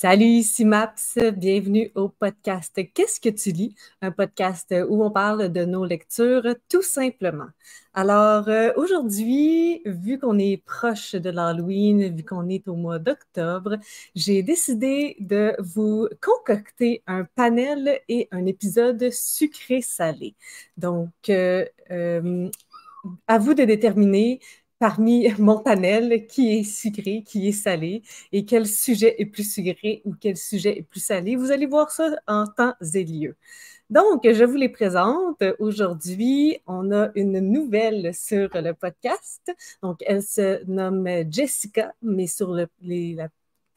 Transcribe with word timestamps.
Salut, 0.00 0.26
ici 0.26 0.64
Maps. 0.64 0.94
Bienvenue 1.34 1.90
au 1.96 2.08
podcast 2.08 2.80
Qu'est-ce 2.94 3.18
que 3.20 3.30
tu 3.30 3.50
lis? 3.50 3.74
Un 4.00 4.12
podcast 4.12 4.72
où 4.88 5.02
on 5.02 5.10
parle 5.10 5.48
de 5.48 5.64
nos 5.64 5.84
lectures 5.84 6.54
tout 6.68 6.82
simplement. 6.82 7.48
Alors, 7.94 8.48
euh, 8.48 8.70
aujourd'hui, 8.76 9.82
vu 9.84 10.20
qu'on 10.20 10.38
est 10.38 10.62
proche 10.64 11.16
de 11.16 11.30
l'Halloween, 11.30 12.14
vu 12.14 12.22
qu'on 12.22 12.48
est 12.48 12.68
au 12.68 12.76
mois 12.76 13.00
d'octobre, 13.00 13.78
j'ai 14.14 14.44
décidé 14.44 15.16
de 15.18 15.56
vous 15.58 16.08
concocter 16.20 17.02
un 17.08 17.24
panel 17.24 18.00
et 18.08 18.28
un 18.30 18.46
épisode 18.46 19.10
sucré-salé. 19.10 20.36
Donc, 20.76 21.10
euh, 21.28 21.64
euh, 21.90 22.48
à 23.26 23.38
vous 23.38 23.54
de 23.54 23.64
déterminer 23.64 24.38
parmi 24.78 25.28
mon 25.38 25.58
panel 25.60 26.26
qui 26.26 26.58
est 26.58 26.64
sucré, 26.64 27.22
qui 27.26 27.48
est 27.48 27.52
salé 27.52 28.02
et 28.32 28.44
quel 28.44 28.66
sujet 28.66 29.14
est 29.18 29.26
plus 29.26 29.50
sucré 29.52 30.02
ou 30.04 30.14
quel 30.20 30.36
sujet 30.36 30.78
est 30.78 30.82
plus 30.82 31.00
salé? 31.00 31.36
Vous 31.36 31.50
allez 31.50 31.66
voir 31.66 31.90
ça 31.90 32.10
en 32.26 32.46
temps 32.46 32.74
et 32.94 33.04
lieu. 33.04 33.36
Donc, 33.90 34.28
je 34.30 34.44
vous 34.44 34.56
les 34.56 34.68
présente. 34.68 35.42
Aujourd'hui, 35.58 36.58
on 36.66 36.92
a 36.92 37.10
une 37.14 37.40
nouvelle 37.40 38.14
sur 38.14 38.50
le 38.54 38.72
podcast. 38.74 39.50
Donc, 39.82 40.02
elle 40.06 40.22
se 40.22 40.62
nomme 40.66 41.08
Jessica, 41.30 41.94
mais 42.02 42.26
sur 42.26 42.52
le, 42.52 42.66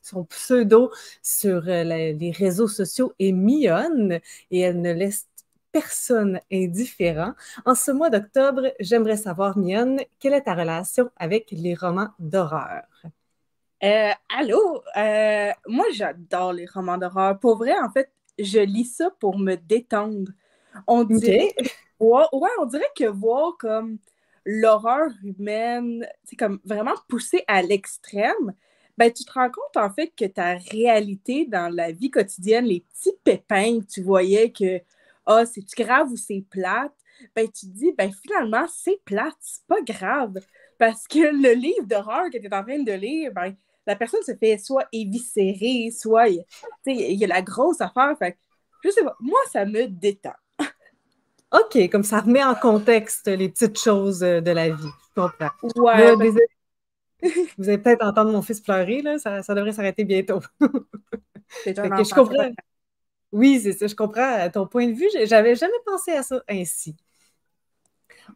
son 0.01 0.25
pseudo 0.25 0.91
sur 1.21 1.67
euh, 1.67 1.83
les 1.83 2.31
réseaux 2.31 2.67
sociaux 2.67 3.13
est 3.19 3.31
Mionne 3.31 4.19
et 4.49 4.59
elle 4.59 4.81
ne 4.81 4.91
laisse 4.91 5.27
personne 5.71 6.39
indifférent. 6.51 7.33
En 7.65 7.75
ce 7.75 7.91
mois 7.91 8.09
d'octobre, 8.09 8.73
j'aimerais 8.79 9.17
savoir, 9.17 9.57
Mion, 9.57 9.97
quelle 10.19 10.33
est 10.33 10.43
ta 10.43 10.55
relation 10.55 11.09
avec 11.17 11.51
les 11.51 11.75
romans 11.75 12.09
d'horreur? 12.19 12.83
Euh, 13.83 14.11
allô? 14.29 14.83
Euh, 14.97 15.51
moi, 15.67 15.85
j'adore 15.93 16.53
les 16.53 16.65
romans 16.65 16.97
d'horreur. 16.97 17.39
Pour 17.39 17.57
vrai, 17.57 17.73
en 17.79 17.89
fait, 17.91 18.11
je 18.37 18.59
lis 18.59 18.85
ça 18.85 19.09
pour 19.19 19.37
me 19.37 19.55
détendre. 19.55 20.31
On 20.87 21.03
dirait, 21.03 21.53
ouais, 21.99 22.49
on 22.59 22.65
dirait 22.65 22.91
que 22.95 23.05
voir 23.05 23.57
comme 23.59 23.97
l'horreur 24.45 25.11
humaine, 25.23 26.07
c'est 26.23 26.35
comme 26.35 26.59
vraiment 26.63 26.95
poussé 27.07 27.43
à 27.47 27.61
l'extrême, 27.61 28.53
ben, 28.97 29.11
tu 29.11 29.23
te 29.23 29.33
rends 29.33 29.49
compte 29.49 29.77
en 29.77 29.89
fait 29.91 30.11
que 30.15 30.25
ta 30.25 30.55
réalité 30.55 31.45
dans 31.45 31.73
la 31.73 31.91
vie 31.91 32.11
quotidienne, 32.11 32.65
les 32.65 32.81
petits 32.81 33.15
pépins 33.23 33.79
que 33.79 33.85
tu 33.85 34.01
voyais 34.01 34.51
que 34.51 34.81
ah, 35.25 35.45
c'est-tu 35.45 35.81
grave 35.81 36.11
ou 36.11 36.17
c'est 36.17 36.43
plate? 36.49 36.93
Ben, 37.35 37.47
tu 37.47 37.67
te 37.67 37.71
dis, 37.71 37.91
ben, 37.97 38.11
finalement, 38.11 38.65
c'est 38.73 38.99
plate, 39.05 39.35
c'est 39.39 39.65
pas 39.67 39.81
grave. 39.81 40.33
Parce 40.77 41.07
que 41.07 41.19
le 41.19 41.53
livre 41.53 41.85
d'horreur 41.85 42.25
que 42.31 42.37
tu 42.37 42.45
es 42.45 42.53
en 42.53 42.63
train 42.63 42.81
de 42.81 42.91
lire, 42.91 43.31
ben, 43.33 43.55
la 43.85 43.95
personne 43.95 44.23
se 44.23 44.35
fait 44.35 44.57
soit 44.57 44.87
éviscérer, 44.91 45.91
soit 45.91 46.29
il 46.29 46.43
y 46.85 47.23
a 47.23 47.27
la 47.27 47.41
grosse 47.41 47.81
affaire. 47.81 48.15
Fait, 48.17 48.37
je 48.83 48.89
sais 48.89 49.03
pas, 49.03 49.15
moi, 49.19 49.39
ça 49.51 49.65
me 49.65 49.87
détend. 49.87 50.33
OK, 51.51 51.89
comme 51.91 52.03
ça 52.03 52.21
remet 52.21 52.43
en 52.43 52.55
contexte 52.55 53.27
les 53.27 53.49
petites 53.49 53.79
choses 53.79 54.19
de 54.19 54.51
la 54.51 54.69
vie. 54.69 54.89
Je 55.15 55.21
comprends. 55.21 55.51
Ouais. 55.75 56.15
Vous 57.57 57.69
allez 57.69 57.77
peut-être 57.77 58.03
entendre 58.03 58.31
mon 58.31 58.41
fils 58.41 58.61
pleurer, 58.61 59.03
là. 59.03 59.19
Ça, 59.19 59.43
ça 59.43 59.53
devrait 59.53 59.73
s'arrêter 59.73 60.03
bientôt. 60.05 60.39
je 61.65 62.15
comprends. 62.15 62.51
Oui, 63.31 63.59
c'est 63.61 63.73
ça, 63.73 63.87
je 63.87 63.95
comprends 63.95 64.21
euh, 64.39 64.49
ton 64.49 64.67
point 64.67 64.87
de 64.87 64.93
vue. 64.93 65.07
J'avais 65.25 65.55
jamais 65.55 65.73
pensé 65.85 66.11
à 66.11 66.23
ça 66.23 66.41
ainsi. 66.49 66.95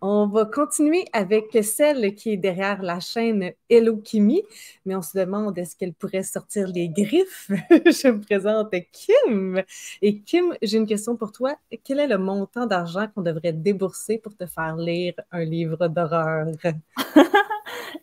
On 0.01 0.27
va 0.27 0.45
continuer 0.45 1.05
avec 1.13 1.57
celle 1.63 2.15
qui 2.15 2.31
est 2.31 2.38
derrière 2.38 2.81
la 2.81 2.99
chaîne 2.99 3.51
Hello 3.69 3.97
Kimi, 3.97 4.41
mais 4.85 4.95
on 4.95 5.01
se 5.01 5.17
demande 5.17 5.57
est-ce 5.57 5.75
qu'elle 5.75 5.93
pourrait 5.93 6.23
sortir 6.23 6.67
les 6.67 6.89
griffes? 6.89 7.49
Je 7.69 8.09
me 8.09 8.19
présente 8.21 8.73
Kim. 8.91 9.61
Et 10.01 10.19
Kim, 10.21 10.53
j'ai 10.61 10.77
une 10.77 10.88
question 10.88 11.16
pour 11.16 11.31
toi. 11.31 11.55
Quel 11.83 11.99
est 11.99 12.07
le 12.07 12.17
montant 12.17 12.66
d'argent 12.66 13.07
qu'on 13.13 13.21
devrait 13.21 13.53
débourser 13.53 14.17
pour 14.17 14.35
te 14.35 14.45
faire 14.45 14.75
lire 14.75 15.13
un 15.31 15.44
livre 15.44 15.88
d'horreur? 15.88 16.47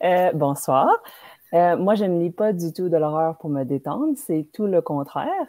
Euh, 0.03 0.33
bonsoir. 0.35 0.89
Euh, 1.55 1.77
moi, 1.77 1.95
je 1.95 2.05
ne 2.05 2.19
lis 2.21 2.31
pas 2.31 2.53
du 2.53 2.73
tout 2.73 2.89
de 2.89 2.97
l'horreur 2.97 3.37
pour 3.39 3.51
me 3.51 3.65
détendre, 3.65 4.15
c'est 4.17 4.49
tout 4.53 4.67
le 4.67 4.81
contraire. 4.81 5.47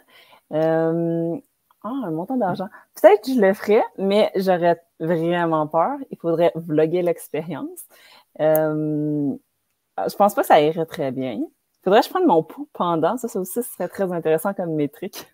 Euh, 0.54 1.36
ah, 1.82 1.92
un 2.06 2.10
montant 2.10 2.36
d'argent. 2.36 2.68
Peut-être 3.00 3.24
que 3.24 3.34
je 3.34 3.40
le 3.40 3.52
ferais, 3.52 3.82
mais 3.98 4.30
j'aurais 4.36 4.80
vraiment 5.00 5.66
peur. 5.66 5.98
Il 6.10 6.18
faudrait 6.18 6.52
vlogger 6.54 7.02
l'expérience. 7.02 7.80
Euh, 8.40 9.36
je 10.08 10.16
pense 10.16 10.34
pas 10.34 10.42
que 10.42 10.48
ça 10.48 10.60
irait 10.60 10.86
très 10.86 11.12
bien. 11.12 11.32
Il 11.32 11.84
faudrait 11.84 12.00
que 12.00 12.06
je 12.06 12.10
prenne 12.10 12.26
mon 12.26 12.42
pouls 12.42 12.68
pendant. 12.72 13.16
Ça, 13.18 13.28
ça 13.28 13.38
aussi, 13.38 13.52
ce 13.52 13.62
serait 13.62 13.88
très 13.88 14.10
intéressant 14.12 14.54
comme 14.54 14.74
métrique. 14.74 15.26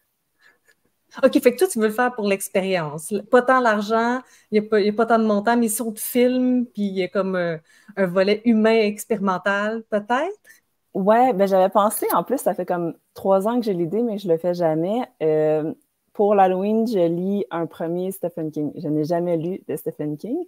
OK, 1.25 1.33
fait 1.41 1.53
que 1.53 1.59
toi, 1.59 1.69
tu 1.69 1.79
veux 1.81 1.89
le 1.89 1.93
faire 1.93 2.15
pour 2.15 2.27
l'expérience. 2.27 3.13
Pas 3.31 3.43
tant 3.43 3.61
l'argent, 3.61 4.21
il 4.51 4.63
n'y 4.63 4.89
a, 4.89 4.93
pas 4.93 5.07
tant 5.07 5.19
de 5.19 5.25
montant, 5.25 5.57
mais 5.57 5.69
sur 5.69 5.93
de 5.93 5.99
film, 5.99 6.67
puis 6.67 6.83
il 6.83 6.99
y 6.99 7.03
a 7.03 7.09
comme 7.09 7.35
un, 7.35 7.59
un 7.97 8.07
volet 8.07 8.43
humain 8.45 8.79
expérimental, 8.79 9.83
peut-être? 9.91 10.39
Ouais, 10.95 11.33
ben 11.33 11.47
j'avais 11.49 11.69
pensé, 11.69 12.07
en 12.13 12.23
plus, 12.25 12.39
ça 12.39 12.55
fait 12.55 12.67
comme 12.67 12.95
trois 13.21 13.47
ans 13.47 13.61
que 13.61 13.67
j'ai 13.67 13.75
l'idée, 13.75 14.03
mais 14.03 14.17
je 14.17 14.29
le 14.29 14.39
fais 14.39 14.55
jamais. 14.55 15.03
Euh, 15.23 15.75
pour 16.15 16.35
l'Halloween, 16.35 16.87
je 16.87 17.07
lis 17.07 17.45
un 17.51 17.67
premier 17.67 18.13
Stephen 18.13 18.51
King. 18.51 18.73
Je 18.77 18.89
n'ai 18.89 19.05
jamais 19.05 19.37
lu 19.37 19.63
de 19.69 19.77
Stephen 19.77 20.17
King. 20.17 20.39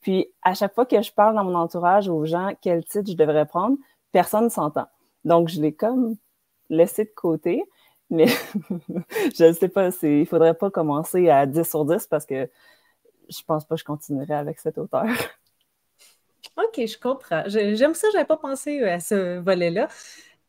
Puis, 0.00 0.32
à 0.40 0.54
chaque 0.54 0.74
fois 0.74 0.86
que 0.86 1.02
je 1.02 1.12
parle 1.12 1.34
dans 1.34 1.44
mon 1.44 1.54
entourage 1.54 2.08
aux 2.08 2.24
gens 2.24 2.52
quel 2.62 2.86
titre 2.86 3.10
je 3.10 3.16
devrais 3.18 3.44
prendre, 3.44 3.76
personne 4.12 4.44
ne 4.44 4.48
s'entend. 4.48 4.86
Donc, 5.26 5.48
je 5.48 5.60
l'ai 5.60 5.74
comme 5.74 6.16
laissé 6.70 7.04
de 7.04 7.12
côté. 7.14 7.62
Mais 8.08 8.26
je 9.36 9.44
ne 9.44 9.52
sais 9.52 9.68
pas, 9.68 9.90
il 10.02 10.20
ne 10.20 10.24
faudrait 10.24 10.54
pas 10.54 10.70
commencer 10.70 11.28
à 11.28 11.44
10 11.44 11.68
sur 11.68 11.84
10 11.84 12.06
parce 12.06 12.24
que 12.24 12.48
je 13.28 13.42
pense 13.46 13.66
pas 13.66 13.74
que 13.74 13.80
je 13.80 13.84
continuerai 13.84 14.34
avec 14.34 14.58
cet 14.58 14.78
auteur. 14.78 15.04
OK, 16.56 16.74
je 16.86 16.98
comprends. 16.98 17.42
J'aime 17.46 17.94
ça, 17.94 18.08
je 18.10 18.16
n'avais 18.16 18.26
pas 18.26 18.38
pensé 18.38 18.82
à 18.82 19.00
ce 19.00 19.38
volet-là. 19.38 19.88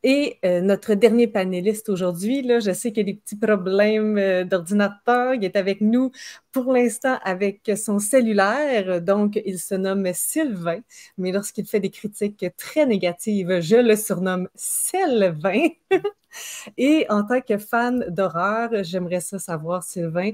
Et 0.03 0.38
euh, 0.44 0.59
notre 0.59 0.96
dernier 0.96 1.28
panéliste 1.28 1.88
aujourd'hui, 1.88 2.41
là, 2.41 2.59
je 2.59 2.72
sais 2.74 2.91
qu'il 2.91 3.08
y 3.08 3.09
a 3.09 3.14
des 3.14 3.19
petits 3.19 3.38
problèmes 3.38 4.18
euh, 4.18 4.44
d'ordinateur. 4.44 5.34
Il 5.34 5.46
est 5.46 5.56
avec 5.56 5.80
nous 5.80 6.12
pour 6.52 6.74
l'instant 6.74 7.19
avec 7.24 7.72
son 7.78 8.00
cellulaire. 8.00 9.02
Donc, 9.02 9.41
il 9.46 9.59
se 9.59 9.75
nomme 9.75 10.12
Sylvain. 10.14 10.81
Mais 11.18 11.31
lorsqu'il 11.31 11.66
fait 11.66 11.80
des 11.80 11.90
critiques 11.90 12.46
très 12.58 12.86
négatives, 12.86 13.62
je 13.62 13.78
le 13.78 13.96
surnomme 13.96 14.50
Sylvain. 14.56 15.69
Et 16.78 17.06
en 17.09 17.24
tant 17.24 17.41
que 17.41 17.58
fan 17.58 18.06
d'horreur, 18.09 18.84
j'aimerais 18.84 19.22
ça 19.22 19.40
savoir, 19.40 19.84
Sylvain, 19.84 20.31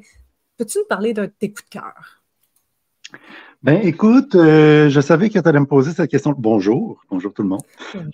peux-tu 0.58 0.80
nous 0.80 0.86
parler 0.86 1.14
d'un 1.14 1.26
de 1.26 1.34
tes 1.38 1.50
coups 1.52 1.66
de 1.66 1.70
cœur? 1.70 2.24
Ben, 3.62 3.82
écoute, 3.84 4.36
euh, 4.36 4.90
je 4.90 5.02
savais 5.02 5.30
que 5.30 5.38
tu 5.38 5.46
allais 5.46 5.60
me 5.60 5.66
poser 5.66 5.92
cette 5.92 6.10
question. 6.10 6.34
Bonjour, 6.38 7.04
bonjour 7.10 7.34
tout 7.34 7.42
le 7.42 7.50
monde. 7.50 7.62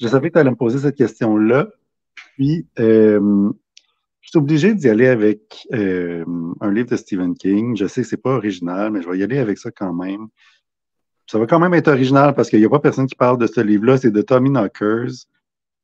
Je 0.01 0.07
savais 0.07 0.29
que 0.29 0.33
tu 0.33 0.39
allais 0.39 0.49
me 0.49 0.55
poser 0.55 0.79
cette 0.79 0.95
question-là. 0.95 1.67
Puis, 2.15 2.65
euh, 2.79 3.51
je 4.21 4.29
suis 4.29 4.39
obligé 4.39 4.73
d'y 4.73 4.89
aller 4.89 5.05
avec 5.05 5.67
euh, 5.71 6.25
un 6.61 6.71
livre 6.71 6.89
de 6.89 6.95
Stephen 6.95 7.35
King. 7.35 7.77
Je 7.77 7.85
sais 7.85 8.01
que 8.01 8.07
c'est 8.07 8.17
pas 8.17 8.33
original, 8.33 8.91
mais 8.91 9.03
je 9.03 9.09
vais 9.09 9.19
y 9.19 9.23
aller 9.23 9.37
avec 9.37 9.59
ça 9.59 9.69
quand 9.69 9.93
même. 9.93 10.29
Ça 11.27 11.37
va 11.37 11.45
quand 11.45 11.59
même 11.59 11.75
être 11.75 11.89
original 11.89 12.33
parce 12.33 12.49
qu'il 12.49 12.59
n'y 12.59 12.65
a 12.65 12.69
pas 12.69 12.79
personne 12.79 13.05
qui 13.05 13.15
parle 13.15 13.37
de 13.37 13.45
ce 13.45 13.61
livre-là. 13.61 13.99
C'est 13.99 14.09
de 14.09 14.23
Tommy 14.23 14.49
Knockers. 14.49 15.11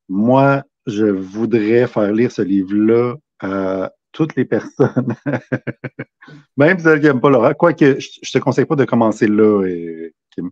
Moi, 0.10 0.64
je 0.88 1.06
voudrais 1.06 1.86
faire 1.86 2.12
lire 2.12 2.32
ce 2.32 2.42
livre-là 2.42 3.14
à 3.40 3.92
toutes 4.12 4.36
les 4.36 4.46
personnes, 4.46 5.16
même 6.58 6.80
celles 6.80 7.00
qui 7.00 7.06
n'aiment 7.08 7.22
pas 7.22 7.30
Laura, 7.30 7.54
quoique 7.54 8.00
je 8.00 8.08
ne 8.20 8.40
te 8.40 8.44
conseille 8.44 8.66
pas 8.66 8.76
de 8.76 8.86
commencer 8.86 9.28
là, 9.28 9.64
euh, 9.64 10.12
Kim. 10.32 10.52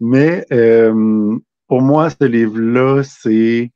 Mais 0.00 0.44
euh, 0.52 1.38
pour 1.68 1.80
moi, 1.80 2.10
ce 2.10 2.24
livre-là, 2.24 3.02
c'est 3.02 3.70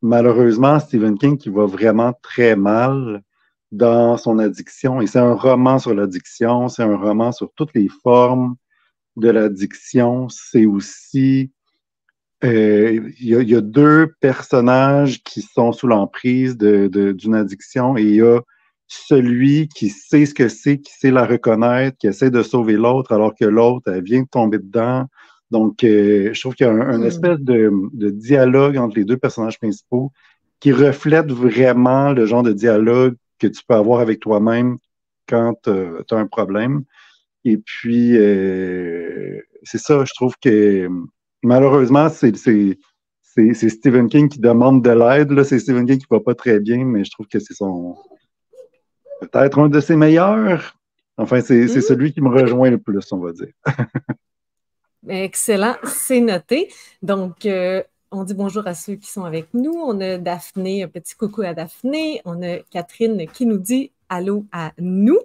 malheureusement 0.00 0.80
Stephen 0.80 1.18
King 1.18 1.38
qui 1.38 1.50
va 1.50 1.66
vraiment 1.66 2.12
très 2.22 2.56
mal 2.56 3.22
dans 3.70 4.16
son 4.16 4.38
addiction. 4.38 5.00
Et 5.00 5.06
c'est 5.06 5.18
un 5.18 5.34
roman 5.34 5.78
sur 5.78 5.94
l'addiction, 5.94 6.68
c'est 6.68 6.82
un 6.82 6.96
roman 6.96 7.32
sur 7.32 7.52
toutes 7.54 7.74
les 7.74 7.88
formes 7.88 8.56
de 9.16 9.30
l'addiction. 9.30 10.28
C'est 10.28 10.66
aussi 10.66 11.51
euh, 12.44 13.10
il 13.20 13.26
y, 13.26 13.54
a 13.54 13.60
deux 13.60 14.14
personnages 14.20 15.22
qui 15.22 15.42
sont 15.42 15.72
sous 15.72 15.86
l'emprise 15.86 16.56
d'une 16.58 16.88
de, 16.88 17.34
addiction 17.34 17.96
et 17.96 18.02
il 18.02 18.14
y 18.16 18.22
a 18.22 18.40
celui 18.88 19.68
qui 19.68 19.88
sait 19.88 20.26
ce 20.26 20.34
que 20.34 20.48
c'est, 20.48 20.78
qui 20.78 20.92
sait 20.92 21.10
la 21.10 21.24
reconnaître, 21.24 21.96
qui 21.98 22.08
essaie 22.08 22.30
de 22.30 22.42
sauver 22.42 22.74
l'autre 22.74 23.12
alors 23.12 23.34
que 23.34 23.44
l'autre, 23.44 23.92
elle 23.92 24.02
vient 24.02 24.22
de 24.22 24.28
tomber 24.28 24.58
dedans. 24.58 25.06
Donc, 25.50 25.84
euh, 25.84 26.30
je 26.32 26.40
trouve 26.40 26.54
qu'il 26.54 26.66
y 26.66 26.68
a 26.68 26.72
un, 26.72 26.98
hmm. 26.98 27.04
espèce 27.04 27.38
de, 27.38 27.70
de, 27.92 28.10
dialogue 28.10 28.76
entre 28.76 28.96
les 28.96 29.04
deux 29.04 29.18
personnages 29.18 29.58
principaux 29.58 30.10
qui 30.60 30.72
reflète 30.72 31.30
vraiment 31.30 32.12
le 32.12 32.26
genre 32.26 32.42
de 32.42 32.52
dialogue 32.52 33.14
que 33.38 33.46
tu 33.46 33.62
peux 33.66 33.74
avoir 33.74 34.00
avec 34.00 34.20
toi-même 34.20 34.78
quand 35.28 35.54
tu 35.64 35.70
as 35.70 36.16
un 36.16 36.26
problème. 36.26 36.84
Et 37.44 37.56
puis, 37.56 38.16
euh, 38.16 39.40
c'est 39.62 39.78
ça, 39.78 40.04
je 40.04 40.12
trouve 40.14 40.34
que 40.42 40.88
malheureusement, 41.42 42.08
c'est 42.08 43.68
Stephen 43.68 44.08
King 44.08 44.28
qui 44.28 44.38
demande 44.38 44.82
de 44.82 44.90
l'aide. 44.90 45.42
C'est 45.44 45.58
Stephen 45.58 45.86
King 45.86 45.98
qui 45.98 46.06
va 46.10 46.20
pas 46.20 46.34
très 46.34 46.60
bien, 46.60 46.84
mais 46.84 47.04
je 47.04 47.10
trouve 47.10 47.26
que 47.26 47.38
c'est 47.38 47.54
son 47.54 47.96
peut-être 49.20 49.58
un 49.58 49.68
de 49.68 49.80
ses 49.80 49.96
meilleurs. 49.96 50.76
Enfin, 51.16 51.40
c'est 51.40 51.64
mm. 51.64 51.80
celui 51.80 52.12
qui 52.12 52.20
me 52.20 52.28
rejoint 52.28 52.70
le 52.70 52.78
plus, 52.78 53.12
on 53.12 53.18
va 53.18 53.32
dire. 53.32 53.52
Excellent, 55.08 55.76
c'est 55.84 56.20
noté. 56.20 56.72
Donc, 57.02 57.44
euh, 57.46 57.82
on 58.10 58.24
dit 58.24 58.34
bonjour 58.34 58.66
à 58.66 58.74
ceux 58.74 58.94
qui 58.94 59.10
sont 59.10 59.24
avec 59.24 59.48
nous. 59.52 59.72
On 59.72 60.00
a 60.00 60.18
Daphné, 60.18 60.84
un 60.84 60.88
petit 60.88 61.14
coucou 61.14 61.42
à 61.42 61.54
Daphné. 61.54 62.20
On 62.24 62.42
a 62.42 62.58
Catherine 62.70 63.26
qui 63.26 63.46
nous 63.46 63.58
dit 63.58 63.90
allô 64.08 64.44
à 64.52 64.72
nous. 64.78 65.18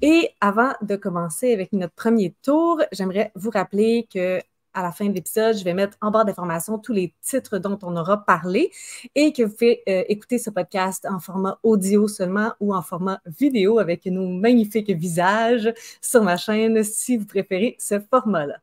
Et 0.00 0.30
avant 0.40 0.72
de 0.82 0.96
commencer 0.96 1.52
avec 1.52 1.72
notre 1.72 1.94
premier 1.94 2.34
tour, 2.42 2.80
j'aimerais 2.92 3.32
vous 3.34 3.50
rappeler 3.50 4.06
que 4.12 4.40
à 4.78 4.82
la 4.82 4.92
fin 4.92 5.06
de 5.06 5.12
l'épisode, 5.12 5.56
je 5.56 5.64
vais 5.64 5.74
mettre 5.74 5.98
en 6.00 6.12
barre 6.12 6.24
d'informations 6.24 6.78
tous 6.78 6.92
les 6.92 7.12
titres 7.20 7.58
dont 7.58 7.78
on 7.82 7.96
aura 7.96 8.24
parlé 8.24 8.70
et 9.16 9.32
que 9.32 9.42
vous 9.42 9.52
pouvez 9.52 9.82
euh, 9.88 10.04
écouter 10.08 10.38
ce 10.38 10.50
podcast 10.50 11.04
en 11.10 11.18
format 11.18 11.58
audio 11.64 12.06
seulement 12.06 12.52
ou 12.60 12.72
en 12.72 12.82
format 12.82 13.20
vidéo 13.26 13.80
avec 13.80 14.06
nos 14.06 14.28
magnifiques 14.28 14.90
visages 14.90 15.72
sur 16.00 16.22
ma 16.22 16.36
chaîne 16.36 16.84
si 16.84 17.16
vous 17.16 17.26
préférez 17.26 17.76
ce 17.80 17.98
format-là. 17.98 18.58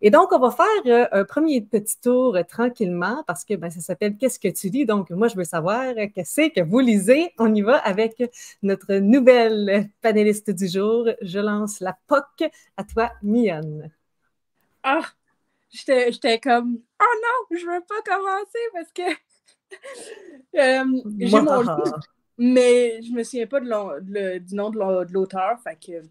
Et 0.00 0.10
donc, 0.10 0.32
on 0.32 0.38
va 0.38 0.50
faire 0.50 0.66
euh, 0.86 1.06
un 1.12 1.24
premier 1.24 1.60
petit 1.60 2.00
tour 2.00 2.34
euh, 2.34 2.42
tranquillement 2.44 3.22
parce 3.26 3.44
que 3.44 3.54
ben, 3.54 3.68
ça 3.68 3.80
s'appelle 3.80 4.16
Qu'est-ce 4.16 4.38
que 4.38 4.48
tu 4.48 4.70
lis? 4.70 4.86
Donc, 4.86 5.10
moi, 5.10 5.28
je 5.28 5.36
veux 5.36 5.44
savoir 5.44 5.84
qu'est-ce 6.14 6.48
que 6.48 6.62
vous 6.62 6.80
lisez. 6.80 7.34
On 7.38 7.54
y 7.54 7.60
va 7.60 7.76
avec 7.76 8.22
notre 8.62 8.94
nouvelle 8.94 9.90
panéliste 10.00 10.50
du 10.50 10.66
jour. 10.66 11.08
Je 11.20 11.40
lance 11.40 11.80
la 11.80 11.94
POC 12.06 12.50
à 12.78 12.84
toi, 12.84 13.10
Mian. 13.22 13.82
Ah, 14.82 15.02
j'étais 15.70 16.38
comme 16.38 16.78
Oh 17.00 17.14
non, 17.22 17.58
je 17.58 17.66
veux 17.66 17.82
pas 17.86 18.02
commencer 18.04 18.58
parce 18.72 18.92
que 18.92 19.02
euh, 20.58 21.02
j'ai 21.18 21.40
mon 21.40 21.60
livre, 21.60 22.00
mais 22.38 23.02
je 23.02 23.12
me 23.12 23.22
souviens 23.22 23.46
pas 23.46 23.60
de 23.60 24.38
du 24.38 24.54
nom 24.54 24.70
de 24.70 25.12
l'auteur. 25.12 25.58
Fait 25.62 25.76
que 25.76 26.02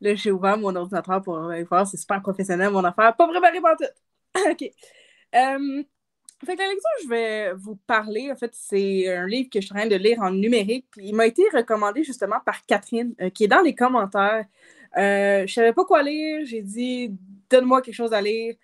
là, 0.00 0.14
j'ai 0.14 0.30
ouvert 0.30 0.58
mon 0.58 0.74
ordinateur 0.74 1.22
pour 1.22 1.38
voir, 1.68 1.86
c'est 1.86 1.96
super 1.96 2.20
professionnel 2.22 2.70
mon 2.70 2.84
affaire. 2.84 3.14
Pas 3.16 3.28
préparé 3.28 3.60
pour 3.60 3.70
tout. 3.78 4.40
OK. 4.50 4.70
Euh, 5.34 5.82
fait 6.44 6.54
que 6.54 6.60
la 6.60 6.68
lecture, 6.68 6.90
je 7.02 7.08
vais 7.08 7.52
vous 7.54 7.76
parler, 7.76 8.30
en 8.30 8.36
fait, 8.36 8.50
c'est 8.52 9.08
un 9.08 9.26
livre 9.26 9.48
que 9.50 9.60
je 9.60 9.66
suis 9.66 9.74
en 9.74 9.78
train 9.78 9.88
de 9.88 9.96
lire 9.96 10.20
en 10.20 10.30
numérique. 10.30 10.86
Puis 10.90 11.06
il 11.06 11.14
m'a 11.14 11.26
été 11.26 11.42
recommandé 11.52 12.04
justement 12.04 12.40
par 12.44 12.64
Catherine, 12.66 13.14
euh, 13.20 13.30
qui 13.30 13.44
est 13.44 13.48
dans 13.48 13.62
les 13.62 13.74
commentaires. 13.74 14.44
Euh, 14.98 15.46
je 15.46 15.52
savais 15.52 15.72
pas 15.72 15.84
quoi 15.84 16.02
lire. 16.02 16.44
J'ai 16.44 16.60
dit, 16.60 17.16
donne-moi 17.48 17.80
quelque 17.80 17.94
chose 17.94 18.12
à 18.12 18.20
lire. 18.20 18.54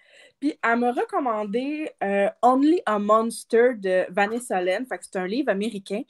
Puis 0.43 0.59
elle 0.61 0.81
m'a 0.81 0.91
recommandé 0.91 1.89
euh, 2.03 2.29
Only 2.43 2.83
a 2.85 2.99
Monster 2.99 3.75
de 3.77 4.13
Vanessa 4.13 4.61
que 4.61 5.05
c'est 5.05 5.15
un 5.15 5.29
livre 5.29 5.49
américain. 5.49 6.03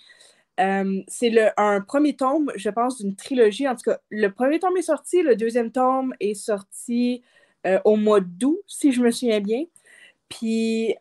Euh, 0.59 1.03
c'est 1.07 1.53
un 1.59 1.83
premier 1.83 2.17
tome, 2.17 2.51
je 2.57 2.71
pense, 2.71 2.97
d'une 2.97 3.15
trilogie. 3.15 3.69
En 3.69 3.77
tout 3.77 3.91
cas, 3.91 3.99
le 4.09 4.29
premier 4.29 4.59
tome 4.59 4.75
est 4.79 4.83
sorti, 4.83 5.23
le 5.23 5.37
deuxième 5.37 5.71
tome 5.71 6.15
est 6.19 6.33
sorti 6.33 7.23
euh, 7.67 7.79
au 7.85 7.97
mois 7.97 8.21
d'août, 8.21 8.63
si 8.67 8.91
je 8.93 9.03
me 9.03 9.11
souviens 9.11 9.41
bien. 9.41 9.65
Puis, 10.31 10.95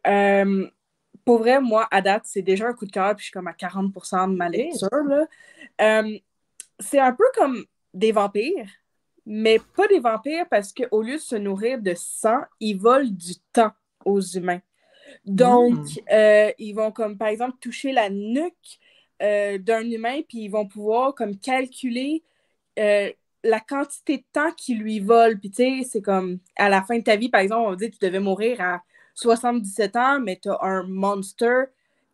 pour 1.23 1.37
vrai, 1.37 1.61
moi, 1.61 1.87
à 1.89 2.01
date, 2.01 2.23
c'est 2.25 2.41
déjà 2.41 2.67
un 2.67 2.73
coup 2.73 2.85
de 2.85 2.91
cœur, 2.91 3.15
puis 3.15 3.21
je 3.21 3.25
suis 3.27 3.31
comme 3.31 3.47
à 3.47 3.53
40% 3.53 4.29
de 4.29 4.35
ma 4.35 4.49
lecture. 4.49 4.89
c'est 6.79 6.99
un 6.99 7.13
peu 7.13 7.23
comme 7.37 7.63
des 7.93 8.11
vampires, 8.11 8.67
mais 9.33 9.59
pas 9.77 9.87
des 9.87 9.99
vampires 9.99 10.45
parce 10.49 10.73
qu'au 10.73 11.01
lieu 11.01 11.13
de 11.13 11.21
se 11.21 11.37
nourrir 11.37 11.81
de 11.81 11.93
sang, 11.95 12.41
ils 12.59 12.77
volent 12.77 13.09
du 13.09 13.35
temps 13.53 13.71
aux 14.03 14.19
humains. 14.19 14.59
Donc, 15.25 15.77
hmm. 15.77 15.99
euh, 16.11 16.51
ils 16.59 16.73
vont 16.73 16.91
comme 16.91 17.17
par 17.17 17.29
exemple 17.29 17.55
toucher 17.61 17.93
la 17.93 18.09
nuque 18.09 18.79
euh, 19.21 19.57
d'un 19.57 19.89
humain, 19.89 20.19
puis 20.27 20.39
ils 20.39 20.49
vont 20.49 20.67
pouvoir 20.67 21.15
comme 21.15 21.37
calculer 21.37 22.23
euh, 22.77 23.09
la 23.45 23.61
quantité 23.61 24.17
de 24.17 24.23
temps 24.33 24.51
qu'ils 24.51 24.79
lui 24.79 24.99
volent. 24.99 25.37
Puis 25.39 25.49
tu 25.49 25.63
sais, 25.63 25.87
c'est 25.89 26.01
comme 26.01 26.39
à 26.57 26.67
la 26.67 26.83
fin 26.83 26.97
de 26.97 27.03
ta 27.03 27.15
vie, 27.15 27.29
par 27.29 27.39
exemple, 27.39 27.67
on 27.67 27.69
va 27.69 27.75
dire 27.77 27.89
que 27.89 27.95
tu 27.95 28.05
devais 28.05 28.19
mourir 28.19 28.59
à 28.59 28.81
77 29.13 29.95
ans, 29.95 30.19
mais 30.19 30.41
tu 30.43 30.49
as 30.49 30.57
un 30.61 30.83
monster 30.83 31.67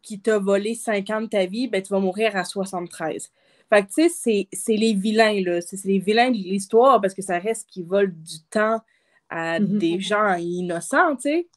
qui 0.04 0.20
t'a 0.20 0.38
volé 0.38 0.76
50 0.76 1.24
de 1.24 1.30
ta 1.30 1.48
vie, 1.48 1.68
ben 1.68 1.82
tu 1.82 1.90
vas 1.90 2.00
mourir 2.00 2.36
à 2.36 2.44
73. 2.44 3.32
Fait 3.70 3.84
que, 3.84 3.88
tu 3.94 4.10
sais, 4.10 4.48
c'est 4.52 4.76
les 4.76 4.94
vilains, 4.94 5.42
là. 5.42 5.62
C'est 5.62 5.84
les 5.86 6.00
vilains 6.00 6.32
de 6.32 6.38
l'histoire 6.38 7.02
parce 7.02 7.14
que 7.14 7.22
ça 7.22 7.38
reste 7.38 7.70
qu'ils 7.70 7.86
volent 7.86 8.14
du 8.16 8.40
temps 8.50 8.82
à 9.30 9.60
mm-hmm. 9.60 9.78
des 9.78 10.00
gens 10.00 10.36
innocents, 10.36 11.16
tu 11.16 11.22
sais. 11.24 11.48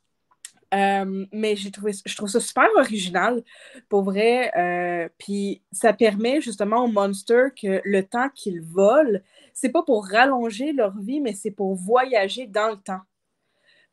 Euh, 0.73 1.27
mais 1.33 1.57
j'ai 1.57 1.71
trouvé, 1.73 1.93
je 2.05 2.17
trouve 2.17 2.29
ça 2.29 2.39
super 2.41 2.69
original, 2.77 3.43
pour 3.89 4.03
vrai. 4.03 4.53
Euh, 4.57 5.09
puis 5.19 5.63
ça 5.73 5.93
permet 5.93 6.41
justement 6.41 6.85
aux 6.85 6.89
monsters 6.89 7.55
que 7.55 7.81
le 7.85 8.03
temps 8.05 8.29
qu'ils 8.35 8.61
volent, 8.61 9.19
c'est 9.53 9.71
pas 9.71 9.83
pour 9.83 10.07
rallonger 10.07 10.73
leur 10.73 10.97
vie, 10.99 11.21
mais 11.21 11.33
c'est 11.33 11.51
pour 11.51 11.75
voyager 11.75 12.47
dans 12.47 12.71
le 12.71 12.77
temps. 12.77 13.01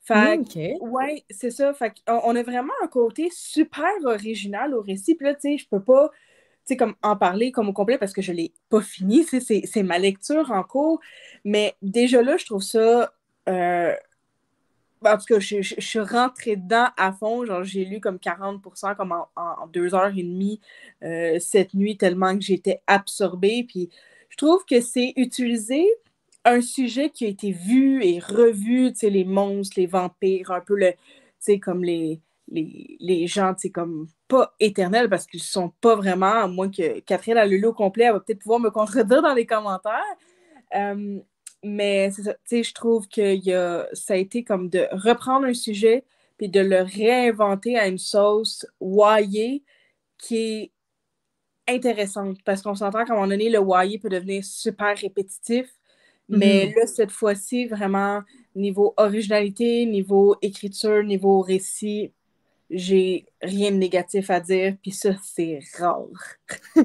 Fait 0.01 0.37
mm, 0.37 0.77
ouais, 0.81 1.25
c'est 1.29 1.51
ça. 1.51 1.73
Fait 1.73 1.93
on, 2.07 2.21
on, 2.23 2.35
a 2.35 2.43
vraiment 2.43 2.73
un 2.83 2.87
côté 2.87 3.29
super 3.31 3.91
original 4.05 4.73
au 4.73 4.81
récit. 4.81 5.15
Puis 5.15 5.25
là, 5.25 5.33
tu 5.33 5.41
sais, 5.41 5.57
je 5.57 5.67
peux 5.67 5.83
pas 5.83 6.11
comme 6.75 6.95
en 7.01 7.15
parler 7.15 7.51
comme 7.51 7.69
au 7.69 7.73
complet 7.73 7.97
parce 7.97 8.13
que 8.13 8.21
je 8.21 8.31
ne 8.31 8.37
l'ai 8.37 8.51
pas 8.69 8.81
fini, 8.81 9.23
c'est 9.23 9.83
ma 9.83 9.99
lecture 9.99 10.51
en 10.51 10.63
cours. 10.63 10.99
Mais 11.45 11.75
déjà 11.81 12.21
là, 12.21 12.37
je 12.37 12.45
trouve 12.45 12.63
ça. 12.63 13.13
Euh, 13.47 13.93
en 15.05 15.17
tout 15.17 15.25
cas, 15.25 15.39
je, 15.39 15.61
suis 15.61 15.99
rentrée 15.99 16.55
dedans 16.55 16.87
à 16.97 17.13
fond. 17.13 17.45
Genre, 17.45 17.63
j'ai 17.63 17.85
lu 17.85 17.99
comme 18.01 18.19
40 18.19 18.61
comme 18.97 19.13
en, 19.35 19.67
deux 19.67 19.95
heures 19.95 20.11
et 20.17 20.23
demie 20.23 20.59
euh, 21.03 21.39
cette 21.39 21.73
nuit, 21.73 21.97
tellement 21.97 22.35
que 22.35 22.43
j'étais 22.43 22.81
absorbée. 22.87 23.65
Puis 23.67 23.89
je 24.29 24.37
trouve 24.37 24.65
que 24.65 24.81
c'est 24.81 25.13
utiliser 25.15 25.85
un 26.45 26.61
sujet 26.61 27.09
qui 27.09 27.25
a 27.25 27.27
été 27.27 27.51
vu 27.51 28.03
et 28.03 28.19
revu, 28.19 28.91
tu 28.93 28.99
sais, 28.99 29.09
les 29.09 29.25
monstres, 29.25 29.79
les 29.79 29.87
vampires, 29.87 30.51
un 30.51 30.61
peu 30.61 30.75
le, 30.75 30.91
tu 30.91 30.97
sais, 31.39 31.59
comme 31.59 31.83
les, 31.83 32.21
les, 32.49 32.97
les 32.99 33.27
gens, 33.27 33.53
tu 33.53 33.61
sais, 33.61 33.69
comme 33.69 34.07
pas 34.27 34.53
éternels 34.59 35.09
parce 35.09 35.25
qu'ils 35.25 35.41
sont 35.41 35.69
pas 35.81 35.95
vraiment, 35.95 36.43
à 36.43 36.47
moins 36.47 36.69
que 36.69 36.99
Catherine 37.01 37.37
a 37.37 37.45
lu 37.45 37.65
au 37.65 37.73
complet, 37.73 38.05
elle 38.05 38.13
va 38.13 38.19
peut-être 38.19 38.41
pouvoir 38.41 38.59
me 38.59 38.69
contredire 38.71 39.21
dans 39.21 39.33
les 39.33 39.45
commentaires. 39.45 40.01
Euh, 40.75 41.19
mais 41.63 42.11
c'est 42.11 42.23
ça, 42.23 42.33
tu 42.33 42.39
sais, 42.45 42.63
je 42.63 42.73
trouve 42.73 43.07
que 43.07 43.35
y 43.35 43.53
a, 43.53 43.87
ça 43.93 44.13
a 44.13 44.17
été 44.17 44.43
comme 44.43 44.69
de 44.69 44.87
reprendre 44.91 45.47
un 45.47 45.53
sujet 45.53 46.05
puis 46.37 46.49
de 46.49 46.59
le 46.59 46.81
réinventer 46.81 47.77
à 47.77 47.87
une 47.87 47.97
sauce 47.97 48.65
wayée 48.79 49.63
qui 50.19 50.37
est 50.37 50.71
intéressante 51.67 52.37
parce 52.45 52.61
qu'on 52.61 52.75
s'entend 52.75 53.05
qu'à 53.05 53.13
un 53.13 53.15
moment 53.15 53.27
donné, 53.27 53.49
le 53.49 53.59
wayé 53.59 53.97
peut 53.97 54.09
devenir 54.09 54.43
super 54.43 54.95
répétitif. 54.97 55.67
Mais 56.29 56.67
mm-hmm. 56.67 56.75
là, 56.75 56.87
cette 56.87 57.11
fois-ci, 57.11 57.67
vraiment, 57.67 58.21
niveau 58.55 58.93
originalité, 58.97 59.85
niveau 59.85 60.35
écriture, 60.41 61.03
niveau 61.03 61.41
récit, 61.41 62.13
j'ai 62.69 63.25
rien 63.41 63.71
de 63.71 63.77
négatif 63.77 64.29
à 64.29 64.39
dire, 64.39 64.75
puis 64.81 64.91
ça, 64.91 65.11
c'est 65.23 65.59
rare. 65.77 66.07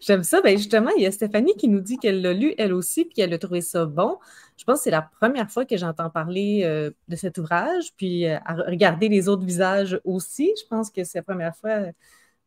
J'aime 0.00 0.22
ça. 0.22 0.40
Ben 0.42 0.56
justement, 0.56 0.90
il 0.96 1.02
y 1.02 1.06
a 1.06 1.10
Stéphanie 1.10 1.54
qui 1.56 1.68
nous 1.68 1.80
dit 1.80 1.98
qu'elle 1.98 2.22
l'a 2.22 2.32
lu 2.32 2.54
elle 2.58 2.72
aussi, 2.72 3.04
puis 3.04 3.14
qu'elle 3.14 3.32
a 3.32 3.38
trouvé 3.38 3.60
ça 3.60 3.86
bon. 3.86 4.18
Je 4.56 4.64
pense 4.64 4.78
que 4.80 4.84
c'est 4.84 4.90
la 4.90 5.02
première 5.02 5.50
fois 5.50 5.64
que 5.64 5.76
j'entends 5.76 6.10
parler 6.10 6.62
euh, 6.64 6.90
de 7.08 7.16
cet 7.16 7.38
ouvrage, 7.38 7.92
puis 7.96 8.26
euh, 8.26 8.38
à 8.44 8.54
regarder 8.54 9.08
les 9.08 9.28
autres 9.28 9.44
visages 9.44 10.00
aussi. 10.04 10.52
Je 10.60 10.66
pense 10.68 10.90
que 10.90 11.04
c'est 11.04 11.18
la 11.18 11.22
première 11.22 11.56
fois 11.56 11.70
euh, 11.70 11.92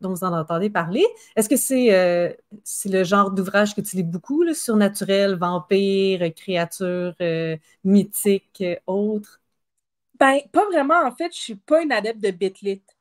dont 0.01 0.09
vous 0.09 0.23
en 0.23 0.33
entendez 0.33 0.69
parler. 0.69 1.05
Est-ce 1.35 1.49
que 1.49 1.57
c'est 1.57 2.89
le 2.89 3.03
genre 3.03 3.31
d'ouvrage 3.31 3.75
que 3.75 3.81
tu 3.81 3.95
lis 3.95 4.03
beaucoup, 4.03 4.43
le 4.43 4.53
surnaturel, 4.53 5.35
vampire, 5.35 6.33
créatures 6.35 7.15
mythiques, 7.83 8.63
autres? 8.85 9.42
Ben, 10.19 10.39
pas 10.51 10.65
vraiment. 10.65 11.01
En 11.05 11.11
fait, 11.11 11.33
je 11.33 11.39
suis 11.39 11.55
pas 11.55 11.81
une 11.81 11.91
adepte 11.91 12.19
de 12.19 12.31
bitlit. 12.31 12.81
Tu 12.81 12.93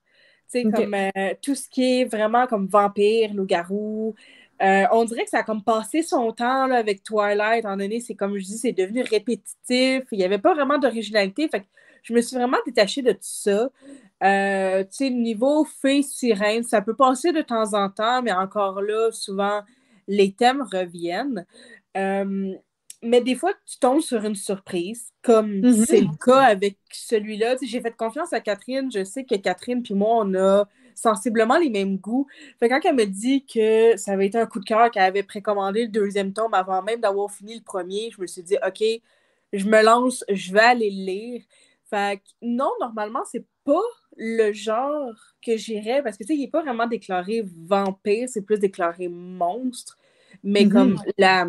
sais, 0.47 0.65
comme 0.65 0.95
euh, 0.95 1.35
tout 1.41 1.55
ce 1.55 1.69
qui 1.69 2.01
est 2.01 2.05
vraiment 2.05 2.47
comme 2.47 2.67
vampire, 2.67 3.33
loup-garou. 3.35 4.15
Euh, 4.63 4.85
on 4.93 5.05
dirait 5.05 5.25
que 5.25 5.31
ça 5.31 5.39
a 5.39 5.43
comme 5.43 5.65
passé 5.65 6.03
son 6.03 6.31
temps 6.33 6.67
là, 6.67 6.77
avec 6.77 7.03
Twilight, 7.03 7.61
étant 7.61 7.77
donné, 7.77 8.01
c'est 8.01 8.15
comme 8.15 8.37
je 8.39 8.45
dis, 8.45 8.59
c'est 8.59 8.73
devenu 8.73 9.03
répétitif. 9.03 10.05
Il 10.13 10.19
n'y 10.19 10.25
avait 10.25 10.39
pas 10.39 10.55
vraiment 10.55 10.79
d'originalité. 10.79 11.49
Fait 11.49 11.61
que 11.61 11.67
je 12.03 12.13
me 12.15 12.21
suis 12.21 12.37
vraiment 12.37 12.59
détachée 12.67 13.03
de 13.03 13.13
tout 13.13 13.19
ça. 13.23 13.71
Euh, 14.23 14.85
tu 14.85 14.89
sais, 14.91 15.11
niveau 15.11 15.65
fée, 15.65 16.03
sirène, 16.03 16.63
ça 16.63 16.81
peut 16.81 16.95
passer 16.95 17.33
de 17.33 17.43
temps 17.43 17.75
en 17.75 17.89
temps, 17.91 18.23
mais 18.23 18.33
encore 18.33 18.81
là, 18.81 19.11
souvent, 19.11 19.63
les 20.07 20.33
thèmes 20.33 20.63
reviennent 20.63 21.45
mais 23.03 23.21
des 23.21 23.35
fois, 23.35 23.53
tu 23.67 23.79
tombes 23.79 24.01
sur 24.01 24.25
une 24.25 24.37
surprise, 24.37 25.13
comme 25.23 25.51
mm-hmm. 25.51 25.87
c'est 25.87 26.01
le 26.01 26.17
cas 26.25 26.41
avec 26.41 26.79
celui-là. 26.93 27.57
J'ai 27.61 27.81
fait 27.81 27.97
confiance 27.97 28.33
à 28.33 28.41
Catherine. 28.41 28.91
Je 28.93 29.03
sais 29.03 29.25
que 29.25 29.35
Catherine 29.35 29.83
puis 29.83 29.95
moi, 29.95 30.25
on 30.25 30.35
a 30.35 30.69
sensiblement 30.95 31.59
les 31.59 31.71
mêmes 31.71 31.97
goûts. 31.97 32.29
Fait 32.61 32.69
quand 32.69 32.81
elle 32.85 32.95
me 32.95 33.05
dit 33.05 33.45
que 33.45 33.97
ça 33.97 34.13
avait 34.13 34.27
été 34.27 34.39
un 34.39 34.47
coup 34.47 34.61
de 34.61 34.65
cœur, 34.65 34.91
qu'elle 34.91 35.03
avait 35.03 35.25
précommandé 35.25 35.83
le 35.83 35.89
deuxième 35.89 36.33
tome 36.33 36.55
avant 36.55 36.83
même 36.83 37.01
d'avoir 37.01 37.31
fini 37.31 37.57
le 37.57 37.63
premier, 37.63 38.11
je 38.15 38.21
me 38.21 38.27
suis 38.27 38.43
dit, 38.43 38.57
OK, 38.65 38.83
je 39.53 39.67
me 39.67 39.83
lance, 39.83 40.25
je 40.31 40.53
vais 40.53 40.61
aller 40.61 40.91
le 40.91 41.05
lire. 41.05 41.43
Fait 41.91 42.19
que 42.19 42.31
non, 42.41 42.71
normalement, 42.81 43.25
c'est 43.31 43.45
pas 43.65 43.83
le 44.17 44.53
genre 44.53 45.13
que 45.45 45.57
j'irais 45.57 46.03
parce 46.03 46.17
que, 46.17 46.23
tu 46.23 46.29
sais, 46.29 46.35
il 46.35 46.41
n'est 46.41 46.51
pas 46.51 46.63
vraiment 46.63 46.87
déclaré 46.87 47.45
vampire, 47.67 48.29
c'est 48.29 48.43
plus 48.43 48.61
déclaré 48.61 49.09
monstre. 49.09 49.99
Mais 50.45 50.65
mm-hmm. 50.65 50.73
comme 50.73 50.99
la, 51.19 51.49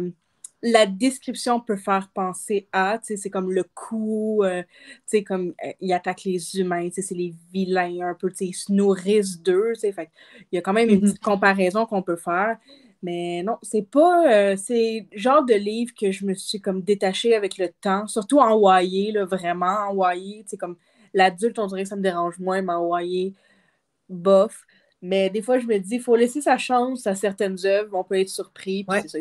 la 0.64 0.86
description 0.86 1.60
peut 1.60 1.76
faire 1.76 2.10
penser 2.14 2.70
à, 2.72 2.98
tu 2.98 3.08
sais, 3.08 3.18
c'est 3.18 3.30
comme 3.30 3.52
le 3.52 3.66
coup, 3.76 4.44
euh, 4.44 4.64
tu 4.64 4.70
sais, 5.06 5.24
comme 5.24 5.54
euh, 5.64 5.72
il 5.82 5.92
attaque 5.92 6.24
les 6.24 6.58
humains, 6.58 6.88
tu 6.88 6.96
sais, 6.96 7.02
c'est 7.02 7.16
les 7.16 7.36
vilains 7.54 8.00
un 8.08 8.14
peu, 8.14 8.30
tu 8.30 8.38
sais, 8.38 8.46
ils 8.48 8.54
se 8.54 8.72
nourrissent 8.72 9.42
d'eux, 9.42 9.74
tu 9.74 9.82
sais, 9.82 9.92
fait 9.92 10.10
il 10.52 10.56
y 10.56 10.58
a 10.58 10.62
quand 10.62 10.72
même 10.72 10.90
une 10.90 11.00
mm-hmm. 11.00 11.02
petite 11.02 11.24
comparaison 11.24 11.86
qu'on 11.86 12.02
peut 12.02 12.16
faire. 12.16 12.58
Mais 13.02 13.44
non, 13.44 13.58
c'est 13.62 13.82
pas. 13.82 14.32
Euh, 14.34 14.56
c'est 14.56 15.08
le 15.12 15.18
genre 15.20 15.44
de 15.44 15.54
livre 15.54 15.94
que 16.00 16.14
je 16.14 16.26
me 16.26 16.34
suis 16.34 16.62
comme 16.62 16.82
détachée 16.82 17.36
avec 17.36 17.58
le 17.58 17.68
temps, 17.82 18.08
surtout 18.08 18.40
en 18.40 18.58
YA, 18.80 19.12
là, 19.12 19.26
vraiment 19.26 19.90
en 19.90 20.12
YA. 20.12 20.44
Tu 20.44 20.44
sais, 20.48 20.58
comme 20.58 20.78
l'adulte, 21.14 21.60
on 21.60 21.68
dirait 21.68 21.84
que 21.84 21.90
ça 21.90 21.98
me 21.98 22.02
dérange 22.02 22.40
moins, 22.40 22.62
mais 22.62 22.72
en 22.72 22.98
YA, 22.98 23.32
bof. 24.08 24.66
Mais 25.02 25.30
des 25.30 25.42
fois, 25.42 25.60
je 25.60 25.68
me 25.68 25.78
dis, 25.80 25.96
il 25.96 26.02
faut 26.02 26.16
laisser 26.16 26.40
sa 26.40 26.58
chance 26.58 27.06
à 27.06 27.16
certaines 27.16 27.58
œuvres, 27.66 27.94
on 27.94 28.06
peut 28.06 28.18
être 28.18 28.30
surpris. 28.30 28.86
Puis 28.86 29.10
ça, 29.10 29.20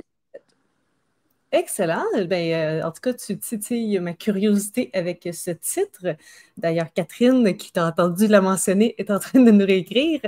Excellent. 1.54 2.04
Ben, 2.28 2.82
en 2.82 2.90
tout 2.92 3.02
cas, 3.02 3.12
tu 3.12 3.38
titilles 3.38 4.00
ma 4.00 4.14
curiosité 4.14 4.88
avec 4.94 5.28
ce 5.34 5.50
titre. 5.50 6.16
D'ailleurs, 6.56 6.90
Catherine, 6.94 7.54
qui 7.58 7.70
t'a 7.72 7.86
entendu 7.86 8.26
la 8.26 8.40
mentionner, 8.40 8.94
est 8.96 9.10
en 9.10 9.18
train 9.18 9.40
de 9.40 9.50
nous 9.50 9.66
réécrire. 9.66 10.20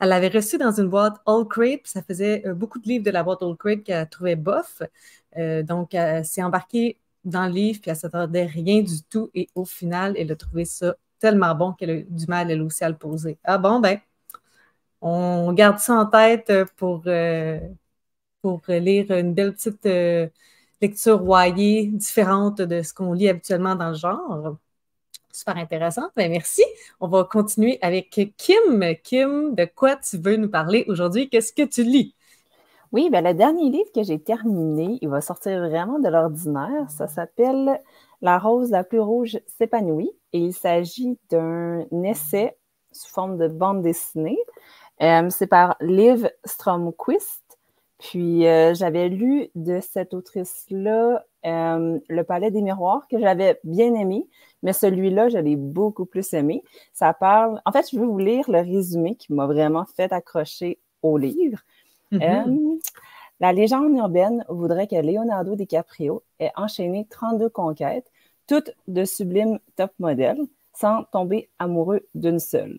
Elle 0.00 0.08
l'avait 0.08 0.28
reçu 0.28 0.56
dans 0.56 0.72
une 0.72 0.88
boîte 0.88 1.16
All 1.26 1.46
Crate, 1.46 1.82
ça 1.84 2.02
faisait 2.02 2.46
euh, 2.46 2.54
beaucoup 2.54 2.78
de 2.78 2.88
livres 2.88 3.04
de 3.04 3.10
la 3.10 3.22
boîte 3.22 3.42
All 3.42 3.56
Crate 3.58 3.82
qu'elle 3.82 4.08
trouvait 4.08 4.36
bof. 4.36 4.80
Euh, 5.36 5.62
donc, 5.62 5.92
elle 5.94 6.24
s'est 6.24 6.42
embarquée 6.42 6.98
dans 7.24 7.46
le 7.46 7.52
livre, 7.52 7.80
puis 7.82 7.90
elle 7.90 7.96
s'attendait 7.96 8.46
rien 8.46 8.80
du 8.80 9.02
tout. 9.02 9.30
Et 9.34 9.50
au 9.54 9.66
final, 9.66 10.14
elle 10.16 10.32
a 10.32 10.36
trouvé 10.36 10.64
ça 10.64 10.96
tellement 11.18 11.54
bon 11.54 11.74
qu'elle 11.74 11.90
a 11.90 11.94
eu 11.94 12.06
du 12.08 12.24
mal, 12.26 12.50
elle 12.50 12.62
aussi, 12.62 12.84
à 12.84 12.88
le 12.88 12.96
poser. 12.96 13.38
Ah 13.44 13.58
bon, 13.58 13.80
ben, 13.80 13.98
on 15.02 15.52
garde 15.52 15.78
ça 15.78 15.94
en 15.94 16.06
tête 16.06 16.52
pour, 16.76 17.04
pour 18.42 18.62
lire 18.68 19.10
une 19.10 19.34
belle 19.34 19.52
petite 19.54 19.86
lecture 20.80 21.22
YA 21.26 21.86
différente 21.92 22.60
de 22.62 22.82
ce 22.82 22.94
qu'on 22.94 23.12
lit 23.12 23.28
habituellement 23.28 23.74
dans 23.74 23.90
le 23.90 23.94
genre. 23.94 24.56
Super 25.32 25.56
intéressant. 25.58 26.08
Ben, 26.16 26.30
merci. 26.30 26.62
On 26.98 27.08
va 27.08 27.24
continuer 27.24 27.78
avec 27.82 28.10
Kim. 28.36 28.84
Kim, 29.02 29.54
de 29.54 29.64
quoi 29.64 29.96
tu 29.96 30.18
veux 30.18 30.36
nous 30.36 30.50
parler 30.50 30.84
aujourd'hui? 30.88 31.28
Qu'est-ce 31.28 31.52
que 31.52 31.62
tu 31.62 31.84
lis? 31.84 32.16
Oui, 32.92 33.08
ben, 33.10 33.24
le 33.24 33.34
dernier 33.34 33.70
livre 33.70 33.90
que 33.94 34.02
j'ai 34.02 34.20
terminé, 34.20 34.98
il 35.00 35.08
va 35.08 35.20
sortir 35.20 35.60
vraiment 35.60 36.00
de 36.00 36.08
l'ordinaire. 36.08 36.90
Ça 36.90 37.06
s'appelle 37.06 37.80
La 38.20 38.38
rose 38.38 38.70
la 38.70 38.82
plus 38.82 38.98
rouge 38.98 39.38
s'épanouit 39.46 40.10
et 40.32 40.40
il 40.40 40.52
s'agit 40.52 41.16
d'un 41.30 41.86
essai 42.02 42.56
sous 42.90 43.08
forme 43.08 43.38
de 43.38 43.46
bande 43.46 43.82
dessinée. 43.82 44.38
Euh, 45.02 45.30
c'est 45.30 45.46
par 45.46 45.76
Liv 45.80 46.28
Stromquist 46.44 47.39
puis 48.00 48.46
euh, 48.46 48.74
j'avais 48.74 49.08
lu 49.10 49.48
de 49.54 49.78
cette 49.80 50.14
autrice-là 50.14 51.22
euh, 51.44 51.98
Le 52.08 52.22
Palais 52.24 52.50
des 52.50 52.62
Miroirs, 52.62 53.06
que 53.08 53.18
j'avais 53.18 53.60
bien 53.62 53.94
aimé, 53.94 54.26
mais 54.62 54.72
celui-là, 54.72 55.28
je 55.28 55.36
l'ai 55.36 55.56
beaucoup 55.56 56.06
plus 56.06 56.32
aimé. 56.32 56.62
Ça 56.94 57.12
parle. 57.12 57.60
En 57.66 57.72
fait, 57.72 57.90
je 57.92 57.98
veux 57.98 58.06
vous 58.06 58.18
lire 58.18 58.50
le 58.50 58.60
résumé 58.60 59.16
qui 59.16 59.32
m'a 59.34 59.46
vraiment 59.46 59.84
fait 59.84 60.12
accrocher 60.12 60.78
au 61.02 61.18
livre. 61.18 61.58
Mm-hmm. 62.12 62.48
Euh, 62.48 62.78
la 63.38 63.52
légende 63.52 63.94
urbaine 63.94 64.44
voudrait 64.48 64.86
que 64.86 64.96
Leonardo 64.96 65.54
DiCaprio 65.54 66.22
ait 66.38 66.52
enchaîné 66.56 67.06
32 67.10 67.50
conquêtes, 67.50 68.10
toutes 68.46 68.70
de 68.88 69.04
sublimes 69.04 69.58
top 69.76 69.92
modèles, 69.98 70.40
sans 70.74 71.04
tomber 71.04 71.50
amoureux 71.58 72.06
d'une 72.14 72.38
seule. 72.38 72.78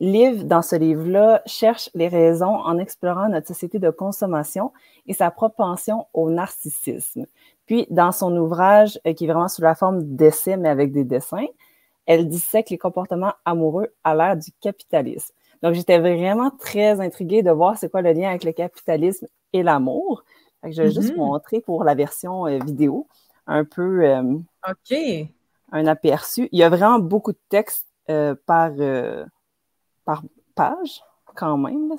Liv, 0.00 0.46
dans 0.46 0.62
ce 0.62 0.76
livre-là, 0.76 1.42
cherche 1.44 1.90
les 1.94 2.08
raisons 2.08 2.56
en 2.56 2.78
explorant 2.78 3.28
notre 3.28 3.48
société 3.48 3.78
de 3.78 3.90
consommation 3.90 4.72
et 5.06 5.12
sa 5.12 5.30
propension 5.30 6.06
au 6.14 6.30
narcissisme. 6.30 7.26
Puis, 7.66 7.86
dans 7.90 8.10
son 8.10 8.34
ouvrage, 8.34 8.98
euh, 9.06 9.12
qui 9.12 9.24
est 9.24 9.28
vraiment 9.28 9.48
sous 9.48 9.60
la 9.60 9.74
forme 9.74 10.02
d'essais, 10.16 10.56
mais 10.56 10.70
avec 10.70 10.92
des 10.92 11.04
dessins, 11.04 11.44
elle 12.06 12.28
dissèque 12.28 12.70
les 12.70 12.78
comportements 12.78 13.34
amoureux 13.44 13.88
à 14.02 14.14
l'ère 14.14 14.38
du 14.38 14.50
capitalisme. 14.62 15.34
Donc, 15.62 15.74
j'étais 15.74 15.98
vraiment 15.98 16.50
très 16.50 16.98
intriguée 16.98 17.42
de 17.42 17.50
voir 17.50 17.76
c'est 17.76 17.90
quoi 17.90 18.00
le 18.00 18.12
lien 18.12 18.30
avec 18.30 18.44
le 18.44 18.52
capitalisme 18.52 19.26
et 19.52 19.62
l'amour. 19.62 20.24
Je 20.64 20.82
vais 20.82 20.90
juste 20.90 21.12
mm-hmm. 21.12 21.16
montrer 21.16 21.60
pour 21.60 21.84
la 21.84 21.94
version 21.94 22.46
euh, 22.46 22.58
vidéo 22.64 23.06
un 23.46 23.66
peu 23.66 24.06
euh, 24.06 24.38
un 25.72 25.86
aperçu. 25.86 26.48
Il 26.52 26.58
y 26.58 26.62
a 26.62 26.70
vraiment 26.70 26.98
beaucoup 26.98 27.32
de 27.32 27.40
textes 27.50 27.86
par 28.46 28.72
par 30.04 30.22
page, 30.54 31.02
quand 31.34 31.56
même. 31.56 31.94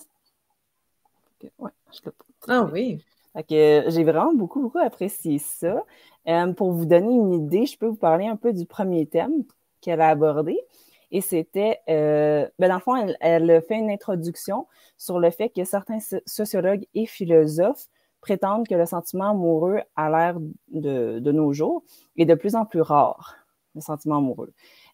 Ouais, 1.59 1.71
je 1.91 2.09
ah 2.47 2.67
oui. 2.71 3.03
j'ai 3.49 4.03
vraiment 4.03 4.33
beaucoup, 4.33 4.61
beaucoup 4.61 4.79
apprécié 4.79 5.39
ça. 5.39 5.83
Euh, 6.27 6.53
pour 6.53 6.71
vous 6.71 6.85
donner 6.85 7.13
une 7.13 7.33
idée, 7.33 7.65
je 7.65 7.77
peux 7.77 7.87
vous 7.87 7.95
parler 7.95 8.27
un 8.27 8.35
peu 8.35 8.53
du 8.53 8.65
premier 8.65 9.05
thème 9.05 9.43
qu'elle 9.79 10.01
a 10.01 10.09
abordé. 10.09 10.59
Et 11.11 11.21
c'était, 11.21 11.79
euh, 11.89 12.47
ben 12.57 12.69
dans 12.69 12.75
le 12.75 12.81
fond, 12.81 12.95
elle, 12.95 13.17
elle, 13.19 13.61
fait 13.67 13.77
une 13.77 13.89
introduction 13.89 14.67
sur 14.97 15.19
le 15.19 15.29
fait 15.29 15.49
que 15.49 15.63
certains 15.65 15.99
sociologues 16.25 16.85
et 16.93 17.05
philosophes 17.05 17.87
prétendent 18.21 18.67
que 18.67 18.75
le 18.75 18.85
sentiment 18.85 19.31
amoureux 19.31 19.81
à 19.95 20.09
l'ère 20.09 20.39
de, 20.69 21.19
de, 21.19 21.31
nos 21.31 21.51
jours 21.51 21.83
est 22.17 22.25
de 22.25 22.35
plus 22.35 22.55
en 22.55 22.65
plus 22.65 22.81
rare, 22.81 23.35
le 23.75 23.81
sentiment 23.81 24.17
amoureux. 24.17 24.53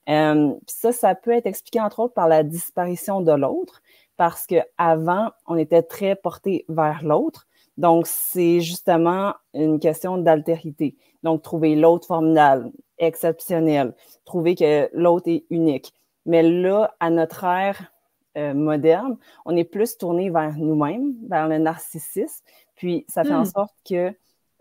Euh, 0.09 0.53
ça, 0.67 0.91
ça 0.91 1.15
peut 1.15 1.31
être 1.31 1.47
expliqué 1.47 1.81
entre 1.81 1.99
autres 1.99 2.13
par 2.13 2.27
la 2.27 2.43
disparition 2.43 3.21
de 3.21 3.31
l'autre, 3.31 3.81
parce 4.15 4.47
qu'avant, 4.47 5.31
on 5.45 5.57
était 5.57 5.83
très 5.83 6.15
porté 6.15 6.65
vers 6.69 7.03
l'autre. 7.03 7.47
Donc, 7.77 8.07
c'est 8.07 8.61
justement 8.61 9.35
une 9.53 9.79
question 9.79 10.17
d'altérité. 10.17 10.95
Donc, 11.23 11.43
trouver 11.43 11.75
l'autre 11.75 12.07
formidable, 12.07 12.71
exceptionnel, 12.97 13.93
trouver 14.25 14.55
que 14.55 14.89
l'autre 14.93 15.27
est 15.27 15.45
unique. 15.49 15.93
Mais 16.25 16.41
là, 16.41 16.95
à 16.99 17.09
notre 17.09 17.43
ère 17.43 17.91
euh, 18.37 18.53
moderne, 18.53 19.17
on 19.45 19.55
est 19.55 19.63
plus 19.63 19.97
tourné 19.97 20.29
vers 20.29 20.57
nous-mêmes, 20.57 21.13
vers 21.29 21.47
le 21.47 21.59
narcissisme, 21.59 22.43
puis 22.75 23.05
ça 23.07 23.23
fait 23.23 23.33
en 23.33 23.41
hmm. 23.41 23.45
sorte 23.45 23.75
que 23.87 24.13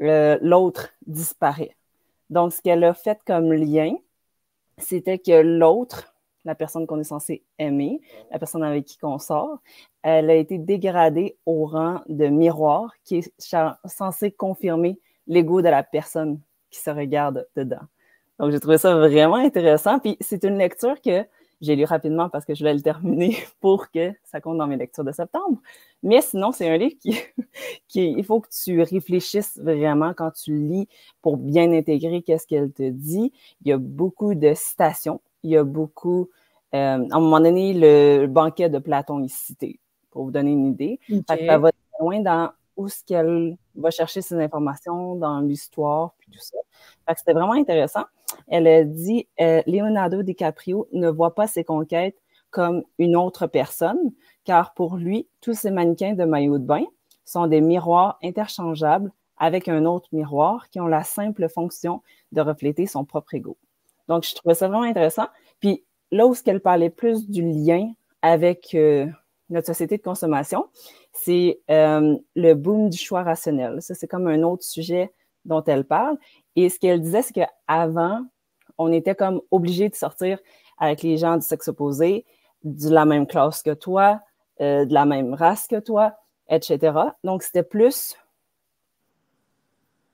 euh, 0.02 0.38
l'autre 0.42 0.90
disparaît. 1.06 1.76
Donc, 2.28 2.52
ce 2.52 2.60
qu'elle 2.60 2.84
a 2.84 2.92
fait 2.92 3.18
comme 3.26 3.52
lien, 3.52 3.94
c'était 4.78 5.18
que 5.18 5.40
l'autre, 5.40 6.14
la 6.44 6.54
personne 6.54 6.86
qu'on 6.86 7.00
est 7.00 7.04
censé 7.04 7.42
aimer, 7.58 8.00
la 8.30 8.38
personne 8.38 8.62
avec 8.62 8.84
qui 8.84 8.98
on 9.02 9.18
sort, 9.18 9.58
elle 10.02 10.30
a 10.30 10.34
été 10.34 10.58
dégradée 10.58 11.36
au 11.46 11.66
rang 11.66 12.02
de 12.08 12.26
miroir 12.26 12.92
qui 13.04 13.16
est 13.16 13.32
censé 13.84 14.30
confirmer 14.30 15.00
l'ego 15.26 15.60
de 15.60 15.68
la 15.68 15.82
personne 15.82 16.40
qui 16.70 16.80
se 16.80 16.90
regarde 16.90 17.46
dedans. 17.56 17.80
Donc, 18.38 18.52
j'ai 18.52 18.60
trouvé 18.60 18.78
ça 18.78 18.94
vraiment 18.94 19.36
intéressant. 19.36 19.98
Puis, 19.98 20.16
c'est 20.20 20.44
une 20.44 20.58
lecture 20.58 21.00
que 21.00 21.24
j'ai 21.60 21.76
lu 21.76 21.84
rapidement 21.84 22.28
parce 22.28 22.44
que 22.44 22.54
je 22.54 22.60
voulais 22.60 22.74
le 22.74 22.82
terminer 22.82 23.36
pour 23.60 23.90
que 23.90 24.12
ça 24.24 24.40
compte 24.40 24.58
dans 24.58 24.66
mes 24.66 24.76
lectures 24.76 25.04
de 25.04 25.12
septembre. 25.12 25.58
Mais 26.02 26.20
sinon, 26.20 26.52
c'est 26.52 26.68
un 26.68 26.76
livre 26.76 26.96
qui, 27.00 27.16
qui, 27.88 28.12
il 28.12 28.24
faut 28.24 28.40
que 28.40 28.48
tu 28.50 28.82
réfléchisses 28.82 29.58
vraiment 29.58 30.12
quand 30.14 30.30
tu 30.30 30.56
lis 30.58 30.88
pour 31.22 31.36
bien 31.36 31.72
intégrer 31.72 32.22
qu'est-ce 32.22 32.46
qu'elle 32.46 32.72
te 32.72 32.88
dit. 32.88 33.32
Il 33.64 33.68
y 33.68 33.72
a 33.72 33.78
beaucoup 33.78 34.34
de 34.34 34.52
citations. 34.54 35.20
Il 35.42 35.50
y 35.50 35.56
a 35.56 35.64
beaucoup, 35.64 36.28
euh, 36.74 36.98
à 37.10 37.16
un 37.16 37.20
moment 37.20 37.40
donné, 37.40 37.72
le 37.74 38.26
banquet 38.26 38.68
de 38.68 38.78
Platon 38.78 39.22
est 39.24 39.34
cité, 39.34 39.78
pour 40.10 40.24
vous 40.24 40.30
donner 40.30 40.52
une 40.52 40.66
idée. 40.66 41.00
Ça 41.28 41.58
va 41.58 41.70
loin 42.00 42.20
dans 42.20 42.50
où 42.76 42.88
ce 42.88 43.02
qu'elle 43.04 43.56
va 43.74 43.90
chercher 43.90 44.20
ses 44.20 44.34
informations 44.34 45.14
dans 45.14 45.40
l'histoire, 45.40 46.14
c'était 47.16 47.32
vraiment 47.32 47.52
intéressant. 47.52 48.04
Elle 48.48 48.66
a 48.66 48.84
dit 48.84 49.28
euh, 49.40 49.62
Leonardo 49.66 50.22
DiCaprio 50.22 50.88
ne 50.92 51.08
voit 51.08 51.34
pas 51.34 51.46
ses 51.46 51.64
conquêtes 51.64 52.16
comme 52.50 52.84
une 52.98 53.16
autre 53.16 53.46
personne, 53.46 54.12
car 54.44 54.74
pour 54.74 54.96
lui, 54.96 55.28
tous 55.40 55.54
ces 55.54 55.70
mannequins 55.70 56.14
de 56.14 56.24
maillot 56.24 56.58
de 56.58 56.64
bain 56.64 56.84
sont 57.24 57.46
des 57.46 57.60
miroirs 57.60 58.18
interchangeables 58.22 59.12
avec 59.36 59.68
un 59.68 59.84
autre 59.84 60.08
miroir 60.12 60.68
qui 60.70 60.80
ont 60.80 60.86
la 60.86 61.04
simple 61.04 61.48
fonction 61.48 62.02
de 62.32 62.40
refléter 62.40 62.86
son 62.86 63.04
propre 63.04 63.34
ego. 63.34 63.56
Donc, 64.08 64.24
je 64.24 64.34
trouvais 64.34 64.54
ça 64.54 64.68
vraiment 64.68 64.84
intéressant. 64.84 65.26
Puis 65.60 65.84
là 66.10 66.26
où 66.26 66.34
ce 66.34 66.42
qu'elle 66.42 66.60
parlait 66.60 66.90
plus 66.90 67.28
du 67.28 67.42
lien 67.42 67.92
avec 68.22 68.74
euh, 68.74 69.06
notre 69.50 69.66
société 69.66 69.98
de 69.98 70.02
consommation, 70.02 70.66
c'est 71.12 71.60
euh, 71.70 72.16
le 72.34 72.54
boom 72.54 72.88
du 72.88 72.98
choix 72.98 73.22
rationnel. 73.22 73.82
Ça, 73.82 73.94
c'est 73.94 74.06
comme 74.06 74.28
un 74.28 74.42
autre 74.42 74.64
sujet 74.64 75.12
dont 75.46 75.64
elle 75.64 75.84
parle. 75.84 76.18
Et 76.54 76.68
ce 76.68 76.78
qu'elle 76.78 77.00
disait, 77.00 77.22
c'est 77.22 77.32
qu'avant, 77.32 78.24
on 78.78 78.92
était 78.92 79.14
comme 79.14 79.40
obligé 79.50 79.88
de 79.88 79.94
sortir 79.94 80.38
avec 80.78 81.02
les 81.02 81.16
gens 81.16 81.36
du 81.36 81.42
sexe 81.42 81.68
opposé, 81.68 82.24
de 82.64 82.90
la 82.90 83.04
même 83.04 83.26
classe 83.26 83.62
que 83.62 83.72
toi, 83.72 84.20
euh, 84.60 84.84
de 84.84 84.92
la 84.92 85.04
même 85.04 85.34
race 85.34 85.66
que 85.66 85.80
toi, 85.80 86.14
etc. 86.48 86.98
Donc, 87.24 87.42
c'était 87.42 87.62
plus 87.62 88.16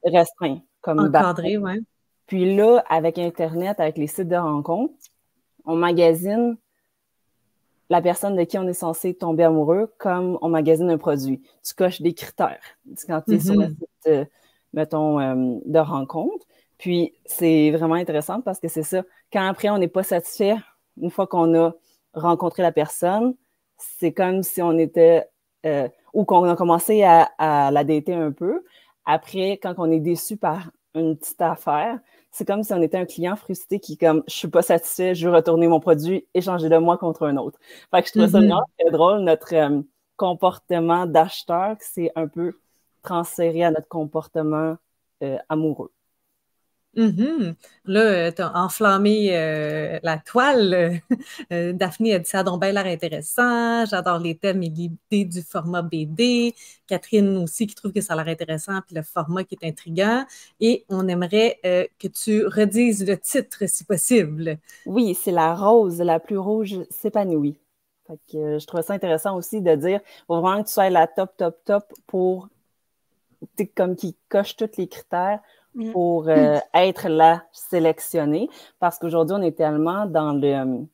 restreint 0.05 0.61
comme 0.81 1.01
Encadré, 1.01 1.57
ouais. 1.59 1.79
Puis 2.27 2.55
là, 2.57 2.83
avec 2.89 3.19
Internet, 3.19 3.79
avec 3.79 3.99
les 3.99 4.07
sites 4.07 4.29
de 4.29 4.37
rencontres, 4.37 4.95
on 5.65 5.77
magasine 5.77 6.57
la 7.91 8.01
personne 8.01 8.37
de 8.37 8.45
qui 8.45 8.57
on 8.59 8.67
est 8.67 8.73
censé 8.73 9.13
tomber 9.13 9.45
amoureux 9.45 9.93
comme 9.99 10.39
on 10.41 10.49
magasine 10.49 10.91
un 10.91 10.99
produit. 10.99 11.43
Tu 11.63 11.75
coches 11.75 12.01
des 12.01 12.15
critères 12.15 12.63
quand 13.07 13.21
tu 13.21 13.35
es 13.35 13.41
sur 13.41 13.55
le 13.55 13.67
mm-hmm. 13.67 13.77
site, 13.77 14.07
euh, 14.07 14.25
mettons, 14.73 15.21
euh, 15.21 15.59
de 15.65 15.79
rencontre. 15.79 16.47
Puis 16.79 17.15
c'est 17.25 17.71
vraiment 17.71 17.95
intéressant 17.95 18.41
parce 18.41 18.59
que 18.59 18.69
c'est 18.69 18.83
ça. 18.83 19.03
Quand 19.33 19.47
après 19.47 19.71
on 19.71 19.79
n'est 19.79 19.89
pas 19.89 20.03
satisfait, 20.03 20.57
une 21.01 21.11
fois 21.11 21.27
qu'on 21.27 21.55
a 21.55 21.75
rencontré 22.15 22.63
la 22.63 22.73
personne, 22.73 23.35
c'est 23.79 24.13
comme 24.13 24.43
si 24.43 24.63
on 24.63 24.77
était 24.79 25.29
euh, 25.65 25.89
ou 26.13 26.25
qu'on 26.25 26.45
a 26.45 26.57
commencé 26.57 27.03
à, 27.03 27.31
à, 27.39 27.71
la 27.71 27.85
dater 27.85 28.15
un 28.15 28.33
peu. 28.33 28.65
Après, 29.05 29.59
quand 29.63 29.75
on 29.79 29.91
est 29.91 30.01
déçu 30.01 30.37
par 30.37 30.71
une 30.95 31.17
petite 31.17 31.41
affaire, 31.41 31.99
c'est 32.31 32.47
comme 32.47 32.63
si 32.63 32.73
on 32.73 32.83
était 32.83 32.99
un 32.99 33.07
client 33.07 33.37
frustré 33.37 33.79
qui, 33.79 33.97
comme, 33.97 34.23
je 34.27 34.35
suis 34.35 34.49
pas 34.49 34.63
satisfait, 34.63 35.15
je 35.15 35.29
veux 35.29 35.35
retourner 35.35 35.69
mon 35.69 35.81
produit, 35.81 36.27
échanger 36.35 36.69
de 36.69 36.77
moi 36.79 36.99
contre 36.99 37.27
un 37.27 37.37
autre. 37.37 37.59
Fait 37.91 38.03
que 38.03 38.09
je 38.09 38.13
trouve 38.13 38.31
ça 38.31 38.39
mm-hmm. 38.39 38.47
vraiment 38.47 38.65
très 38.79 38.91
drôle, 38.91 39.21
notre 39.21 39.55
euh, 39.55 39.83
comportement 40.17 41.07
d'acheteur, 41.07 41.77
c'est 41.81 42.11
un 42.17 42.27
peu 42.27 42.59
transféré 43.03 43.65
à 43.65 43.71
notre 43.71 43.89
comportement 43.89 44.77
euh, 45.23 45.39
amoureux. 45.49 45.93
Mm-hmm. 46.97 47.55
Là, 47.87 48.33
tu 48.33 48.43
as 48.43 48.55
enflammé 48.55 49.31
euh, 49.33 49.99
la 50.03 50.19
toile. 50.19 51.01
Euh, 51.51 51.73
Daphné 51.73 52.15
a 52.15 52.19
dit 52.19 52.29
ça 52.29 52.41
a 52.41 52.43
donc 52.43 52.61
bien 52.61 52.73
l'air 52.73 52.87
intéressant. 52.87 53.85
J'adore 53.87 54.19
les 54.19 54.37
thèmes 54.37 54.63
et 54.63 54.69
l'idée 54.69 55.25
du 55.25 55.43
format 55.43 55.83
BD. 55.83 56.55
Catherine 56.87 57.37
aussi 57.39 57.67
qui 57.67 57.75
trouve 57.75 57.93
que 57.93 58.01
ça 58.01 58.15
a 58.15 58.17
l'air 58.17 58.29
intéressant, 58.29 58.81
puis 58.87 58.95
le 58.95 59.03
format 59.03 59.45
qui 59.45 59.57
est 59.61 59.67
intriguant. 59.67 60.25
Et 60.61 60.85
on 60.89 61.09
aimerait 61.09 61.59
euh, 61.65 61.87
que 61.99 62.09
tu 62.09 62.47
redises 62.47 63.07
le 63.07 63.19
titre 63.19 63.65
si 63.67 63.85
possible. 63.85 64.59
Oui, 64.87 65.15
c'est 65.15 65.31
la 65.31 65.55
rose, 65.55 66.01
la 66.01 66.21
plus 66.21 66.39
rouge 66.39 66.79
s'épanouit. 66.91 67.59
je 68.33 68.65
trouve 68.67 68.83
ça 68.83 68.95
intéressant 68.95 69.37
aussi 69.37 69.61
de 69.61 69.75
dire 69.75 70.01
faut 70.27 70.41
vraiment 70.41 70.63
que 70.63 70.69
tu 70.69 70.75
sois 70.75 70.91
la 70.91 71.07
top, 71.07 71.37
top, 71.37 71.59
top 71.65 71.93
pour 72.07 72.49
comme 73.75 73.97
qui 73.97 74.17
coche 74.29 74.57
tous 74.57 74.77
les 74.77 74.89
critères 74.89 75.41
Mm. 75.75 75.93
pour 75.93 76.29
euh, 76.29 76.59
être 76.75 77.09
là 77.09 77.45
sélectionné 77.53 78.51
parce 78.79 78.99
qu'aujourd'hui, 78.99 79.37
on 79.39 79.43
est 79.43 79.57
tellement 79.57 80.05
dans 80.07 80.33
le 80.33 80.87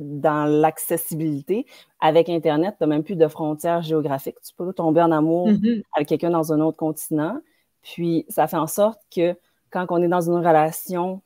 dans 0.00 0.46
l'accessibilité. 0.46 1.66
Avec 2.00 2.28
Internet, 2.28 2.74
tu 2.76 2.82
n'as 2.82 2.88
même 2.88 3.04
plus 3.04 3.14
de 3.14 3.28
frontières 3.28 3.82
géographiques. 3.82 4.40
Tu 4.44 4.52
peux 4.56 4.72
tomber 4.72 5.00
en 5.00 5.12
amour 5.12 5.48
mm-hmm. 5.48 5.84
avec 5.94 6.08
quelqu'un 6.08 6.30
dans 6.30 6.52
un 6.52 6.58
autre 6.58 6.76
continent. 6.76 7.38
Puis, 7.82 8.26
ça 8.28 8.48
fait 8.48 8.56
en 8.56 8.66
sorte 8.66 9.00
que 9.14 9.36
quand 9.70 9.86
on 9.90 10.02
est 10.02 10.08
dans 10.08 10.28
une 10.28 10.38
relation, 10.38 11.22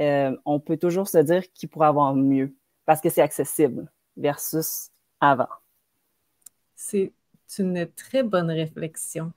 euh, 0.00 0.34
on 0.46 0.58
peut 0.58 0.78
toujours 0.78 1.06
se 1.06 1.18
dire 1.18 1.42
qu'il 1.52 1.68
pourrait 1.68 1.88
avoir 1.88 2.14
mieux 2.14 2.54
parce 2.86 3.02
que 3.02 3.10
c'est 3.10 3.20
accessible 3.20 3.90
versus 4.16 4.88
avant. 5.20 5.48
C'est 6.76 7.12
une 7.58 7.86
très 7.96 8.22
bonne 8.22 8.50
réflexion. 8.50 9.32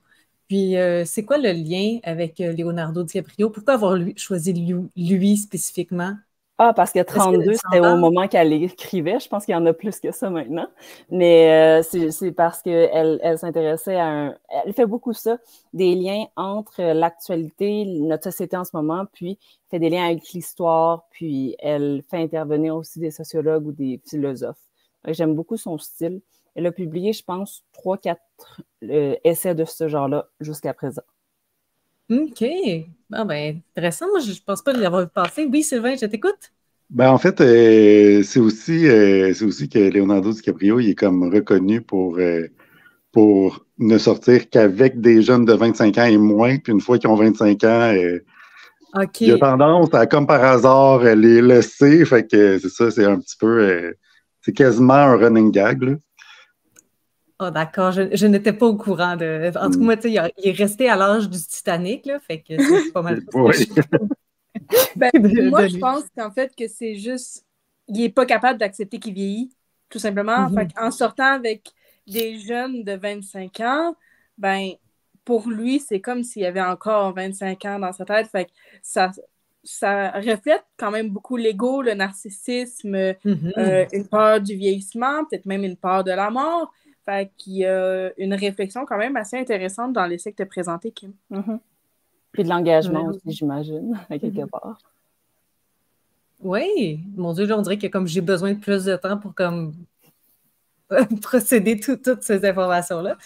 Puis, 0.48 0.76
euh, 0.76 1.04
c'est 1.04 1.24
quoi 1.24 1.38
le 1.38 1.52
lien 1.52 2.00
avec 2.02 2.40
euh, 2.40 2.52
Leonardo 2.52 3.04
DiCaprio? 3.04 3.50
Pourquoi 3.50 3.74
avoir 3.74 3.96
choisi 4.16 4.52
lui, 4.96 5.36
spécifiquement? 5.36 6.14
Ah, 6.58 6.74
parce 6.74 6.90
que 6.92 7.00
32, 7.02 7.54
c'était 7.54 7.80
au 7.80 7.96
moment 7.96 8.26
qu'elle 8.28 8.52
écrivait. 8.52 9.18
Je 9.20 9.28
pense 9.28 9.44
qu'il 9.44 9.52
y 9.52 9.56
en 9.56 9.64
a 9.64 9.72
plus 9.72 10.00
que 10.00 10.10
ça 10.10 10.28
maintenant. 10.28 10.66
Mais 11.08 11.80
euh, 11.80 12.10
c'est 12.10 12.32
parce 12.32 12.62
qu'elle 12.62 13.20
elle, 13.22 13.38
s'intéressait 13.38 13.94
à 13.94 14.06
un... 14.08 14.34
Elle 14.66 14.74
fait 14.74 14.86
beaucoup 14.86 15.12
ça, 15.12 15.38
des 15.72 15.94
liens 15.94 16.26
entre 16.36 16.82
l'actualité, 16.82 17.84
notre 17.86 18.24
société 18.24 18.56
en 18.56 18.64
ce 18.64 18.72
moment, 18.74 19.06
puis 19.12 19.38
fait 19.70 19.78
des 19.78 19.88
liens 19.88 20.06
avec 20.06 20.32
l'histoire, 20.32 21.06
puis 21.10 21.54
elle 21.60 22.02
fait 22.10 22.18
intervenir 22.18 22.74
aussi 22.74 22.98
des 22.98 23.12
sociologues 23.12 23.68
ou 23.68 23.72
des 23.72 24.00
philosophes. 24.04 24.58
J'aime 25.06 25.34
beaucoup 25.34 25.56
son 25.56 25.78
style. 25.78 26.20
Elle 26.54 26.66
a 26.66 26.72
publié, 26.72 27.12
je 27.12 27.22
pense, 27.22 27.64
trois, 27.72 27.96
quatre 27.96 28.62
euh, 28.82 29.14
essais 29.24 29.54
de 29.54 29.64
ce 29.64 29.88
genre-là 29.88 30.28
jusqu'à 30.40 30.74
présent. 30.74 31.02
OK. 32.10 32.44
Bon, 33.08 33.24
ben, 33.24 33.60
intéressant. 33.70 34.06
Moi, 34.08 34.20
je 34.20 34.30
ne 34.30 34.44
pense 34.44 34.62
pas 34.62 34.72
l'avoir 34.72 35.08
passé. 35.10 35.48
Oui, 35.50 35.62
Sylvain, 35.62 35.94
je 35.94 36.06
t'écoute. 36.06 36.52
Ben, 36.88 37.10
en 37.10 37.18
fait, 37.18 37.40
euh, 37.40 38.22
c'est 38.24 38.40
aussi, 38.40 38.88
euh, 38.88 39.32
aussi 39.42 39.68
que 39.68 39.78
Leonardo 39.78 40.32
DiCaprio, 40.32 40.80
il 40.80 40.90
est 40.90 40.94
comme 40.96 41.32
reconnu 41.32 41.82
pour, 41.82 42.18
pour 43.12 43.64
ne 43.78 43.98
sortir 43.98 44.50
qu'avec 44.50 45.00
des 45.00 45.22
jeunes 45.22 45.44
de 45.44 45.52
25 45.52 45.98
ans 45.98 46.04
et 46.04 46.18
moins. 46.18 46.58
Puis 46.58 46.72
une 46.72 46.80
fois 46.80 46.98
qu'ils 46.98 47.10
ont 47.10 47.14
25 47.14 47.62
ans, 47.62 47.94
il 49.20 49.32
a 49.32 49.38
tendance 49.38 49.94
à, 49.94 50.06
comme 50.06 50.26
par 50.26 50.42
hasard, 50.42 51.04
les 51.04 51.40
laisser. 51.40 52.04
Fait 52.04 52.26
que 52.26 52.58
c'est 52.58 52.70
ça, 52.70 52.90
c'est 52.90 53.04
un 53.04 53.20
petit 53.20 53.36
peu. 53.38 53.94
c'est 54.40 54.52
quasiment 54.52 54.94
un 54.94 55.16
running 55.16 55.52
gag. 55.52 55.82
Là. 55.82 55.94
Oh, 57.42 57.50
d'accord, 57.50 57.90
je, 57.92 58.26
n'étais 58.26 58.52
pas 58.52 58.66
au 58.66 58.76
courant 58.76 59.16
de. 59.16 59.50
En 59.56 59.70
tout 59.70 59.78
cas, 59.78 59.84
moi, 59.84 59.96
tu 59.96 60.12
sais, 60.12 60.30
il, 60.36 60.48
est 60.50 60.52
resté 60.52 60.90
à 60.90 60.96
l'âge 60.96 61.28
du 61.30 61.38
Titanic, 61.38 62.04
là, 62.04 62.20
fait 62.20 62.40
que 62.42 62.62
c'est 62.62 62.92
pas 62.92 63.00
mal. 63.00 63.22
ben, 64.96 65.10
moi, 65.48 65.66
je 65.66 65.78
pense 65.78 66.04
qu'en 66.14 66.30
fait, 66.30 66.54
que 66.54 66.68
c'est 66.68 66.96
juste. 66.96 67.46
Il 67.88 68.02
n'est 68.02 68.10
pas 68.10 68.26
capable 68.26 68.58
d'accepter 68.58 68.98
qu'il 68.98 69.14
vieillit, 69.14 69.50
tout 69.88 69.98
simplement. 69.98 70.50
Mhm. 70.50 70.68
en 70.78 70.90
sortant 70.90 71.32
avec 71.32 71.70
des 72.06 72.38
jeunes 72.38 72.84
de 72.84 72.92
25 72.92 73.58
ans, 73.60 73.96
ben, 74.36 74.72
pour 75.24 75.48
lui, 75.48 75.80
c'est 75.80 76.00
comme 76.00 76.22
s'il 76.22 76.44
avait 76.44 76.60
encore 76.60 77.14
25 77.14 77.64
ans 77.64 77.78
dans 77.78 77.92
sa 77.92 78.04
tête. 78.04 78.28
Fait 78.28 78.44
que 78.44 78.50
ça, 78.82 79.12
ça 79.64 80.10
reflète 80.10 80.64
quand 80.76 80.90
même 80.90 81.08
beaucoup 81.08 81.38
l'ego, 81.38 81.80
le 81.80 81.94
narcissisme, 81.94 83.14
mhm. 83.24 83.52
euh, 83.56 83.86
une 83.92 84.06
peur 84.06 84.42
du 84.42 84.56
vieillissement, 84.56 85.24
peut-être 85.24 85.46
même 85.46 85.64
une 85.64 85.76
peur 85.76 86.04
de 86.04 86.10
la 86.10 86.28
mort. 86.28 86.70
Fait 87.10 87.32
qu'il 87.36 87.54
y 87.54 87.66
a 87.66 88.10
une 88.18 88.34
réflexion 88.34 88.86
quand 88.86 88.96
même 88.96 89.16
assez 89.16 89.36
intéressante 89.36 89.92
dans 89.92 90.06
l'essai 90.06 90.30
que 90.30 90.36
tu 90.36 90.42
as 90.42 90.46
présenté, 90.46 90.92
Kim. 90.92 91.12
Mm-hmm. 91.32 91.58
Puis 92.30 92.44
de 92.44 92.48
l'engagement 92.48 93.06
aussi, 93.06 93.32
j'imagine, 93.32 93.98
à 94.08 94.16
quelque 94.16 94.42
mm-hmm. 94.42 94.50
part. 94.50 94.78
Oui, 96.40 97.00
mon 97.16 97.32
Dieu, 97.32 97.52
on 97.52 97.62
dirait 97.62 97.78
que 97.78 97.88
comme 97.88 98.06
j'ai 98.06 98.20
besoin 98.20 98.52
de 98.52 98.60
plus 98.60 98.84
de 98.84 98.94
temps 98.94 99.18
pour 99.18 99.34
comme 99.34 99.72
procéder 101.22 101.80
toutes 101.80 102.22
ces 102.22 102.44
informations-là. 102.44 103.16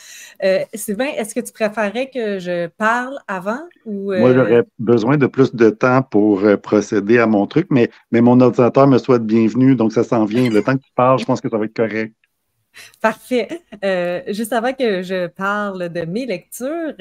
Euh, 0.43 0.61
Sylvain, 0.73 1.09
est-ce 1.17 1.35
que 1.35 1.41
tu 1.41 1.53
préférerais 1.53 2.09
que 2.09 2.39
je 2.39 2.69
parle 2.69 3.19
avant 3.29 3.61
ou. 3.85 4.13
Euh, 4.13 4.21
Moi, 4.21 4.33
j'aurais 4.35 4.65
besoin 4.79 5.17
de 5.19 5.27
plus 5.27 5.55
de 5.55 5.69
temps 5.69 6.03
pour 6.03 6.43
euh, 6.43 6.57
procéder 6.57 7.19
à 7.19 7.27
mon 7.27 7.47
truc, 7.47 7.67
mais, 7.71 7.91
mais 8.11 8.23
mon 8.23 8.41
ordinateur 8.41 8.87
me 8.87 8.97
souhaite 8.97 9.25
bienvenue, 9.25 9.77
donc 9.77 9.93
ça 9.93 10.05
s'en 10.05 10.25
vient. 10.25 10.49
Le 10.49 10.63
temps 10.63 10.77
que 10.77 10.83
tu 10.83 10.93
parles, 10.95 11.19
je 11.19 11.27
pense 11.27 11.43
que 11.43 11.51
ça 11.51 11.59
va 11.59 11.67
être 11.67 11.77
correct. 11.77 12.15
Parfait. 13.01 13.49
Euh, 13.85 14.23
juste 14.29 14.53
avant 14.53 14.73
que 14.73 15.03
je 15.03 15.27
parle 15.27 15.89
de 15.89 16.05
mes 16.05 16.27
lectures, 16.27 16.95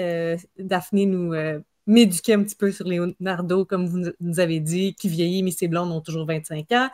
euh, 0.00 0.36
Daphné 0.58 1.06
nous 1.06 1.32
euh, 1.32 1.60
m'éduquait 1.86 2.34
un 2.34 2.42
petit 2.42 2.56
peu 2.56 2.70
sur 2.70 2.86
Leonardo, 2.86 3.64
comme 3.64 3.86
vous 3.86 4.12
nous 4.20 4.40
avez 4.40 4.60
dit, 4.60 4.94
qui 4.94 5.08
vieillit, 5.08 5.42
mais 5.42 5.50
ses 5.50 5.68
blondes 5.68 5.92
ont 5.92 6.00
toujours 6.00 6.26
25 6.26 6.72
ans. 6.72 6.88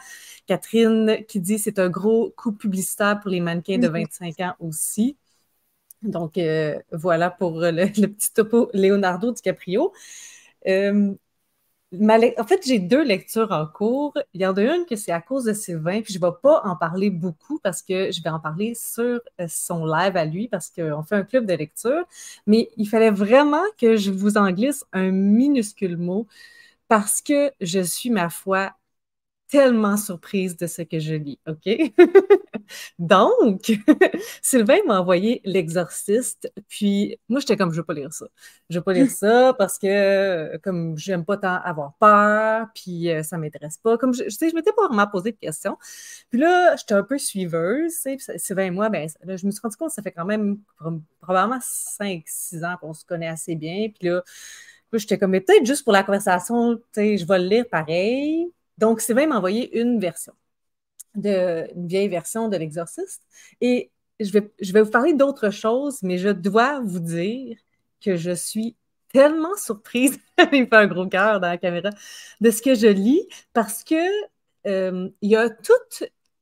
Catherine 0.46 1.24
qui 1.28 1.40
dit 1.40 1.58
c'est 1.58 1.78
un 1.78 1.90
gros 1.90 2.32
coup 2.36 2.52
publicitaire 2.52 3.20
pour 3.20 3.30
les 3.30 3.40
mannequins 3.40 3.78
de 3.78 3.88
25 3.88 4.36
mm-hmm. 4.38 4.48
ans 4.48 4.54
aussi. 4.60 5.16
Donc, 6.02 6.38
voilà 6.92 7.30
pour 7.30 7.60
le, 7.60 7.70
le, 7.70 8.06
petit 8.06 8.32
topo 8.32 8.70
Leonardo 8.72 9.32
DiCaprio. 9.32 9.92
En 11.94 12.44
fait, 12.44 12.60
j'ai 12.66 12.78
deux 12.80 13.02
lectures 13.02 13.50
en 13.50 13.66
cours. 13.66 14.12
Il 14.34 14.42
y 14.42 14.46
en 14.46 14.54
a 14.56 14.62
une 14.62 14.84
que 14.84 14.94
c'est 14.94 15.10
à 15.12 15.22
cause 15.22 15.44
de 15.44 15.54
Sylvain, 15.54 16.02
puis 16.02 16.12
je 16.12 16.18
ne 16.18 16.26
vais 16.26 16.32
pas 16.42 16.60
en 16.64 16.76
parler 16.76 17.08
beaucoup 17.08 17.58
parce 17.60 17.80
que 17.80 18.10
je 18.12 18.22
vais 18.22 18.28
en 18.28 18.40
parler 18.40 18.74
sur 18.74 19.20
euh, 19.40 19.46
son 19.48 19.86
live 19.86 20.14
à 20.16 20.26
lui 20.26 20.48
parce 20.48 20.68
qu'on 20.70 21.02
fait 21.02 21.16
un 21.16 21.22
club 21.24 21.46
de 21.46 21.54
lecture. 21.54 22.04
Mais 22.46 22.68
il 22.76 22.86
fallait 22.88 23.10
vraiment 23.10 23.62
que 23.80 23.96
je 23.96 24.10
vous 24.10 24.36
en 24.36 24.50
glisse 24.52 24.84
un 24.92 25.10
minuscule 25.10 25.96
mot 25.96 26.26
parce 26.88 27.22
que 27.22 27.52
je 27.60 27.80
suis, 27.80 28.10
ma 28.10 28.30
foi, 28.30 28.72
tellement 29.48 29.96
surprise 29.98 30.56
de 30.56 30.66
ce 30.68 30.82
que 30.82 31.00
je 31.00 31.14
lis, 31.14 31.40
OK? 31.48 31.68
Donc, 32.98 33.72
Sylvain 34.42 34.78
m'a 34.86 35.00
envoyé 35.00 35.40
L'Exorciste, 35.44 36.52
puis 36.68 37.18
moi, 37.28 37.40
j'étais 37.40 37.56
comme, 37.56 37.72
je 37.72 37.78
veux 37.78 37.84
pas 37.84 37.94
lire 37.94 38.12
ça. 38.12 38.26
Je 38.70 38.78
veux 38.78 38.84
pas 38.84 38.92
lire 38.92 39.10
ça 39.10 39.54
parce 39.58 39.78
que, 39.78 40.56
comme, 40.58 40.96
j'aime 40.96 41.24
pas 41.24 41.36
tant 41.36 41.56
avoir 41.62 41.94
peur, 41.94 42.66
puis 42.74 43.10
euh, 43.10 43.22
ça 43.22 43.38
m'intéresse 43.38 43.78
pas. 43.78 43.98
Comme, 43.98 44.14
je, 44.14 44.28
sais, 44.28 44.50
je 44.50 44.54
m'étais 44.54 44.72
pas 44.72 44.86
vraiment 44.86 45.06
posé 45.06 45.32
de 45.32 45.36
questions. 45.36 45.76
Puis 46.30 46.40
là, 46.40 46.76
j'étais 46.76 46.94
un 46.94 47.02
peu 47.02 47.18
suiveuse, 47.18 47.92
Sylvain 48.36 48.64
et 48.64 48.70
moi, 48.70 48.88
ben, 48.88 49.08
je 49.24 49.46
me 49.46 49.50
suis 49.50 49.60
rendu 49.62 49.76
compte 49.76 49.88
que 49.88 49.94
ça 49.94 50.02
fait 50.02 50.12
quand 50.12 50.24
même 50.24 50.58
probablement 51.20 51.58
5-6 51.58 52.64
ans 52.64 52.76
qu'on 52.80 52.94
se 52.94 53.04
connaît 53.04 53.28
assez 53.28 53.54
bien, 53.54 53.88
puis 53.88 54.08
là, 54.08 54.22
j'étais 54.92 55.18
comme, 55.18 55.32
mais 55.32 55.40
peut-être 55.40 55.66
juste 55.66 55.84
pour 55.84 55.92
la 55.92 56.02
conversation, 56.02 56.76
tu 56.76 56.82
sais, 56.92 57.16
je 57.18 57.26
vais 57.26 57.38
le 57.38 57.46
lire 57.46 57.64
pareil. 57.70 58.50
Donc, 58.78 59.00
Sylvain 59.00 59.26
m'a 59.26 59.36
envoyé 59.36 59.78
une 59.78 60.00
version, 60.00 60.32
de, 61.14 61.68
une 61.74 61.86
vieille 61.86 62.08
version 62.08 62.48
de 62.48 62.56
l'exorciste. 62.56 63.22
Et 63.60 63.90
je 64.20 64.30
vais, 64.32 64.50
je 64.60 64.72
vais 64.72 64.82
vous 64.82 64.90
parler 64.90 65.14
d'autres 65.14 65.50
choses, 65.50 66.02
mais 66.02 66.18
je 66.18 66.28
dois 66.28 66.80
vous 66.80 67.00
dire 67.00 67.56
que 68.00 68.16
je 68.16 68.32
suis 68.32 68.76
tellement 69.12 69.56
surprise, 69.56 70.18
il 70.52 70.66
fait 70.66 70.74
un 70.74 70.86
gros 70.86 71.06
cœur 71.06 71.40
dans 71.40 71.48
la 71.48 71.58
caméra, 71.58 71.90
de 72.40 72.50
ce 72.50 72.62
que 72.62 72.74
je 72.74 72.88
lis 72.88 73.26
parce 73.52 73.84
que 73.84 73.94
euh, 74.66 75.08
il 75.22 75.30
y 75.30 75.36
a 75.36 75.48
tout 75.48 75.72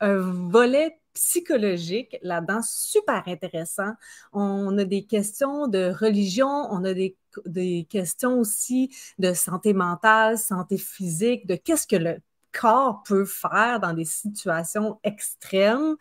un 0.00 0.16
volet 0.16 0.98
psychologique 1.14 2.18
là-dedans, 2.22 2.60
super 2.62 3.22
intéressant. 3.26 3.92
On 4.32 4.76
a 4.76 4.84
des 4.84 5.04
questions 5.06 5.66
de 5.66 5.90
religion, 5.98 6.68
on 6.70 6.84
a 6.84 6.92
des, 6.92 7.16
des 7.46 7.86
questions 7.88 8.38
aussi 8.38 8.94
de 9.18 9.32
santé 9.32 9.72
mentale, 9.72 10.36
santé 10.36 10.76
physique, 10.76 11.46
de 11.46 11.54
qu'est-ce 11.54 11.86
que 11.86 11.96
le 11.96 12.18
corps 12.58 13.02
peut 13.04 13.24
faire 13.24 13.80
dans 13.80 13.92
des 13.92 14.04
situations 14.04 14.98
extrêmes. 15.04 15.96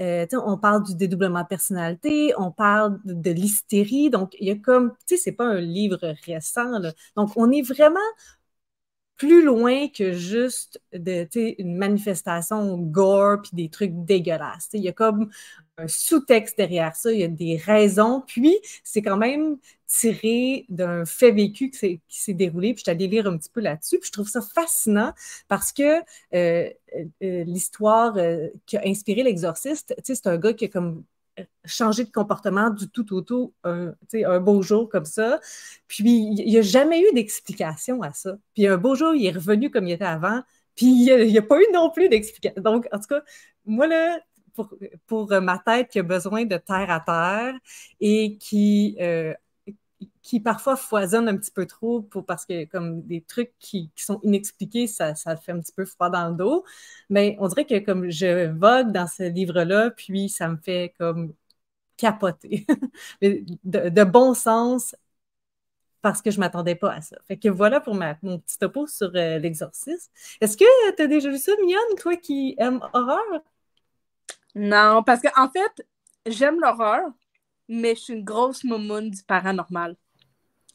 Euh, 0.00 0.26
on 0.32 0.58
parle 0.58 0.84
du 0.84 0.94
dédoublement 0.94 1.42
de 1.42 1.46
personnalité, 1.46 2.32
on 2.38 2.50
parle 2.50 2.98
de, 3.04 3.30
l'hystérie. 3.30 4.10
Donc, 4.10 4.34
il 4.40 4.48
y 4.48 4.50
a 4.50 4.56
comme, 4.56 4.92
tu 5.06 5.16
sais, 5.16 5.22
c'est 5.22 5.32
pas 5.32 5.44
un 5.44 5.60
livre 5.60 5.98
récent. 6.24 6.80
Donc, 7.16 7.30
on 7.36 7.50
est 7.50 7.62
vraiment 7.62 8.00
plus 9.16 9.44
loin 9.44 9.88
que 9.88 10.12
juste 10.12 10.80
de, 10.92 11.28
une 11.60 11.76
manifestation 11.76 12.76
gore 12.78 13.42
puis 13.42 13.50
des 13.52 13.68
trucs 13.68 13.92
dégueulasses. 13.94 14.68
Il 14.72 14.82
y 14.82 14.88
a 14.88 14.92
comme 14.92 15.30
un 15.78 15.88
sous-texte 15.88 16.56
derrière 16.58 16.94
ça, 16.96 17.12
il 17.12 17.20
y 17.20 17.24
a 17.24 17.28
des 17.28 17.56
raisons, 17.56 18.22
puis 18.26 18.58
c'est 18.84 19.02
quand 19.02 19.16
même 19.16 19.58
tiré 19.86 20.66
d'un 20.68 21.04
fait 21.04 21.32
vécu 21.32 21.70
qui 21.70 22.00
s'est 22.08 22.34
déroulé, 22.34 22.74
puis 22.74 22.82
je 22.84 22.90
allée 22.90 23.08
lire 23.08 23.26
un 23.26 23.36
petit 23.36 23.50
peu 23.50 23.60
là-dessus, 23.60 23.98
puis 23.98 24.08
je 24.08 24.12
trouve 24.12 24.28
ça 24.28 24.40
fascinant 24.40 25.12
parce 25.48 25.72
que 25.72 25.98
euh, 26.00 26.00
euh, 26.34 26.70
euh, 27.22 27.44
l'histoire 27.44 28.16
qui 28.66 28.76
a 28.76 28.82
inspiré 28.86 29.22
l'exorciste, 29.22 29.94
c'est 30.02 30.26
un 30.26 30.36
gars 30.36 30.52
qui 30.52 30.66
a 30.66 30.68
comme 30.68 31.04
changé 31.64 32.04
de 32.04 32.10
comportement 32.10 32.70
du 32.70 32.88
tout 32.88 33.14
au 33.14 33.22
tout 33.22 33.54
un, 33.64 33.94
un 34.14 34.40
beau 34.40 34.62
jour 34.62 34.88
comme 34.88 35.04
ça. 35.04 35.40
Puis 35.88 36.04
il 36.04 36.46
n'y 36.46 36.58
a 36.58 36.62
jamais 36.62 37.00
eu 37.00 37.12
d'explication 37.14 38.02
à 38.02 38.12
ça. 38.12 38.36
Puis 38.54 38.66
un 38.66 38.76
beau 38.76 38.94
jour, 38.94 39.14
il 39.14 39.26
est 39.26 39.32
revenu 39.32 39.70
comme 39.70 39.86
il 39.88 39.92
était 39.92 40.04
avant. 40.04 40.42
Puis 40.74 40.86
il 40.86 41.26
n'y 41.26 41.38
a, 41.38 41.42
pas 41.42 41.60
eu 41.60 41.66
non 41.72 41.90
plus 41.90 42.08
d'explication. 42.08 42.60
Donc, 42.62 42.88
en 42.92 42.98
tout 42.98 43.08
cas, 43.08 43.22
moi, 43.66 43.86
là, 43.86 44.18
pour, 44.54 44.74
pour, 45.06 45.30
ma 45.40 45.58
tête 45.58 45.88
qui 45.88 45.98
a 45.98 46.02
besoin 46.02 46.44
de 46.44 46.56
terre 46.56 46.90
à 46.90 47.00
terre 47.00 47.54
et 48.00 48.36
qui 48.38 48.96
qui 50.22 50.40
parfois 50.40 50.76
foisonnent 50.76 51.28
un 51.28 51.36
petit 51.36 51.50
peu 51.50 51.66
trop 51.66 52.02
pour, 52.02 52.24
parce 52.24 52.46
que 52.46 52.64
comme 52.66 53.02
des 53.02 53.22
trucs 53.22 53.52
qui, 53.58 53.90
sont 53.96 54.20
inexpliqués, 54.22 54.86
ça, 54.86 55.14
ça, 55.14 55.36
fait 55.36 55.52
un 55.52 55.60
petit 55.60 55.72
peu 55.72 55.84
froid 55.84 56.10
dans 56.10 56.28
le 56.28 56.34
dos. 56.36 56.64
Mais 57.10 57.36
on 57.40 57.48
dirait 57.48 57.66
que 57.66 57.78
comme 57.80 58.10
je 58.10 58.48
vogue 58.50 58.92
dans 58.92 59.06
ce 59.06 59.24
livre-là, 59.24 59.90
puis 59.90 60.28
ça 60.28 60.48
me 60.48 60.56
fait 60.56 60.94
comme 60.98 61.34
capoter. 61.96 62.66
de, 63.22 64.04
bon 64.04 64.34
sens 64.34 64.96
parce 66.02 66.20
que 66.22 66.30
je 66.30 66.36
ne 66.36 66.40
m'attendais 66.40 66.74
pas 66.74 66.94
à 66.94 67.00
ça. 67.00 67.16
Fait 67.28 67.38
que 67.38 67.48
voilà 67.48 67.80
pour 67.80 67.94
ma, 67.94 68.16
mon 68.22 68.38
petit 68.38 68.58
topo 68.58 68.86
sur 68.86 69.12
euh, 69.14 69.38
l'exorcisme. 69.38 70.10
Est-ce 70.40 70.56
que 70.56 70.64
tu 70.96 71.02
as 71.02 71.06
déjà 71.06 71.30
vu 71.30 71.38
ça, 71.38 71.52
Mignonne, 71.60 71.96
toi 71.98 72.16
qui 72.16 72.54
aimes 72.58 72.80
horreur? 72.92 73.42
Non, 74.54 75.02
parce 75.04 75.22
qu'en 75.22 75.44
en 75.44 75.50
fait, 75.50 75.86
j'aime 76.26 76.60
l'horreur, 76.60 77.08
mais 77.68 77.94
je 77.94 78.00
suis 78.00 78.14
une 78.14 78.24
grosse 78.24 78.64
moumoune 78.64 79.10
du 79.10 79.22
paranormal. 79.22 79.96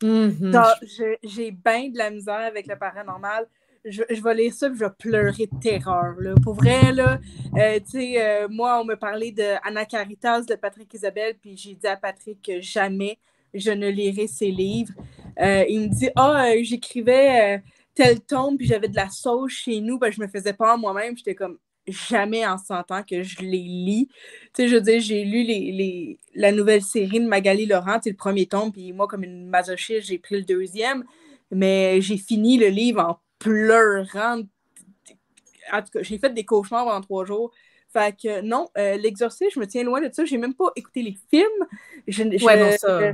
Mm-hmm. 0.01 1.17
J'ai 1.23 1.51
bien 1.51 1.89
de 1.89 1.97
la 1.97 2.09
misère 2.09 2.35
avec 2.35 2.67
le 2.67 2.77
paranormal. 2.77 3.47
Je, 3.85 4.21
vais 4.21 4.35
lire 4.35 4.53
ça 4.53 4.67
et 4.67 4.73
je 4.73 4.79
vais 4.79 4.89
pleurer 4.97 5.47
de 5.47 5.59
terreur. 5.61 6.15
Là. 6.19 6.35
Pour 6.43 6.55
vrai, 6.55 6.91
là, 6.91 7.19
euh, 7.55 7.79
euh, 7.95 8.47
moi, 8.49 8.81
on 8.81 8.85
me 8.85 8.95
parlait 8.95 9.31
de 9.31 9.55
Anna 9.63 9.85
Caritas 9.85 10.41
de 10.41 10.55
Patrick 10.55 10.93
Isabelle, 10.93 11.35
puis 11.41 11.55
j'ai 11.55 11.73
dit 11.73 11.87
à 11.87 11.95
Patrick 11.95 12.41
que 12.41 12.59
jamais 12.59 13.17
je 13.53 13.71
ne 13.71 13.87
lirai 13.89 14.27
ses 14.27 14.51
livres. 14.51 14.93
Euh, 15.39 15.63
il 15.69 15.81
me 15.81 15.87
dit 15.87 16.09
Ah, 16.15 16.51
j'écrivais 16.61 17.63
tel 17.95 18.19
tome, 18.19 18.57
puis 18.57 18.67
j'avais 18.67 18.89
de 18.89 18.95
la 18.95 19.09
sauce 19.09 19.53
chez 19.53 19.79
nous, 19.79 19.97
ben, 19.97 20.11
je 20.11 20.19
me 20.19 20.27
faisais 20.27 20.53
pas 20.53 20.75
moi-même. 20.75 21.15
J'étais 21.15 21.35
comme 21.35 21.57
jamais 21.87 22.45
en 22.45 22.57
100 22.57 22.91
ans 22.91 23.03
que 23.03 23.23
je 23.23 23.39
les 23.39 23.63
lis. 23.63 24.07
Tu 24.53 24.63
sais, 24.63 24.67
je 24.67 24.75
veux 24.75 24.81
dire, 24.81 24.99
j'ai 24.99 25.23
lu 25.23 25.43
les, 25.43 26.17
la 26.35 26.51
nouvelle 26.51 26.81
série 26.81 27.19
de 27.19 27.27
Magali 27.27 27.65
Laurent, 27.65 27.99
le 28.05 28.13
premier 28.13 28.45
tome, 28.45 28.71
puis 28.71 28.93
moi, 28.93 29.07
comme 29.07 29.23
une 29.23 29.47
masochiste, 29.47 30.07
j'ai 30.07 30.17
pris 30.17 30.35
le 30.35 30.43
deuxième, 30.43 31.03
mais 31.51 32.01
j'ai 32.01 32.17
fini 32.17 32.57
le 32.57 32.67
livre 32.67 33.01
en 33.01 33.19
pleurant. 33.39 34.41
En 35.71 35.81
tout 35.81 35.91
cas, 35.93 36.01
j'ai 36.01 36.17
fait 36.17 36.33
des 36.33 36.45
cauchemars 36.45 36.85
pendant 36.85 37.01
trois 37.01 37.25
jours. 37.25 37.51
Fait 37.91 38.15
que 38.15 38.41
non, 38.41 38.67
euh, 38.77 38.97
l'exorcisme, 38.97 39.51
je 39.53 39.59
me 39.59 39.67
tiens 39.67 39.83
loin 39.83 40.01
de 40.01 40.13
ça. 40.13 40.25
J'ai 40.25 40.37
même 40.37 40.53
pas 40.53 40.71
écouté 40.75 41.01
les 41.01 41.17
films. 41.29 41.67
Je, 42.07 42.23
ouais, 42.23 42.77
ça. 42.77 43.13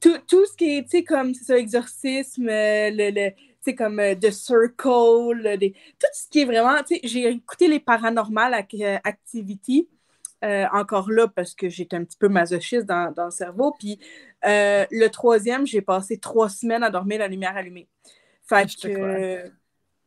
tout, 0.00 0.18
tout, 0.26 0.46
ce 0.46 0.56
qui 0.56 0.78
est, 0.78 0.82
tu 0.82 0.90
sais, 0.90 1.04
comme, 1.04 1.34
c'est 1.34 1.44
ça, 1.44 1.58
exorcisme, 1.58 2.48
euh, 2.48 2.90
le, 2.90 3.10
le 3.10 3.30
c'est 3.64 3.74
comme 3.74 3.98
euh, 3.98 4.14
The 4.14 4.30
Circle, 4.30 5.58
tout 5.98 6.06
ce 6.12 6.28
qui 6.28 6.40
est 6.40 6.44
vraiment, 6.44 6.76
j'ai 7.02 7.28
écouté 7.28 7.68
les 7.68 7.80
Paranormal 7.80 8.54
euh, 8.54 8.98
Activity, 9.02 9.88
euh, 10.44 10.66
encore 10.72 11.10
là 11.10 11.26
parce 11.28 11.54
que 11.54 11.70
j'étais 11.70 11.96
un 11.96 12.04
petit 12.04 12.18
peu 12.18 12.28
masochiste 12.28 12.84
dans, 12.84 13.12
le 13.16 13.30
cerveau, 13.30 13.74
puis 13.78 13.98
le 14.42 15.06
troisième, 15.08 15.66
j'ai 15.66 15.80
passé 15.80 16.18
trois 16.18 16.50
semaines 16.50 16.82
à 16.82 16.90
dormir 16.90 17.20
la 17.20 17.28
lumière 17.28 17.56
allumée. 17.56 17.88
Fait 18.46 18.66
que, 18.66 19.50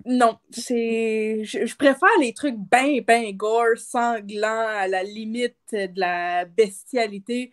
non, 0.05 0.37
c'est, 0.51 1.41
je, 1.43 1.75
préfère 1.75 2.09
les 2.21 2.33
trucs 2.33 2.55
bien, 2.55 3.01
bien 3.05 3.31
gore, 3.33 3.77
sanglants, 3.77 4.67
à 4.67 4.87
la 4.87 5.03
limite 5.03 5.57
de 5.71 5.99
la 5.99 6.45
bestialité, 6.45 7.51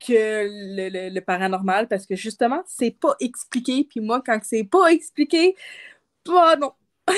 que 0.00 1.10
le, 1.14 1.20
paranormal 1.20 1.88
parce 1.88 2.06
que 2.06 2.16
justement, 2.16 2.62
c'est 2.66 2.92
pas 2.92 3.14
expliqué. 3.20 3.84
Puis 3.84 4.00
moi, 4.00 4.22
quand 4.24 4.38
c'est 4.42 4.64
pas 4.64 4.88
expliqué, 4.92 5.56
bah 6.26 6.56
non. 6.56 6.72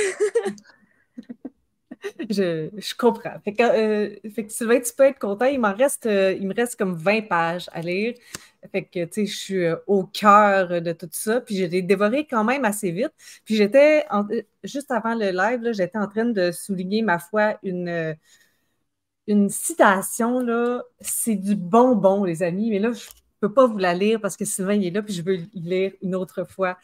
je, 2.31 2.71
je, 2.77 2.95
comprends. 2.95 3.39
Fait 3.45 3.55
que, 3.55 3.63
euh, 3.63 4.17
fait 4.35 4.47
que, 4.47 4.53
Sylvain, 4.53 4.81
tu 4.81 4.93
peux 4.97 5.05
être 5.05 5.19
content. 5.19 5.47
Il 5.47 5.61
m'en 5.61 5.75
reste, 5.75 6.07
euh, 6.07 6.33
il 6.33 6.47
me 6.47 6.55
reste 6.55 6.77
comme 6.77 6.95
20 6.95 7.23
pages 7.29 7.69
à 7.73 7.81
lire. 7.81 8.15
Fait 8.73 8.85
que, 8.85 9.05
tu 9.05 9.13
sais, 9.13 9.27
je 9.27 9.37
suis 9.37 9.65
euh, 9.65 9.77
au 9.87 10.05
cœur 10.05 10.81
de 10.81 10.93
tout 10.93 11.09
ça. 11.13 11.41
Puis 11.41 11.57
je 11.57 11.65
l'ai 11.65 11.83
dévoré 11.83 12.27
quand 12.29 12.45
même 12.45 12.65
assez 12.65 12.91
vite. 12.93 13.13
Puis 13.45 13.57
j'étais, 13.57 14.05
juste 14.65 14.91
avant 14.91 15.15
le 15.15 15.31
live, 15.31 15.73
j'étais 15.73 15.99
en 15.99 16.09
train 16.09 16.27
de 16.27 16.51
souligner, 16.53 17.03
ma 17.03 17.19
foi, 17.19 17.59
une 17.63 18.17
une 19.29 19.51
citation, 19.51 20.41
là, 20.41 20.83
c'est 21.01 21.37
du 21.37 21.55
bonbon, 21.55 22.25
les 22.25 22.43
amis, 22.43 22.71
mais 22.71 22.79
là, 22.79 22.93
je 22.93 23.05
ne 23.05 23.49
peux 23.49 23.53
pas 23.53 23.67
vous 23.67 23.77
la 23.77 23.93
lire 23.93 24.21
parce 24.21 24.39
que 24.39 24.47
Sylvain 24.47 24.75
il 24.75 24.87
est 24.87 24.91
là, 24.91 25.03
puis 25.03 25.13
je 25.13 25.23
veux 25.23 25.39
lire 25.53 25.93
une 26.03 26.15
autre 26.15 26.45
fois 26.45 26.79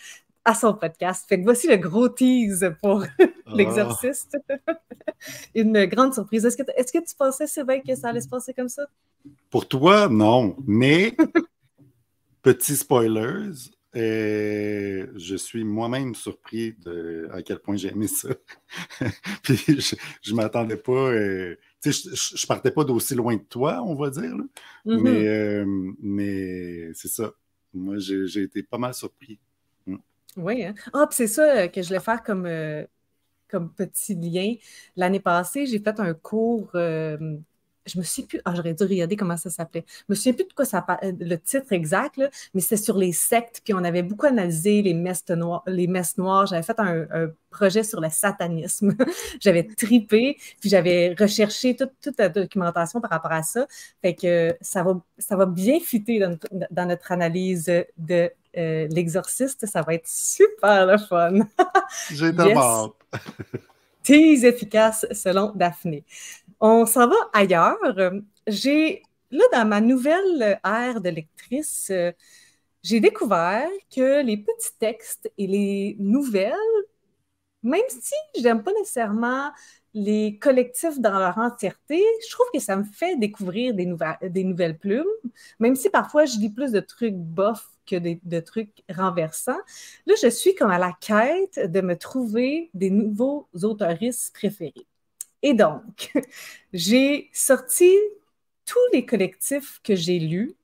à 0.45 0.55
son 0.55 0.75
podcast. 0.75 1.25
Fait 1.27 1.39
que 1.39 1.45
voici 1.45 1.67
le 1.67 1.77
gros 1.77 2.11
tease 2.11 2.71
pour 2.83 3.03
ah. 3.19 3.25
l'exorciste. 3.55 4.37
une 5.55 5.87
grande 5.87 6.13
surprise. 6.13 6.45
Est-ce 6.45 6.59
que, 6.59 6.63
est 6.77 6.93
que 6.93 6.99
tu 6.99 7.17
pensais, 7.17 7.47
Sylvain, 7.47 7.81
que 7.81 7.95
ça 7.95 8.09
allait 8.09 8.21
se 8.21 8.29
passer 8.29 8.53
comme 8.53 8.69
ça? 8.69 8.87
Pour 9.49 9.67
toi, 9.67 10.09
non. 10.11 10.55
Mais, 10.67 11.17
petit 12.43 12.77
spoilers, 12.77 13.71
euh, 13.97 15.07
je 15.17 15.37
suis 15.37 15.65
moi-même 15.65 16.15
surpris 16.15 16.75
de 16.85 17.27
à 17.33 17.41
quel 17.41 17.59
point 17.61 17.77
j'ai 17.77 17.89
aimé 17.89 18.07
ça. 18.07 18.29
Puis 19.43 19.57
je 20.23 20.31
ne 20.33 20.37
m'attendais 20.37 20.77
pas. 20.77 20.93
Euh, 20.93 21.57
je, 21.92 22.37
je 22.37 22.47
partais 22.47 22.70
pas 22.70 22.85
d'aussi 22.85 23.14
loin 23.14 23.37
de 23.37 23.42
toi, 23.42 23.83
on 23.83 23.94
va 23.94 24.11
dire. 24.11 24.35
Mm-hmm. 24.87 25.01
Mais, 25.01 25.29
euh, 25.29 25.92
mais 26.01 26.94
c'est 26.94 27.09
ça. 27.09 27.33
Moi, 27.73 27.97
j'ai 27.99 28.42
été 28.42 28.62
pas 28.62 28.79
mal 28.79 28.94
surpris. 28.94 29.38
Mm. 29.87 29.97
Oui, 30.37 30.64
hein? 30.64 30.75
Ah, 30.92 31.07
c'est 31.11 31.27
ça 31.27 31.42
euh, 31.42 31.68
que 31.68 31.83
je 31.83 31.88
voulais 31.88 32.01
faire 32.01 32.23
comme, 32.23 32.47
euh, 32.47 32.85
comme 33.49 33.73
petit 33.73 34.14
lien. 34.14 34.55
L'année 34.97 35.20
passée, 35.20 35.66
j'ai 35.66 35.79
fait 35.79 35.99
un 36.01 36.14
cours 36.14 36.70
je 37.87 37.99
me 37.99 38.03
suis 38.03 38.23
plus, 38.23 38.40
ah, 38.44 38.55
j'aurais 38.55 38.75
dû 38.75 38.85
regarder 38.85 39.16
comment 39.16 39.37
ça 39.37 39.51
s'appelait. 39.51 39.85
Je 39.88 40.05
me 40.09 40.14
souviens 40.14 40.33
plus 40.33 40.44
de 40.44 40.53
quoi 40.53 40.64
ça 40.64 40.85
euh, 41.03 41.12
le 41.18 41.37
titre 41.37 41.73
exact, 41.73 42.20
mais 42.55 42.61
c'était 42.61 42.77
sur 42.77 42.97
les 42.97 43.12
sectes, 43.12 43.61
puis 43.64 43.75
on 43.75 43.85
avait 43.85 44.03
beaucoup 44.03 44.27
analysé 44.27 44.83
les 44.83 44.94
messes 44.94 45.29
noires, 45.29 45.62
les 45.66 45.87
messes 45.87 46.16
noires. 46.18 46.47
J'avais 46.47 46.62
fait 46.62 46.79
un, 46.79 47.07
projet 47.51 47.85
sur 47.85 48.01
le 48.01 48.09
satanisme. 48.11 48.97
j'avais 49.40 49.62
tripé, 49.62 50.37
puis 50.61 50.68
j'avais 50.68 51.14
recherché 51.16 51.77
toute, 51.77 52.18
la 52.18 52.29
documentation 52.29 53.01
par 53.01 53.11
rapport 53.11 53.31
à 53.31 53.44
ça. 53.44 53.66
Fait 54.03 54.14
que 54.14 54.57
ça 54.61 54.83
va, 54.83 55.01
ça 55.18 55.37
va 55.37 55.47
bien 55.47 55.79
fitter 55.79 56.18
dans, 56.18 56.87
notre 56.88 57.12
analyse 57.12 57.66
de 57.97 58.31
euh, 58.57 58.88
l'exorciste. 58.90 59.66
Ça 59.66 59.83
va 59.83 59.94
être 59.94 60.09
super 60.09 60.87
le 60.87 60.99
fun. 60.99 61.47
J'ai 62.11 62.31
yes. 62.31 62.59
Tease 64.05 64.44
efficace 64.44 65.07
selon 65.12 65.53
Daphné. 65.55 66.05
On 66.61 66.87
s'en 66.87 67.09
va 67.09 67.17
ailleurs. 67.33 67.77
J'ai, 68.47 69.03
là, 69.31 69.45
dans 69.53 69.67
ma 69.67 69.81
nouvelle 69.81 70.59
ère 70.64 71.01
de 71.01 71.11
lectrice, 71.11 71.93
j'ai 72.83 73.01
découvert 73.01 73.69
que 73.95 74.23
les 74.23 74.37
petits 74.37 74.77
textes 74.79 75.31
et 75.38 75.47
les 75.47 75.97
nouvelles, 75.99 76.53
même 77.62 77.81
si 77.88 78.14
je 78.37 78.43
n'aime 78.43 78.62
pas 78.62 78.73
nécessairement 78.73 79.51
les 79.95 80.38
collectifs 80.38 80.99
dans 80.99 81.19
leur 81.19 81.38
entièreté, 81.38 82.05
je 82.27 82.31
trouve 82.31 82.47
que 82.53 82.59
ça 82.61 82.77
me 82.77 82.85
fait 82.85 83.17
découvrir 83.17 83.75
des, 83.75 83.87
nouvelles, 83.87 84.19
des 84.23 84.45
nouvelles 84.45 84.77
plumes, 84.77 85.05
même 85.61 85.77
si 85.77 85.88
parfois 85.88 86.27
je 86.27 86.37
lis 86.38 86.51
plus 86.51 86.73
de 86.73 86.81
trucs 86.81 87.14
bof 87.14 87.71
que 87.87 87.97
de 87.97 88.40
trucs 88.40 88.83
renversants. 88.90 89.61
Là, 90.07 90.14
je 90.21 90.29
suis 90.29 90.55
comme 90.55 90.71
à 90.71 90.79
la 90.79 90.93
quête 91.01 91.71
de 91.71 91.81
me 91.81 91.97
trouver 91.97 92.71
des 92.75 92.90
nouveaux 92.90 93.49
autoristes 93.62 94.35
préférés. 94.35 94.87
Et 95.45 95.55
donc, 95.55 96.13
j'ai 96.73 97.31
sorti 97.35 97.91
tous 98.65 98.79
les 98.95 99.05
collectifs 99.07 99.81
que 99.85 99.95
j'ai 99.95 100.19
lus 100.19 100.57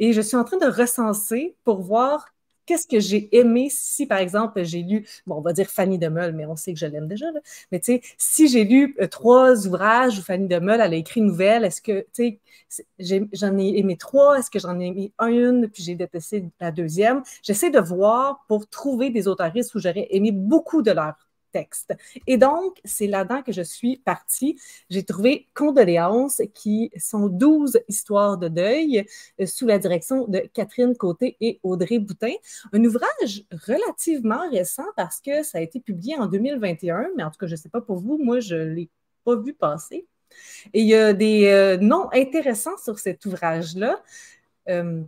et 0.00 0.12
je 0.12 0.20
suis 0.20 0.36
en 0.36 0.44
train 0.44 0.58
de 0.58 0.66
recenser 0.66 1.56
pour 1.64 1.82
voir 1.82 2.34
qu'est-ce 2.66 2.88
que 2.88 3.00
j'ai 3.00 3.34
aimé 3.36 3.68
si, 3.70 4.06
par 4.06 4.18
exemple, 4.18 4.64
j'ai 4.64 4.82
lu, 4.82 5.06
bon, 5.26 5.36
on 5.36 5.40
va 5.42 5.52
dire 5.52 5.68
Fanny 5.70 5.98
de 5.98 6.08
Meul, 6.08 6.34
mais 6.34 6.46
on 6.46 6.56
sait 6.56 6.74
que 6.74 6.80
je 6.80 6.86
l'aime 6.86 7.08
déjà, 7.08 7.26
mais 7.72 7.80
tu 7.80 7.94
sais, 7.94 8.02
si 8.18 8.48
j'ai 8.48 8.64
lu 8.64 8.96
euh, 9.00 9.08
trois 9.08 9.66
ouvrages 9.66 10.18
où 10.18 10.22
Fanny 10.22 10.48
de 10.48 10.58
Meul, 10.58 10.80
elle 10.80 10.94
a 10.94 10.96
écrit 10.96 11.20
une 11.20 11.28
nouvelle, 11.28 11.64
est-ce 11.64 11.82
que, 11.82 12.06
tu 12.14 12.40
j'en 13.32 13.58
ai 13.58 13.78
aimé 13.78 13.96
trois, 13.96 14.38
est-ce 14.38 14.50
que 14.50 14.58
j'en 14.58 14.78
ai 14.80 14.86
aimé 14.88 15.12
une, 15.20 15.68
puis 15.68 15.82
j'ai 15.84 15.94
détesté 15.96 16.44
la 16.60 16.72
deuxième? 16.72 17.22
J'essaie 17.42 17.70
de 17.70 17.80
voir 17.80 18.44
pour 18.48 18.68
trouver 18.68 19.10
des 19.10 19.28
autoristes 19.28 19.74
où 19.74 19.80
j'aurais 19.80 20.08
aimé 20.10 20.32
beaucoup 20.32 20.82
de 20.82 20.90
leurs 20.92 21.14
texte. 21.52 21.94
Et 22.26 22.36
donc, 22.36 22.80
c'est 22.84 23.06
là-dedans 23.06 23.42
que 23.42 23.52
je 23.52 23.62
suis 23.62 23.98
partie. 23.98 24.58
J'ai 24.88 25.04
trouvé 25.04 25.48
Condoléances, 25.54 26.42
qui 26.54 26.90
sont 26.96 27.28
12 27.28 27.80
histoires 27.88 28.38
de 28.38 28.48
deuil 28.48 29.06
euh, 29.40 29.46
sous 29.46 29.66
la 29.66 29.78
direction 29.78 30.26
de 30.26 30.40
Catherine 30.52 30.96
Côté 30.96 31.36
et 31.40 31.60
Audrey 31.62 31.98
Boutin. 31.98 32.32
Un 32.72 32.84
ouvrage 32.84 33.44
relativement 33.66 34.48
récent 34.50 34.86
parce 34.96 35.20
que 35.20 35.42
ça 35.42 35.58
a 35.58 35.60
été 35.60 35.80
publié 35.80 36.16
en 36.16 36.26
2021, 36.26 37.10
mais 37.16 37.22
en 37.22 37.30
tout 37.30 37.38
cas, 37.38 37.46
je 37.46 37.52
ne 37.52 37.56
sais 37.56 37.68
pas 37.68 37.80
pour 37.80 37.98
vous, 37.98 38.18
moi, 38.18 38.40
je 38.40 38.56
ne 38.56 38.74
l'ai 38.74 38.90
pas 39.24 39.36
vu 39.36 39.54
passer. 39.54 40.06
Et 40.72 40.82
il 40.82 40.86
y 40.86 40.94
a 40.94 41.12
des 41.12 41.46
euh, 41.46 41.76
noms 41.76 42.08
intéressants 42.12 42.76
sur 42.78 42.98
cet 42.98 43.24
ouvrage-là. 43.26 44.02
Euh, 44.68 45.02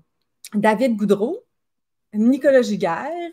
David 0.55 0.96
Goudreau, 0.96 1.44
Nicolas 2.12 2.62
Giguère, 2.62 3.33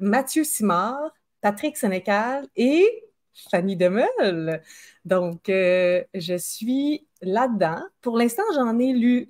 Mathieu 0.00 0.44
Simard, 0.44 1.14
Patrick 1.46 1.76
Sénécal 1.76 2.48
et 2.56 3.04
Fanny 3.52 3.76
Demeul. 3.76 4.60
Donc, 5.04 5.48
euh, 5.48 6.02
je 6.12 6.36
suis 6.36 7.06
là-dedans. 7.22 7.84
Pour 8.00 8.18
l'instant, 8.18 8.42
j'en 8.56 8.76
ai 8.80 8.92
lu 8.92 9.28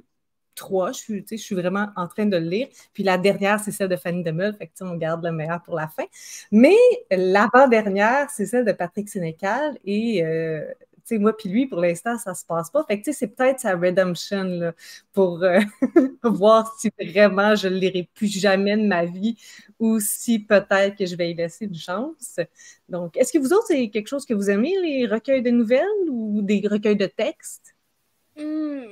trois. 0.54 0.92
Je 0.92 0.98
suis, 0.98 1.26
je 1.30 1.36
suis 1.36 1.54
vraiment 1.54 1.88
en 1.94 2.08
train 2.08 2.24
de 2.24 2.38
le 2.38 2.48
lire. 2.48 2.68
Puis 2.94 3.02
la 3.02 3.18
dernière, 3.18 3.60
c'est 3.60 3.70
celle 3.70 3.90
de 3.90 3.96
Fanny 3.96 4.22
Demeul. 4.22 4.54
Fait 4.54 4.66
que 4.66 4.72
on 4.80 4.96
garde 4.96 5.26
le 5.26 5.30
meilleur 5.30 5.62
pour 5.62 5.74
la 5.74 5.88
fin. 5.88 6.04
Mais 6.50 6.78
l'avant-dernière, 7.10 8.30
c'est 8.30 8.46
celle 8.46 8.64
de 8.64 8.72
Patrick 8.72 9.10
Sénécal. 9.10 9.76
Et 9.84 10.24
euh, 10.24 10.64
sais, 11.06 11.18
moi 11.18 11.36
puis 11.36 11.48
lui, 11.48 11.66
pour 11.66 11.80
l'instant, 11.80 12.18
ça 12.18 12.34
se 12.34 12.44
passe 12.44 12.70
pas. 12.70 12.84
Fait 12.84 13.00
que, 13.00 13.12
c'est 13.12 13.28
peut-être 13.28 13.60
sa 13.60 13.76
redemption 13.76 14.44
là, 14.44 14.72
pour 15.12 15.42
euh, 15.42 15.60
voir 16.24 16.74
si 16.78 16.90
vraiment 16.98 17.54
je 17.54 17.68
ne 17.68 17.76
lirai 17.76 18.08
plus 18.14 18.28
jamais 18.28 18.76
de 18.76 18.86
ma 18.86 19.04
vie 19.04 19.36
ou 19.78 20.00
si 20.00 20.38
peut-être 20.38 20.96
que 20.96 21.06
je 21.06 21.16
vais 21.16 21.30
y 21.30 21.34
laisser 21.34 21.66
une 21.66 21.74
chance. 21.74 22.40
Donc, 22.88 23.16
est-ce 23.16 23.32
que 23.32 23.38
vous 23.38 23.52
autres, 23.52 23.66
c'est 23.68 23.88
quelque 23.90 24.08
chose 24.08 24.26
que 24.26 24.34
vous 24.34 24.50
aimez, 24.50 24.74
les 24.82 25.06
recueils 25.06 25.42
de 25.42 25.50
nouvelles 25.50 25.86
ou 26.08 26.42
des 26.42 26.66
recueils 26.68 26.96
de 26.96 27.06
textes? 27.06 27.74
Hmm, 28.36 28.84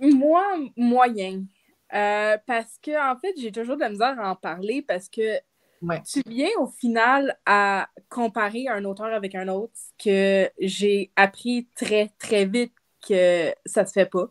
moi, 0.00 0.44
moyen. 0.76 1.44
Euh, 1.92 2.36
parce 2.46 2.78
que, 2.82 3.12
en 3.12 3.18
fait, 3.18 3.34
j'ai 3.36 3.50
toujours 3.50 3.76
de 3.76 3.80
la 3.80 3.90
misère 3.90 4.20
à 4.20 4.30
en 4.30 4.36
parler 4.36 4.82
parce 4.82 5.08
que 5.08 5.40
tu 6.06 6.22
viens 6.26 6.50
au 6.58 6.66
final 6.66 7.38
à 7.46 7.88
comparer 8.08 8.68
un 8.68 8.84
auteur 8.84 9.06
avec 9.06 9.34
un 9.34 9.48
autre 9.48 9.72
que 10.02 10.50
j'ai 10.58 11.10
appris 11.16 11.68
très, 11.74 12.10
très 12.18 12.44
vite 12.44 12.72
que 13.06 13.54
ça 13.64 13.86
se 13.86 13.92
fait 13.92 14.06
pas. 14.06 14.30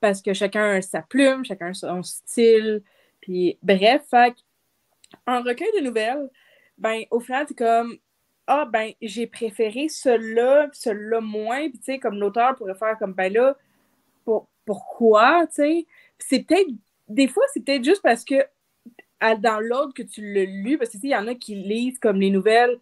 Parce 0.00 0.22
que 0.22 0.32
chacun 0.32 0.76
a 0.76 0.82
sa 0.82 1.02
plume, 1.02 1.44
chacun 1.44 1.74
son 1.74 2.02
style. 2.02 2.82
Puis 3.20 3.58
bref, 3.62 4.02
fait, 4.10 4.34
un 5.26 5.42
recueil 5.42 5.68
de 5.78 5.84
nouvelles, 5.84 6.30
ben 6.78 7.02
au 7.10 7.20
final, 7.20 7.46
c'est 7.48 7.56
comme 7.58 7.98
Ah 8.46 8.66
ben 8.66 8.92
j'ai 9.02 9.26
préféré 9.26 9.88
celui-là, 9.88 10.68
celui-là 10.72 11.20
moins. 11.20 11.68
Puis 11.68 11.78
tu 11.78 11.84
sais, 11.84 11.98
comme 11.98 12.18
l'auteur 12.18 12.54
pourrait 12.56 12.74
faire 12.74 12.96
comme 12.98 13.12
ben 13.14 13.32
là, 13.32 13.56
pour, 14.24 14.48
pourquoi, 14.64 15.46
tu 15.48 15.54
sais? 15.56 15.86
C'est 16.18 16.40
peut-être, 16.44 16.70
des 17.08 17.28
fois, 17.28 17.44
c'est 17.52 17.64
peut-être 17.64 17.84
juste 17.84 18.02
parce 18.02 18.24
que 18.24 18.36
dans 19.20 19.60
l'ordre 19.60 19.94
que 19.94 20.02
tu 20.02 20.32
l'as 20.32 20.44
lu, 20.44 20.78
parce 20.78 20.90
que 20.90 20.98
il 21.02 21.10
y 21.10 21.16
en 21.16 21.26
a 21.26 21.34
qui 21.34 21.54
lisent 21.54 21.98
comme 21.98 22.20
les 22.20 22.30
nouvelles 22.30 22.78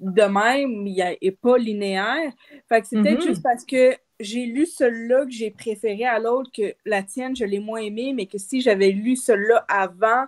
de 0.00 0.22
même, 0.22 0.86
il 0.86 1.16
n'est 1.22 1.30
pas 1.30 1.58
linéaire. 1.58 2.32
Fait 2.68 2.80
que 2.80 2.88
c'est 2.88 3.00
peut-être 3.00 3.20
mm-hmm. 3.20 3.26
juste 3.26 3.42
parce 3.42 3.64
que 3.64 3.96
j'ai 4.20 4.46
lu 4.46 4.66
celui-là 4.66 5.24
que 5.24 5.32
j'ai 5.32 5.50
préféré 5.50 6.04
à 6.04 6.18
l'autre 6.18 6.50
que 6.56 6.74
la 6.84 7.02
tienne, 7.02 7.36
je 7.36 7.44
l'ai 7.44 7.60
moins 7.60 7.80
aimé, 7.80 8.12
mais 8.14 8.26
que 8.26 8.38
si 8.38 8.60
j'avais 8.60 8.90
lu 8.90 9.16
celui-là 9.16 9.64
avant, 9.68 10.24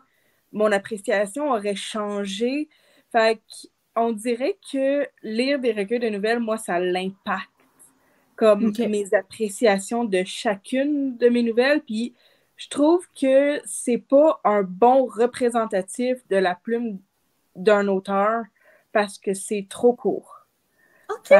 mon 0.52 0.70
appréciation 0.72 1.50
aurait 1.50 1.74
changé. 1.74 2.68
Fait 3.12 3.40
on 3.96 4.12
dirait 4.12 4.58
que 4.72 5.06
lire 5.22 5.60
des 5.60 5.72
recueils 5.72 6.00
de 6.00 6.08
nouvelles, 6.08 6.40
moi, 6.40 6.58
ça 6.58 6.80
l'impacte. 6.80 7.50
Comme 8.36 8.72
mes 8.88 9.14
appréciations 9.14 10.04
de 10.04 10.24
chacune 10.24 11.16
de 11.16 11.28
mes 11.28 11.44
nouvelles. 11.44 11.82
Puis 11.82 12.14
je 12.56 12.68
trouve 12.68 13.06
que 13.20 13.60
c'est 13.64 13.98
pas 13.98 14.40
un 14.44 14.62
bon 14.62 15.06
représentatif 15.06 16.26
de 16.28 16.36
la 16.36 16.54
plume 16.54 16.98
d'un 17.56 17.88
auteur 17.88 18.44
parce 18.92 19.18
que 19.18 19.34
c'est 19.34 19.66
trop 19.68 19.94
court. 19.94 20.46
OK. 21.10 21.34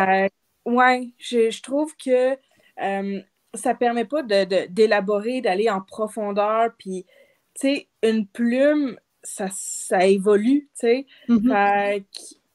ouais, 0.67 1.11
je, 1.19 1.63
trouve 1.63 1.95
que 1.97 2.37
euh, 2.83 3.21
ça 3.55 3.75
permet 3.75 4.05
pas 4.05 4.23
d'élaborer, 4.23 5.41
d'aller 5.41 5.71
en 5.71 5.81
profondeur. 5.81 6.71
Puis, 6.79 7.07
tu 7.55 7.69
sais, 7.69 7.89
une 8.03 8.27
plume, 8.27 8.99
ça, 9.23 9.49
ça 9.53 10.05
évolue, 10.05 10.69
tu 10.79 10.87
sais. 10.87 11.07
Mm-hmm. 11.29 12.05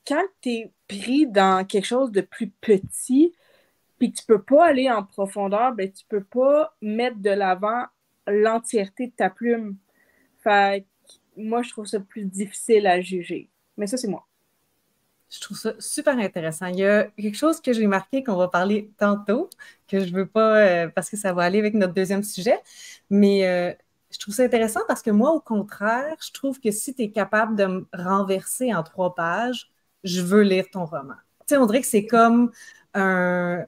Quand 0.05 0.25
tu 0.41 0.49
es 0.49 0.71
pris 0.87 1.27
dans 1.27 1.65
quelque 1.65 1.85
chose 1.85 2.11
de 2.11 2.21
plus 2.21 2.49
petit, 2.49 3.33
puis 3.99 4.11
que 4.11 4.17
tu 4.17 4.25
peux 4.25 4.41
pas 4.41 4.65
aller 4.65 4.89
en 4.89 5.03
profondeur, 5.03 5.73
ben, 5.73 5.91
tu 5.91 6.03
peux 6.07 6.23
pas 6.23 6.73
mettre 6.81 7.17
de 7.19 7.29
l'avant 7.29 7.85
l'entièreté 8.29 9.07
de 9.07 9.13
ta 9.13 9.29
plume. 9.29 9.77
Fait 10.43 10.85
moi, 11.35 11.61
je 11.61 11.69
trouve 11.69 11.85
ça 11.85 11.99
plus 11.99 12.25
difficile 12.25 12.85
à 12.87 13.01
juger. 13.01 13.49
Mais 13.77 13.87
ça, 13.87 13.97
c'est 13.97 14.07
moi. 14.07 14.27
Je 15.29 15.39
trouve 15.39 15.57
ça 15.57 15.73
super 15.79 16.17
intéressant. 16.17 16.65
Il 16.67 16.79
y 16.79 16.85
a 16.85 17.05
quelque 17.05 17.37
chose 17.37 17.61
que 17.61 17.71
j'ai 17.71 17.87
marqué 17.87 18.23
qu'on 18.23 18.35
va 18.35 18.47
parler 18.47 18.91
tantôt, 18.97 19.49
que 19.87 19.99
je 19.99 20.11
ne 20.11 20.15
veux 20.15 20.25
pas, 20.25 20.57
euh, 20.57 20.89
parce 20.89 21.09
que 21.09 21.17
ça 21.17 21.33
va 21.33 21.43
aller 21.43 21.59
avec 21.59 21.75
notre 21.75 21.93
deuxième 21.93 22.23
sujet, 22.23 22.59
mais 23.11 23.47
euh, 23.47 23.71
je 24.11 24.17
trouve 24.17 24.33
ça 24.33 24.43
intéressant 24.43 24.81
parce 24.87 25.03
que 25.03 25.11
moi, 25.11 25.31
au 25.31 25.39
contraire, 25.39 26.15
je 26.25 26.31
trouve 26.31 26.59
que 26.59 26.71
si 26.71 26.95
tu 26.95 27.03
es 27.03 27.11
capable 27.11 27.55
de 27.55 27.65
me 27.65 27.87
renverser 27.93 28.73
en 28.73 28.81
trois 28.81 29.13
pages, 29.13 29.69
je 30.03 30.21
veux 30.21 30.41
lire 30.41 30.65
ton 30.71 30.85
roman. 30.85 31.13
Tu 31.41 31.55
sais, 31.55 31.57
on 31.57 31.65
dirait 31.67 31.81
que 31.81 31.87
c'est 31.87 32.07
comme 32.07 32.51
un, 32.95 33.65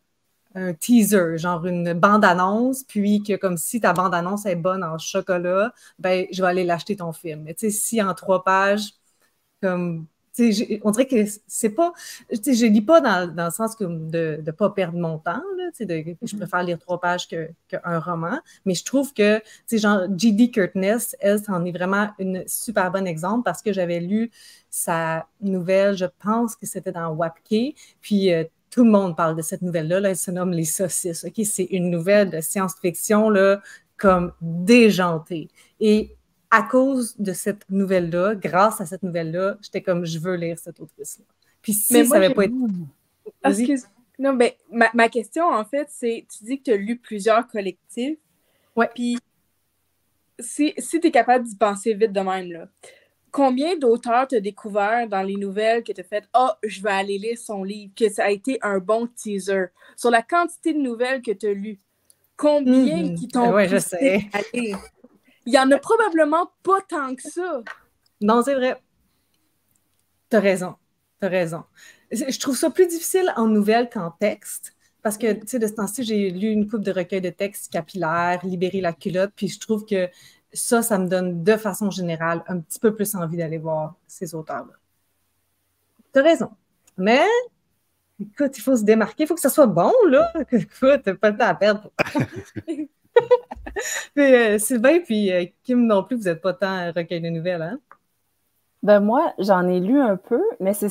un 0.56 0.74
teaser, 0.74 1.38
genre 1.38 1.66
une 1.66 1.94
bande-annonce, 1.94 2.84
puis 2.84 3.24
que 3.24 3.36
comme 3.36 3.58
si 3.58 3.82
ta 3.82 3.94
bande-annonce 3.94 4.46
est 4.46 4.56
bonne 4.56 4.84
en 4.84 4.98
chocolat, 4.98 5.74
ben 6.00 6.26
je 6.32 6.42
vais 6.42 6.48
aller 6.48 6.64
l'acheter 6.64 6.96
ton 6.98 7.14
film. 7.14 7.44
Mais 7.44 7.54
tu 7.54 7.72
sais, 7.72 7.72
si 7.72 8.02
en 8.02 8.14
trois 8.14 8.44
pages, 8.44 8.94
comme 9.62 10.08
on 10.84 10.92
dirait 10.92 11.08
que 11.08 11.26
c'est 11.48 11.70
pas. 11.70 11.94
Je 12.30 12.66
lis 12.66 12.82
pas 12.82 13.02
dans, 13.02 13.34
dans, 13.34 13.46
le 13.46 13.52
sens 13.52 13.76
que 13.76 13.84
de 13.84 14.42
ne 14.46 14.52
pas 14.52 14.70
perdre 14.70 14.98
mon 14.98 15.18
temps. 15.18 15.42
Là, 15.58 15.70
de, 15.80 15.86
je 15.96 16.12
mm-hmm. 16.12 16.38
préfère 16.38 16.64
lire 16.64 16.80
trois 16.80 17.00
pages 17.00 17.28
qu'un 17.28 18.00
roman. 18.00 18.40
Mais 18.66 18.74
je 18.74 18.84
trouve 18.86 19.14
que, 19.14 19.42
genre, 19.72 20.04
G.D. 20.18 20.52
Curtness, 20.52 21.16
elle, 21.20 21.44
c'en 21.44 21.66
est 21.66 21.72
vraiment 21.72 22.10
une 22.20 22.44
super 22.48 22.92
bonne 22.92 23.08
exemple 23.08 23.44
parce 23.44 23.62
que 23.62 23.74
j'avais 23.74 24.00
lu 24.00 24.32
sa 24.70 25.28
nouvelle, 25.42 25.98
je 25.98 26.06
pense 26.20 26.56
que 26.56 26.66
c'était 26.66 26.92
dans 26.92 27.10
Wapke. 27.10 27.76
Puis 28.02 28.34
euh, 28.34 28.46
tout 28.72 28.86
le 28.86 28.90
monde 28.90 29.16
parle 29.16 29.36
de 29.36 29.42
cette 29.42 29.62
nouvelle-là. 29.62 30.02
elle 30.10 30.16
se 30.16 30.32
nomme 30.32 30.52
Les 30.52 30.64
Saucisses. 30.64 31.26
C'est 31.44 31.64
une 31.66 31.92
nouvelle 31.92 32.30
de 32.30 32.40
science-fiction 32.40 33.30
là, 33.30 33.62
comme 33.98 34.34
déjantée. 34.42 35.50
Et 35.80 36.16
à 36.50 36.64
cause 36.64 37.16
de 37.20 37.34
cette 37.34 37.70
nouvelle-là, 37.70 38.36
grâce 38.36 38.82
à 38.82 38.86
cette 38.86 39.04
nouvelle-là, 39.04 39.58
j'étais 39.62 39.82
comme 39.82 40.06
je 40.06 40.18
veux 40.20 40.36
lire 40.36 40.58
cette 40.58 40.80
autrice-là. 40.80 41.26
Puis 41.62 41.74
si 41.74 42.06
ça 42.06 42.20
n'avait 42.20 42.34
pas 42.34 42.46
été. 42.46 42.56
Excuse. 43.44 43.86
Non, 44.18 44.34
mais 44.34 44.58
ma, 44.72 45.10
question, 45.10 45.46
en 45.50 45.66
fait, 45.66 45.88
c'est 45.90 46.26
tu 46.32 46.44
dis 46.44 46.60
que 46.60 46.64
tu 46.64 46.72
as 46.72 46.78
lu 46.78 46.98
plusieurs 46.98 47.48
collectifs. 47.48 48.18
Ouais. 48.76 48.90
Puis 48.94 49.18
si, 50.40 50.74
si 50.78 51.00
tu 51.00 51.08
es 51.08 51.12
capable 51.12 51.46
d'y 51.46 51.56
penser 51.56 51.94
vite 51.94 52.14
de 52.14 52.20
même, 52.20 52.52
là, 52.52 52.68
combien 53.32 53.78
d'auteurs 53.78 54.28
t'as 54.28 54.40
découvert 54.40 55.08
dans 55.08 55.22
les 55.22 55.36
nouvelles 55.36 55.84
que 55.84 55.92
t'as 55.92 56.04
fait 56.04 56.28
«Ah, 56.34 56.52
oh, 56.52 56.68
je 56.68 56.82
vais 56.82 56.92
aller 56.92 57.18
lire 57.18 57.38
son 57.38 57.64
livre», 57.64 57.94
que 57.96 58.10
ça 58.10 58.26
a 58.26 58.30
été 58.30 58.60
un 58.62 58.80
bon 58.80 59.08
teaser? 59.08 59.68
Sur 59.96 60.12
la 60.12 60.22
quantité 60.22 60.74
de 60.74 60.80
nouvelles 60.80 61.22
que 61.22 61.32
t'as 61.32 61.54
lues, 61.54 61.80
combien 62.38 63.04
mhm. 63.04 63.16
qui 63.16 63.28
t'ont 63.28 63.54
ouais, 63.54 63.68
je 63.68 63.78
sais. 63.78 64.30
Il 64.54 65.54
y 65.54 65.58
en 65.58 65.72
a 65.72 65.78
probablement 65.78 66.52
pas 66.64 66.82
tant 66.88 67.16
que 67.16 67.24
ça. 67.24 67.62
Non, 68.22 68.44
c'est 68.44 68.54
vrai. 68.54 68.80
T'as 70.30 70.40
raison. 70.40 70.76
T'as 71.20 71.30
raison. 71.30 71.64
je 72.12 72.40
trouve 72.40 72.58
ça 72.58 72.70
plus 72.70 72.88
difficile 72.88 73.34
en 73.36 73.48
nouvelle 73.48 73.90
qu'en 73.90 74.12
texte. 74.12 74.76
Parce 75.02 75.18
que, 75.18 75.34
tu 75.34 75.48
sais, 75.48 75.60
de 75.60 75.66
ce 75.66 75.74
temps-ci, 75.74 76.04
j'ai 76.04 76.30
lu 76.30 76.50
une 76.50 76.70
coupe 76.70 76.84
de 76.84 76.92
recueils 76.92 77.22
de 77.22 77.32
textes 77.32 77.72
capillaires, 77.72 78.46
Libérer 78.46 78.82
la 78.82 78.94
culotte, 78.94 79.32
puis 79.36 79.48
je 79.48 79.60
trouve 79.60 79.86
que 79.86 80.08
ça, 80.54 80.82
ça 80.82 80.98
me 80.98 81.08
donne 81.08 81.44
de 81.44 81.58
façon 81.58 81.90
générale 81.90 82.44
un 82.48 82.60
petit 82.60 82.80
peu 82.80 82.94
plus 82.94 83.16
envie 83.16 83.38
d'aller 83.38 83.58
voir 83.58 83.96
ces 84.08 84.36
auteurs-là. 84.36 84.74
Tu 86.14 86.20
as 86.20 86.24
raison. 86.24 86.52
Mais, 86.98 87.26
écoute, 88.20 88.58
il 88.58 88.62
faut 88.62 88.76
se 88.76 88.84
démarquer, 88.84 89.24
il 89.24 89.28
faut 89.28 89.36
que 89.36 89.42
ça 89.42 89.50
soit 89.50 89.68
bon, 89.68 89.94
là. 90.10 90.32
Écoute, 90.52 91.14
pas 91.14 91.30
le 91.32 91.38
temps 91.38 91.48
à 91.48 91.56
perdre. 91.56 91.92
Mais, 94.16 94.56
euh, 94.56 94.60
Sylvain 94.60 95.00
puis 95.00 95.32
euh, 95.32 95.46
Kim 95.64 95.86
non 95.86 96.04
plus, 96.04 96.18
vous 96.18 96.24
n'êtes 96.24 96.42
pas 96.42 96.54
tant 96.54 96.92
recueil 96.92 97.22
de 97.22 97.30
nouvelles, 97.30 97.62
hein? 97.62 97.80
Ben 98.84 99.00
moi, 99.00 99.34
j'en 99.38 99.68
ai 99.68 99.80
lu 99.80 100.00
un 100.02 100.18
peu, 100.18 100.42
mais 100.60 100.74
c'est 100.74 100.90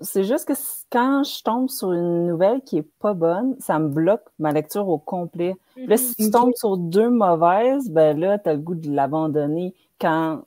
c'est 0.00 0.24
juste 0.24 0.48
que 0.48 0.54
quand 0.90 1.24
je 1.24 1.42
tombe 1.42 1.68
sur 1.68 1.92
une 1.92 2.26
nouvelle 2.26 2.62
qui 2.62 2.78
est 2.78 2.88
pas 3.00 3.12
bonne, 3.12 3.54
ça 3.60 3.78
me 3.78 3.88
bloque 3.88 4.24
ma 4.38 4.52
lecture 4.52 4.88
au 4.88 4.96
complet. 4.96 5.54
Là, 5.76 5.98
si 5.98 6.14
tu 6.14 6.24
mhm. 6.24 6.30
tombes 6.30 6.54
sur 6.54 6.78
deux 6.78 7.10
mauvaises, 7.10 7.90
ben 7.90 8.18
là, 8.18 8.38
tu 8.38 8.48
as 8.48 8.54
le 8.54 8.60
goût 8.60 8.74
de 8.74 8.90
l'abandonner 8.90 9.74
quand 10.00 10.42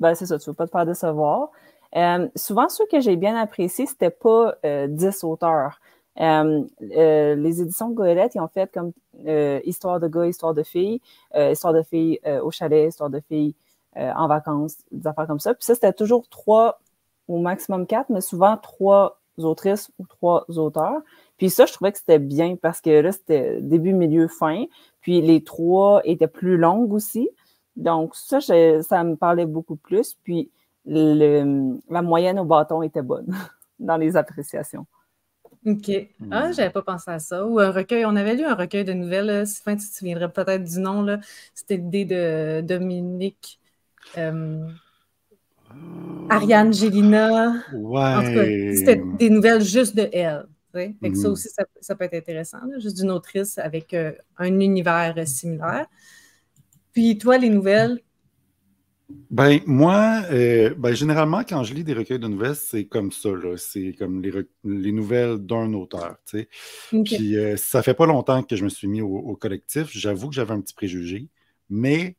ben 0.00 0.14
c'est 0.14 0.26
ça, 0.26 0.38
tu 0.38 0.48
veux 0.48 0.54
pas 0.54 0.66
te 0.66 0.70
faire 0.70 0.86
décevoir. 0.86 1.50
Euh, 1.96 2.28
souvent, 2.36 2.68
ceux 2.68 2.86
que 2.86 3.00
j'ai 3.00 3.16
bien 3.16 3.36
appréciés, 3.36 3.86
c'était 3.86 4.10
pas 4.10 4.54
euh, 4.64 4.86
10 4.88 5.24
auteurs. 5.24 5.80
Euh, 6.20 6.62
euh, 6.96 7.34
les 7.34 7.60
éditions 7.60 7.90
Goélette, 7.90 8.34
ils 8.34 8.40
ont 8.40 8.48
fait 8.48 8.70
comme 8.72 8.92
Histoire 9.64 10.00
de 10.00 10.08
gars, 10.08 10.26
Histoire 10.26 10.54
de 10.54 10.62
filles, 10.62 11.00
Histoire 11.34 11.72
de 11.72 11.82
filles 11.82 12.20
au 12.42 12.50
chalet, 12.50 12.88
Histoire 12.88 13.10
de 13.10 13.20
filles 13.20 13.54
euh, 13.96 14.12
en 14.14 14.28
vacances, 14.28 14.76
des 14.92 15.06
affaires 15.06 15.26
comme 15.26 15.40
ça. 15.40 15.54
Puis 15.54 15.64
ça, 15.64 15.74
c'était 15.74 15.92
toujours 15.92 16.28
trois, 16.28 16.80
au 17.28 17.38
maximum 17.38 17.86
quatre, 17.86 18.10
mais 18.10 18.20
souvent 18.20 18.56
trois 18.56 19.20
autrices 19.38 19.90
ou 19.98 20.06
trois 20.06 20.44
auteurs. 20.48 21.00
Puis 21.36 21.50
ça, 21.50 21.66
je 21.66 21.72
trouvais 21.72 21.92
que 21.92 21.98
c'était 21.98 22.18
bien 22.18 22.56
parce 22.56 22.80
que 22.80 22.90
là, 22.90 23.12
c'était 23.12 23.60
début, 23.60 23.92
milieu, 23.92 24.28
fin. 24.28 24.64
Puis 25.00 25.20
les 25.20 25.42
trois 25.42 26.00
étaient 26.04 26.26
plus 26.28 26.56
longues 26.56 26.92
aussi. 26.92 27.28
Donc 27.76 28.14
ça, 28.14 28.40
ça 28.40 29.04
me 29.04 29.16
parlait 29.16 29.46
beaucoup 29.46 29.76
plus. 29.76 30.16
Puis 30.24 30.50
la 30.84 32.02
moyenne 32.02 32.38
au 32.38 32.44
bâton 32.44 32.82
était 32.82 33.02
bonne 33.02 33.34
dans 33.78 33.96
les 33.96 34.16
appréciations. 34.16 34.86
OK. 35.66 35.90
Ah, 36.30 36.52
j'avais 36.52 36.70
pas 36.70 36.82
pensé 36.82 37.10
à 37.10 37.18
ça. 37.18 37.44
Ou 37.44 37.58
un 37.58 37.72
recueil, 37.72 38.04
on 38.04 38.14
avait 38.14 38.34
lu 38.34 38.44
un 38.44 38.54
recueil 38.54 38.84
de 38.84 38.92
nouvelles, 38.92 39.46
Sylvain, 39.46 39.76
tu 39.76 39.88
te 39.88 39.94
souviendrais 39.94 40.30
peut-être 40.30 40.62
du 40.62 40.78
nom, 40.78 41.02
là. 41.02 41.18
C'était 41.54 41.76
l'idée 41.76 42.04
de 42.04 42.60
Dominique 42.60 43.58
euh, 44.18 44.66
Ariane 46.30 46.72
Gélina. 46.72 47.62
Ouais. 47.74 48.74
c'était 48.76 49.02
des 49.18 49.30
nouvelles 49.30 49.62
juste 49.62 49.96
de 49.96 50.08
elle. 50.12 50.46
Ça 50.74 51.08
mhm. 51.08 51.26
aussi, 51.26 51.48
ça, 51.80 51.94
peut 51.94 52.04
être 52.04 52.14
intéressant, 52.14 52.58
juste 52.78 52.98
d'une 52.98 53.10
autrice 53.10 53.56
avec 53.56 53.94
euh, 53.94 54.12
un 54.36 54.60
univers 54.60 55.14
similaire. 55.26 55.86
Puis 56.92 57.16
toi, 57.16 57.38
les 57.38 57.48
nouvelles? 57.48 58.00
Ben, 59.30 59.60
moi, 59.66 60.22
euh, 60.32 60.74
ben, 60.76 60.92
généralement, 60.92 61.42
quand 61.48 61.62
je 61.62 61.72
lis 61.72 61.84
des 61.84 61.94
recueils 61.94 62.18
de 62.18 62.26
nouvelles, 62.26 62.56
c'est 62.56 62.84
comme 62.86 63.12
ça. 63.12 63.30
C'est 63.56 63.94
comme 63.98 64.22
les, 64.22 64.92
nouvelles 64.92 65.38
d'un 65.38 65.72
auteur. 65.72 66.16
Puis 66.90 67.36
ça 67.56 67.82
fait 67.82 67.94
pas 67.94 68.06
longtemps 68.06 68.42
que 68.42 68.56
je 68.56 68.64
me 68.64 68.68
suis 68.68 68.88
mis 68.88 69.00
au 69.00 69.36
collectif. 69.36 69.88
J'avoue 69.90 70.28
que 70.28 70.34
j'avais 70.34 70.52
un 70.52 70.60
petit 70.60 70.74
préjugé, 70.74 71.28
mais 71.70 72.16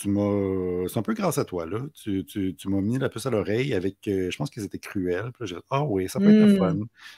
tu 0.00 0.08
m'as. 0.08 0.88
C'est 0.88 0.98
un 0.98 1.02
peu 1.02 1.14
grâce 1.14 1.38
à 1.38 1.44
toi, 1.44 1.66
là. 1.66 1.80
Tu, 1.94 2.24
m'as 2.66 2.80
mis 2.80 2.98
la 2.98 3.08
puce 3.08 3.26
à 3.26 3.30
l'oreille 3.30 3.74
avec. 3.74 4.06
Euh, 4.08 4.30
je 4.30 4.36
pense 4.36 4.50
qu'ils 4.50 4.64
étaient 4.64 4.78
cruels. 4.78 5.30
Puis 5.38 5.54
ah 5.70 5.84
oui, 5.84 6.08
ça 6.08 6.18
peut 6.18 6.30
être 6.30 6.54
mmh. 6.54 6.58
fun. 6.58 6.76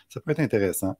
Ça 0.08 0.20
peut 0.20 0.32
être 0.32 0.40
intéressant. 0.40 0.96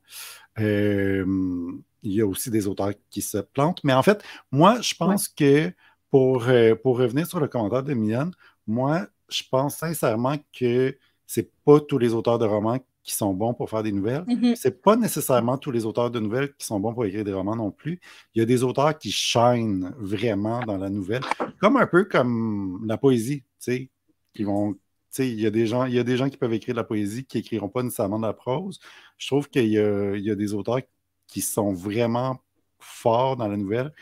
il 0.57 1.75
y 2.03 2.21
a 2.21 2.25
aussi 2.27 2.49
des 2.49 2.67
auteurs 2.67 2.93
qui 3.09 3.21
se 3.21 3.37
plantent. 3.37 3.83
Mais 3.83 3.93
en 3.93 4.03
fait, 4.03 4.23
moi, 4.51 4.79
je 4.81 4.93
pense 4.95 5.27
que 5.27 5.71
pour, 6.09 6.47
euh, 6.47 6.75
pour 6.75 6.99
revenir 6.99 7.27
sur 7.27 7.39
le 7.39 7.47
commentaire 7.47 7.83
de 7.83 7.93
Mian, 7.93 8.31
moi, 8.67 9.07
je 9.29 9.43
pense 9.49 9.77
sincèrement 9.77 10.35
que 10.57 10.95
c'est 11.25 11.51
pas 11.65 11.79
tous 11.79 11.97
les 11.97 12.13
auteurs 12.13 12.39
de 12.39 12.45
romans 12.45 12.79
qui 13.03 13.13
sont 13.13 13.33
bons 13.33 13.53
pour 13.53 13.69
faire 13.69 13.83
des 13.83 13.91
nouvelles. 13.91 14.23
Mm-hmm. 14.23 14.55
C'est 14.55 14.81
pas 14.81 14.95
nécessairement 14.95 15.57
tous 15.57 15.71
les 15.71 15.85
auteurs 15.85 16.09
de 16.09 16.19
nouvelles 16.19 16.53
qui 16.55 16.65
sont 16.65 16.79
bons 16.79 16.93
pour 16.93 17.05
écrire 17.05 17.23
des 17.23 17.33
romans 17.33 17.55
non 17.55 17.71
plus. 17.71 17.99
Il 18.33 18.39
y 18.39 18.41
a 18.41 18.45
des 18.45 18.63
auteurs 18.63 18.97
qui 18.97 19.11
chaînent 19.11 19.93
vraiment 19.97 20.61
dans 20.61 20.77
la 20.77 20.89
nouvelle, 20.89 21.23
comme 21.59 21.77
un 21.77 21.87
peu 21.87 22.05
comme 22.05 22.83
la 22.85 22.97
poésie, 22.97 23.41
tu 23.41 23.47
sais, 23.59 23.89
qui 24.33 24.43
vont 24.43 24.75
il 25.19 25.39
y, 25.39 25.45
a 25.45 25.51
des 25.51 25.67
gens, 25.67 25.85
il 25.85 25.93
y 25.93 25.99
a 25.99 26.03
des 26.03 26.17
gens 26.17 26.27
qui 26.27 26.37
peuvent 26.37 26.53
écrire 26.53 26.73
de 26.73 26.79
la 26.79 26.83
poésie 26.83 27.23
qui 27.23 27.37
n'écriront 27.37 27.69
pas 27.69 27.83
nécessairement 27.83 28.17
de 28.17 28.25
la 28.25 28.33
prose. 28.33 28.79
Je 29.19 29.27
trouve 29.27 29.47
qu'il 29.47 29.65
y, 29.65 29.73
y, 29.73 30.31
a 30.31 30.35
des 30.35 30.53
auteurs 30.55 30.79
qui 31.27 31.41
sont 31.41 31.71
vraiment 31.71 32.39
forts 32.79 33.37
dans 33.37 33.47
la 33.47 33.57
nouvelle, 33.57 33.93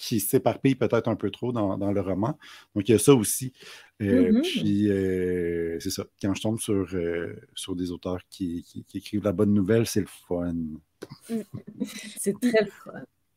qui 0.00 0.18
s'éparpillent 0.18 0.76
peut-être 0.76 1.08
un 1.08 1.14
peu 1.14 1.30
trop 1.30 1.52
dans, 1.52 1.76
dans, 1.76 1.92
le 1.92 2.00
roman. 2.00 2.38
Donc, 2.74 2.88
il 2.88 2.92
y 2.92 2.94
a 2.94 2.98
ça 2.98 3.14
aussi. 3.14 3.52
Euh, 4.00 4.32
mm-hmm. 4.32 4.40
Puis, 4.40 4.90
euh, 4.90 5.78
c'est 5.78 5.90
ça. 5.90 6.04
Quand 6.22 6.32
je 6.32 6.40
tombe 6.40 6.58
sur, 6.58 6.88
euh, 6.94 7.36
sur 7.54 7.76
des 7.76 7.92
auteurs 7.92 8.20
qui, 8.30 8.64
qui, 8.64 8.96
écrivent 8.96 9.24
la 9.24 9.32
bonne 9.32 9.52
nouvelle, 9.52 9.86
c'est 9.86 10.00
le 10.00 10.06
fun. 10.26 10.54
Mm. 11.28 11.40
c'est 12.18 12.32
très 12.40 12.64
le 12.64 12.70
fun. 12.70 12.92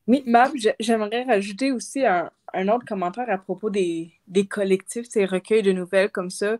Oui, 0.07 0.23
Mab, 0.25 0.51
j'aimerais 0.79 1.23
rajouter 1.23 1.73
aussi 1.73 2.05
un, 2.05 2.31
un, 2.53 2.67
autre 2.69 2.85
commentaire 2.85 3.29
à 3.29 3.37
propos 3.37 3.69
des, 3.69 4.13
des, 4.29 4.45
collectifs, 4.45 5.07
ces 5.09 5.25
recueils 5.25 5.63
de 5.63 5.73
nouvelles 5.73 6.11
comme 6.11 6.29
ça. 6.29 6.57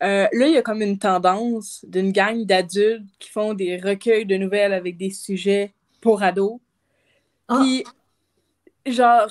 là, 0.00 0.28
il 0.32 0.52
y 0.52 0.56
a 0.56 0.62
comme 0.62 0.82
une 0.82 0.98
tendance 0.98 1.84
d'une 1.88 2.10
gang 2.10 2.44
d'adultes 2.44 3.04
qui 3.20 3.30
font 3.30 3.54
des 3.54 3.76
recueils 3.76 4.26
de 4.26 4.36
nouvelles 4.36 4.72
avec 4.72 4.96
des 4.96 5.10
sujets 5.10 5.72
pour 6.00 6.24
ados. 6.24 6.58
Ah. 7.48 7.62
Genre, 8.86 9.28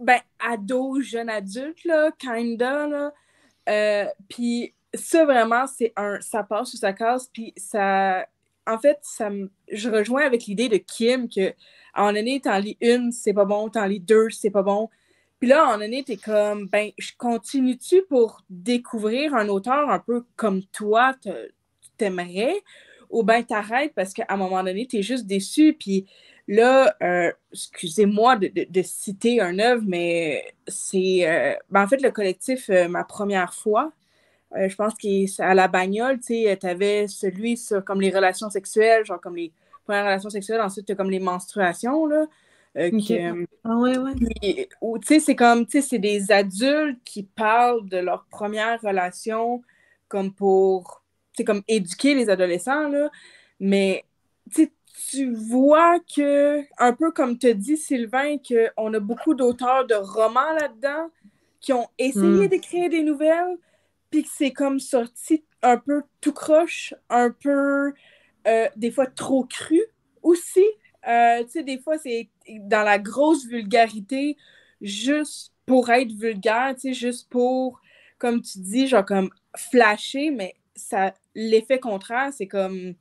ben, 0.00 0.20
ados, 0.40 1.04
jeunes 1.04 1.30
adultes, 1.30 1.84
là, 1.84 2.10
kinda, 2.18 2.86
là. 2.86 3.12
Euh, 3.68 4.06
puis 4.28 4.74
ça, 4.94 5.24
vraiment, 5.24 5.66
c'est 5.66 5.92
un... 5.96 6.20
Ça 6.20 6.42
passe 6.42 6.74
ou 6.74 6.76
ça 6.76 6.92
casse, 6.92 7.28
puis 7.32 7.52
ça... 7.56 8.26
En 8.66 8.78
fait, 8.78 8.98
ça 9.02 9.28
je 9.72 9.90
rejoins 9.90 10.24
avec 10.24 10.46
l'idée 10.46 10.68
de 10.68 10.76
Kim 10.76 11.28
que 11.28 11.52
à 11.94 12.04
un 12.04 12.12
donné, 12.12 12.40
t'en 12.40 12.58
lis 12.58 12.76
une, 12.80 13.10
c'est 13.12 13.32
pas 13.32 13.44
bon, 13.44 13.68
t'en 13.68 13.86
lis 13.86 14.00
deux, 14.00 14.30
c'est 14.30 14.50
pas 14.50 14.62
bon. 14.62 14.88
Puis 15.40 15.48
là, 15.48 15.66
à 15.66 15.74
un 15.74 15.78
donné, 15.78 16.04
t'es 16.04 16.16
comme, 16.16 16.68
ben, 16.68 16.90
je 16.98 17.10
continue-tu 17.18 18.02
pour 18.08 18.42
découvrir 18.48 19.34
un 19.34 19.48
auteur 19.48 19.90
un 19.90 19.98
peu 19.98 20.24
comme 20.36 20.62
toi, 20.66 21.14
t'aimerais, 21.98 22.62
ou 23.10 23.22
ben 23.24 23.44
t'arrêtes 23.44 23.92
parce 23.94 24.12
qu'à 24.12 24.26
un 24.28 24.36
moment 24.36 24.62
donné, 24.62 24.86
t'es 24.86 25.02
juste 25.02 25.26
déçu, 25.26 25.74
puis 25.78 26.06
Là, 26.48 26.94
euh, 27.02 27.32
excusez-moi 27.52 28.36
de, 28.36 28.82
citer 28.82 29.40
un 29.40 29.58
œuvre, 29.58 29.82
mais 29.86 30.54
c'est 30.66 31.28
euh, 31.28 31.54
ben, 31.70 31.84
en 31.84 31.88
fait 31.88 32.02
le 32.02 32.10
collectif 32.10 32.68
euh, 32.68 32.88
Ma 32.88 33.04
première 33.04 33.54
fois. 33.54 33.92
je 34.54 34.74
pense 34.74 34.94
qu'à 34.94 35.54
la 35.54 35.68
bagnole, 35.68 36.18
tu 36.20 36.46
avais 36.62 37.06
celui 37.08 37.56
sur 37.56 37.84
comme 37.84 38.00
les 38.00 38.10
relations 38.10 38.50
sexuelles, 38.50 39.04
genre 39.04 39.20
comme 39.20 39.36
les 39.36 39.52
premières 39.84 40.04
relations 40.04 40.30
sexuelles, 40.30 40.60
ensuite 40.60 40.94
comme 40.96 41.10
les 41.10 41.20
menstruations. 41.20 42.06
Là, 42.06 42.26
ah 42.74 43.76
ouais, 43.76 43.98
ouais. 43.98 44.14
tu 44.14 45.06
sais, 45.06 45.20
c'est 45.20 45.36
comme, 45.36 45.66
tu 45.66 45.72
sais, 45.72 45.88
c'est 45.88 45.98
des 45.98 46.32
adultes 46.32 47.00
qui 47.04 47.22
parlent 47.22 47.86
de 47.88 47.98
leur 47.98 48.24
première 48.30 48.80
relation 48.80 49.62
comme 50.08 50.32
pour, 50.32 51.02
tu 51.36 51.44
comme 51.44 51.62
éduquer 51.68 52.14
les 52.14 52.30
adolescents, 52.30 52.88
là. 52.88 53.10
Mais, 53.60 54.04
tu 54.50 54.64
sais, 54.64 54.72
tu 55.10 55.32
vois 55.32 55.98
que, 56.00 56.62
un 56.78 56.92
peu 56.92 57.12
comme 57.12 57.38
te 57.38 57.46
dit 57.46 57.76
Sylvain, 57.76 58.36
qu'on 58.38 58.94
a 58.94 59.00
beaucoup 59.00 59.34
d'auteurs 59.34 59.86
de 59.86 59.94
romans 59.94 60.52
là-dedans 60.60 61.08
qui 61.60 61.72
ont 61.72 61.86
essayé 61.98 62.46
hmm. 62.46 62.48
d'écrire 62.48 62.90
des 62.90 63.02
nouvelles, 63.02 63.56
puis 64.10 64.24
que 64.24 64.28
c'est 64.30 64.52
comme 64.52 64.80
sorti 64.80 65.44
un 65.62 65.78
peu 65.78 66.02
tout 66.20 66.32
croche, 66.32 66.92
un 67.08 67.30
peu, 67.30 67.92
euh, 68.46 68.68
des 68.76 68.90
fois 68.90 69.06
trop 69.06 69.44
cru 69.44 69.80
aussi. 70.22 70.64
Euh, 71.08 71.42
tu 71.44 71.50
sais, 71.50 71.62
des 71.62 71.78
fois, 71.78 71.98
c'est 71.98 72.28
dans 72.48 72.82
la 72.82 72.98
grosse 72.98 73.46
vulgarité, 73.46 74.36
juste 74.80 75.52
pour 75.66 75.88
être 75.90 76.12
vulgaire, 76.12 76.74
tu 76.74 76.80
sais, 76.80 76.94
juste 76.94 77.28
pour, 77.30 77.80
comme 78.18 78.42
tu 78.42 78.58
dis, 78.58 78.88
genre 78.88 79.04
comme 79.04 79.30
flasher, 79.56 80.30
mais 80.30 80.54
ça 80.74 81.14
l'effet 81.34 81.78
contraire, 81.78 82.32
c'est 82.32 82.46
comme 82.46 82.94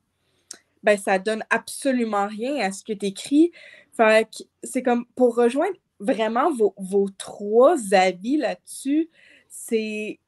ben, 0.84 0.98
ça 0.98 1.20
donne 1.20 1.44
absolument 1.50 2.28
rien 2.28 2.56
à 2.58 2.72
ce 2.72 2.84
que 2.84 2.94
tu 2.94 3.08
écris. 3.08 3.52
Fait 3.94 4.28
c'est 4.64 4.84
comme 4.84 5.06
pour 5.16 5.36
rejoindre 5.36 5.76
vraiment 6.00 6.52
vos, 6.52 6.74
vos 6.78 7.10
trois 7.18 7.78
avis 7.94 8.38
là-dessus, 8.38 9.10
c'est 9.48 10.20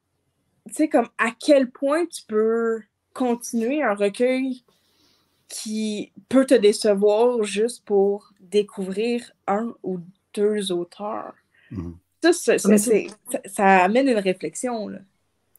comme 0.90 1.08
à 1.18 1.30
quel 1.38 1.70
point 1.70 2.06
tu 2.06 2.22
peux 2.26 2.80
continuer 3.12 3.82
un 3.82 3.94
recueil 3.94 4.64
qui 5.48 6.12
peut 6.28 6.46
te 6.46 6.54
décevoir 6.54 7.42
juste 7.42 7.84
pour 7.84 8.32
découvrir 8.40 9.32
un 9.46 9.74
ou 9.82 9.98
deux 10.32 10.72
auteurs. 10.72 11.34
Mmh. 11.70 11.92
Ça, 12.22 12.58
ça, 12.58 12.78
ça, 13.44 13.84
amène 13.84 14.08
une 14.08 14.18
réflexion. 14.18 14.88
Là. 14.88 15.00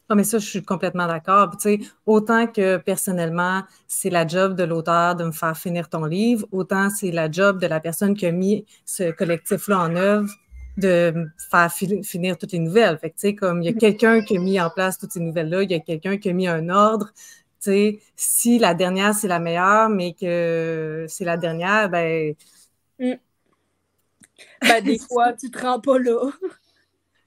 Ah, 0.08 0.14
mais 0.14 0.22
ça, 0.22 0.38
je 0.38 0.46
suis 0.46 0.62
complètement 0.62 1.08
d'accord. 1.08 1.50
Tu 1.56 1.62
sais, 1.62 1.80
autant 2.06 2.46
que 2.46 2.76
personnellement, 2.76 3.64
c'est 3.88 4.10
la 4.10 4.24
job 4.26 4.54
de 4.54 4.62
l'auteur 4.62 5.16
de 5.16 5.24
me 5.24 5.32
faire 5.32 5.56
finir 5.56 5.88
ton 5.88 6.04
livre, 6.04 6.46
autant 6.52 6.90
c'est 6.90 7.10
la 7.10 7.28
job 7.30 7.60
de 7.60 7.66
la 7.66 7.80
personne 7.80 8.14
qui 8.14 8.26
a 8.26 8.32
mis 8.32 8.64
ce 8.84 9.10
collectif-là 9.10 9.80
en 9.80 9.96
œuvre 9.96 10.28
de 10.76 11.12
me 11.16 11.26
faire 11.50 11.72
finir 12.04 12.38
toutes 12.38 12.52
les 12.52 12.58
nouvelles. 12.60 12.98
Fait 12.98 13.10
que, 13.10 13.16
tu 13.16 13.20
sais, 13.22 13.34
comme 13.34 13.62
il 13.62 13.66
y 13.66 13.68
a 13.68 13.72
quelqu'un 13.72 14.22
qui 14.22 14.36
a 14.36 14.40
mis 14.40 14.60
en 14.60 14.70
place 14.70 14.98
toutes 14.98 15.12
ces 15.12 15.20
nouvelles-là, 15.20 15.62
il 15.62 15.70
y 15.70 15.74
a 15.74 15.80
quelqu'un 15.80 16.18
qui 16.18 16.28
a 16.30 16.32
mis 16.32 16.46
un 16.46 16.68
ordre. 16.68 17.12
Tu 17.60 17.70
sais, 17.70 18.00
si 18.14 18.58
la 18.58 18.74
dernière, 18.74 19.14
c'est 19.14 19.28
la 19.28 19.40
meilleure, 19.40 19.88
mais 19.88 20.14
que 20.14 21.06
c'est 21.08 21.24
la 21.24 21.36
dernière, 21.36 21.88
ben... 21.90 22.34
Mm. 23.00 23.14
Ben, 24.60 24.84
des 24.84 24.98
fois, 25.08 25.32
tu 25.32 25.50
te 25.50 25.58
rends 25.58 25.80
pas 25.80 25.98
là. 25.98 26.30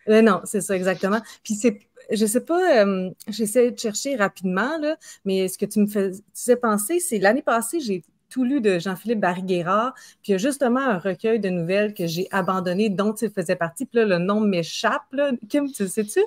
Euh, 0.09 0.21
non, 0.21 0.41
c'est 0.43 0.61
ça, 0.61 0.75
exactement. 0.75 1.21
Puis 1.43 1.55
c'est 1.55 1.79
je 2.11 2.25
sais 2.25 2.41
pas, 2.41 2.85
euh, 2.85 3.11
j'essaie 3.27 3.71
de 3.71 3.77
chercher 3.79 4.15
rapidement, 4.15 4.77
là, 4.79 4.97
mais 5.25 5.47
ce 5.47 5.57
que 5.57 5.65
tu 5.65 5.79
me 5.79 5.87
fais 5.87 6.55
penser, 6.55 6.99
c'est 6.99 7.19
l'année 7.19 7.41
passée, 7.41 7.79
j'ai 7.79 8.03
tout 8.29 8.43
lu 8.43 8.61
de 8.61 8.79
Jean-Philippe 8.79 9.19
Barry-Guérard, 9.19 9.93
puis 10.21 10.29
il 10.29 10.31
y 10.33 10.35
a 10.35 10.37
justement 10.37 10.79
un 10.79 10.99
recueil 10.99 11.39
de 11.39 11.49
nouvelles 11.49 11.93
que 11.93 12.05
j'ai 12.07 12.27
abandonné, 12.31 12.89
dont 12.89 13.13
il 13.13 13.29
faisait 13.31 13.55
partie, 13.55 13.85
puis 13.85 13.99
là, 13.99 14.05
le 14.05 14.17
nom 14.19 14.39
m'échappe. 14.39 15.15
Kim, 15.49 15.71
tu 15.71 15.83
le 15.83 15.89
sais-tu? 15.89 16.21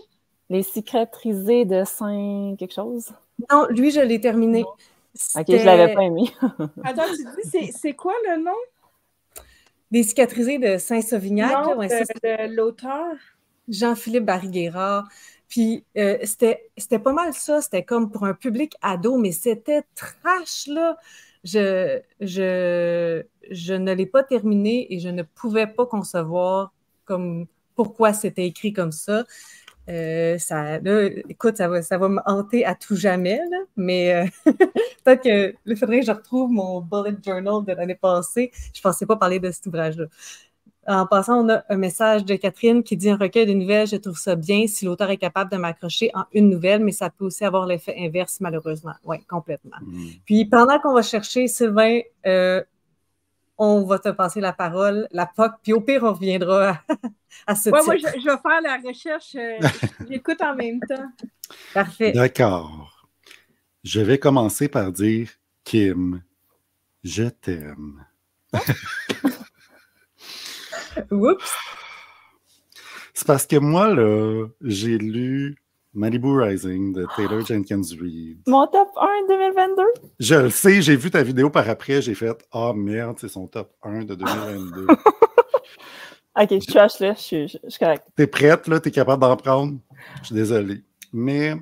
Les 0.50 0.62
cicatrisés 0.62 1.64
de 1.64 1.84
Saint 1.84 2.56
quelque 2.58 2.74
chose? 2.74 3.12
Non, 3.50 3.66
lui, 3.70 3.90
je 3.90 4.00
l'ai 4.00 4.20
terminé. 4.20 4.64
Ok, 4.64 5.44
je 5.48 5.64
l'avais 5.64 5.94
pas 5.94 6.02
aimé. 6.02 6.24
Attends, 6.84 7.04
tu 7.14 7.24
dis, 7.50 7.72
c'est 7.72 7.94
quoi 7.94 8.14
le 8.28 8.42
nom? 8.42 8.50
Les 9.90 10.02
cicatrisés 10.02 10.58
de 10.58 10.78
Saint-Sauvignac. 10.78 11.66
l'auteur. 12.48 13.14
Jean-Philippe 13.68 14.24
Barry-Guérard. 14.24 15.08
Puis 15.52 15.84
euh, 15.98 16.16
c'était 16.24 16.98
pas 16.98 17.12
mal 17.12 17.34
ça, 17.34 17.60
c'était 17.60 17.84
comme 17.84 18.10
pour 18.10 18.24
un 18.24 18.32
public 18.32 18.74
ado, 18.80 19.18
mais 19.18 19.32
c'était 19.32 19.82
trash, 19.94 20.66
là. 20.66 20.96
Je, 21.44 22.00
je, 22.20 23.22
je 23.50 23.74
ne 23.74 23.92
l'ai 23.92 24.06
pas 24.06 24.22
terminé 24.22 24.86
et 24.94 24.98
je 24.98 25.10
ne 25.10 25.22
pouvais 25.22 25.66
pas 25.66 25.84
concevoir 25.84 26.72
comme 27.04 27.46
pourquoi 27.74 28.14
c'était 28.14 28.46
écrit 28.46 28.72
comme 28.72 28.92
ça. 28.92 29.24
Euh, 29.90 30.38
ça 30.38 30.78
écoute, 31.28 31.58
ça 31.58 31.68
va, 31.68 31.82
ça 31.82 31.98
va 31.98 32.08
me 32.08 32.20
hanter 32.24 32.64
à 32.64 32.74
tout 32.74 32.96
jamais, 32.96 33.36
là, 33.50 33.58
mais 33.76 34.14
euh, 34.46 34.52
peut-être 35.04 35.20
qu'il 35.20 35.76
faudrait 35.76 36.00
que 36.00 36.06
je 36.06 36.12
retrouve 36.12 36.50
mon 36.50 36.80
bullet 36.80 37.14
journal 37.22 37.62
de 37.66 37.72
l'année 37.74 37.94
passée. 37.96 38.52
Je 38.72 38.80
ne 38.80 38.82
pensais 38.84 39.04
pas 39.04 39.16
parler 39.16 39.38
de 39.38 39.50
cet 39.50 39.66
ouvrage-là. 39.66 40.06
En 40.86 41.06
passant, 41.06 41.44
on 41.44 41.48
a 41.48 41.62
un 41.68 41.76
message 41.76 42.24
de 42.24 42.34
Catherine 42.34 42.82
qui 42.82 42.96
dit 42.96 43.08
un 43.08 43.16
recueil 43.16 43.46
de 43.46 43.52
nouvelles, 43.52 43.86
je 43.86 43.96
trouve 43.96 44.18
ça 44.18 44.34
bien 44.34 44.66
si 44.66 44.84
l'auteur 44.84 45.10
est 45.10 45.16
capable 45.16 45.50
de 45.50 45.56
m'accrocher 45.56 46.10
en 46.12 46.24
une 46.32 46.50
nouvelle, 46.50 46.82
mais 46.82 46.90
ça 46.90 47.08
peut 47.08 47.26
aussi 47.26 47.44
avoir 47.44 47.66
l'effet 47.66 47.94
inverse, 47.98 48.38
malheureusement. 48.40 48.94
Oui, 49.04 49.22
complètement. 49.28 49.76
Mm. 49.80 50.06
Puis 50.24 50.44
pendant 50.44 50.80
qu'on 50.80 50.92
va 50.92 51.02
chercher, 51.02 51.46
Sylvain, 51.46 52.00
euh, 52.26 52.62
on 53.58 53.84
va 53.84 54.00
te 54.00 54.08
passer 54.08 54.40
la 54.40 54.52
parole, 54.52 55.06
la 55.12 55.26
POC, 55.26 55.52
puis 55.62 55.72
au 55.72 55.80
pire, 55.80 56.02
on 56.02 56.14
reviendra 56.14 56.80
à, 57.46 57.54
ce 57.54 57.70
ouais, 57.70 57.80
Moi, 57.84 57.96
je, 57.96 58.06
je, 58.18 58.24
vais 58.28 58.38
faire 58.42 58.60
la 58.60 58.78
recherche. 58.84 59.36
Euh, 59.36 59.58
j'écoute 60.10 60.42
en 60.42 60.56
même 60.56 60.80
temps. 60.80 61.12
Parfait. 61.74 62.10
D'accord. 62.10 63.06
Je 63.84 64.00
vais 64.00 64.18
commencer 64.18 64.68
par 64.68 64.90
dire 64.90 65.30
Kim, 65.62 66.22
je 67.04 67.24
t'aime. 67.24 68.04
Oups! 71.10 71.54
C'est 73.14 73.26
parce 73.26 73.46
que 73.46 73.56
moi, 73.56 73.94
là, 73.94 74.46
j'ai 74.62 74.98
lu 74.98 75.56
Malibu 75.94 76.40
Rising 76.40 76.94
de 76.94 77.06
Taylor 77.16 77.44
Jenkins 77.44 77.82
Reid. 78.00 78.38
Mon 78.46 78.66
top 78.66 78.88
1 78.96 79.26
2022? 79.28 79.82
Je 80.20 80.34
le 80.34 80.50
sais, 80.50 80.80
j'ai 80.80 80.96
vu 80.96 81.10
ta 81.10 81.22
vidéo 81.22 81.50
par 81.50 81.68
après, 81.68 82.00
j'ai 82.00 82.14
fait 82.14 82.30
Ah 82.52 82.70
oh, 82.70 82.72
merde, 82.72 83.18
c'est 83.20 83.28
son 83.28 83.46
top 83.46 83.74
1 83.82 84.04
de 84.04 84.14
2022. 84.14 84.86
ok, 86.40 86.48
je 86.50 86.66
trash 86.66 86.98
là, 87.00 87.14
je 87.14 87.20
suis, 87.20 87.48
je, 87.48 87.58
suis 87.68 87.78
correct. 87.78 88.04
T'es 88.16 88.26
prête, 88.26 88.66
là, 88.68 88.80
t'es 88.80 88.90
capable 88.90 89.20
d'en 89.20 89.36
prendre? 89.36 89.78
Je 90.20 90.26
suis 90.26 90.34
désolé. 90.34 90.82
Mais, 91.12 91.54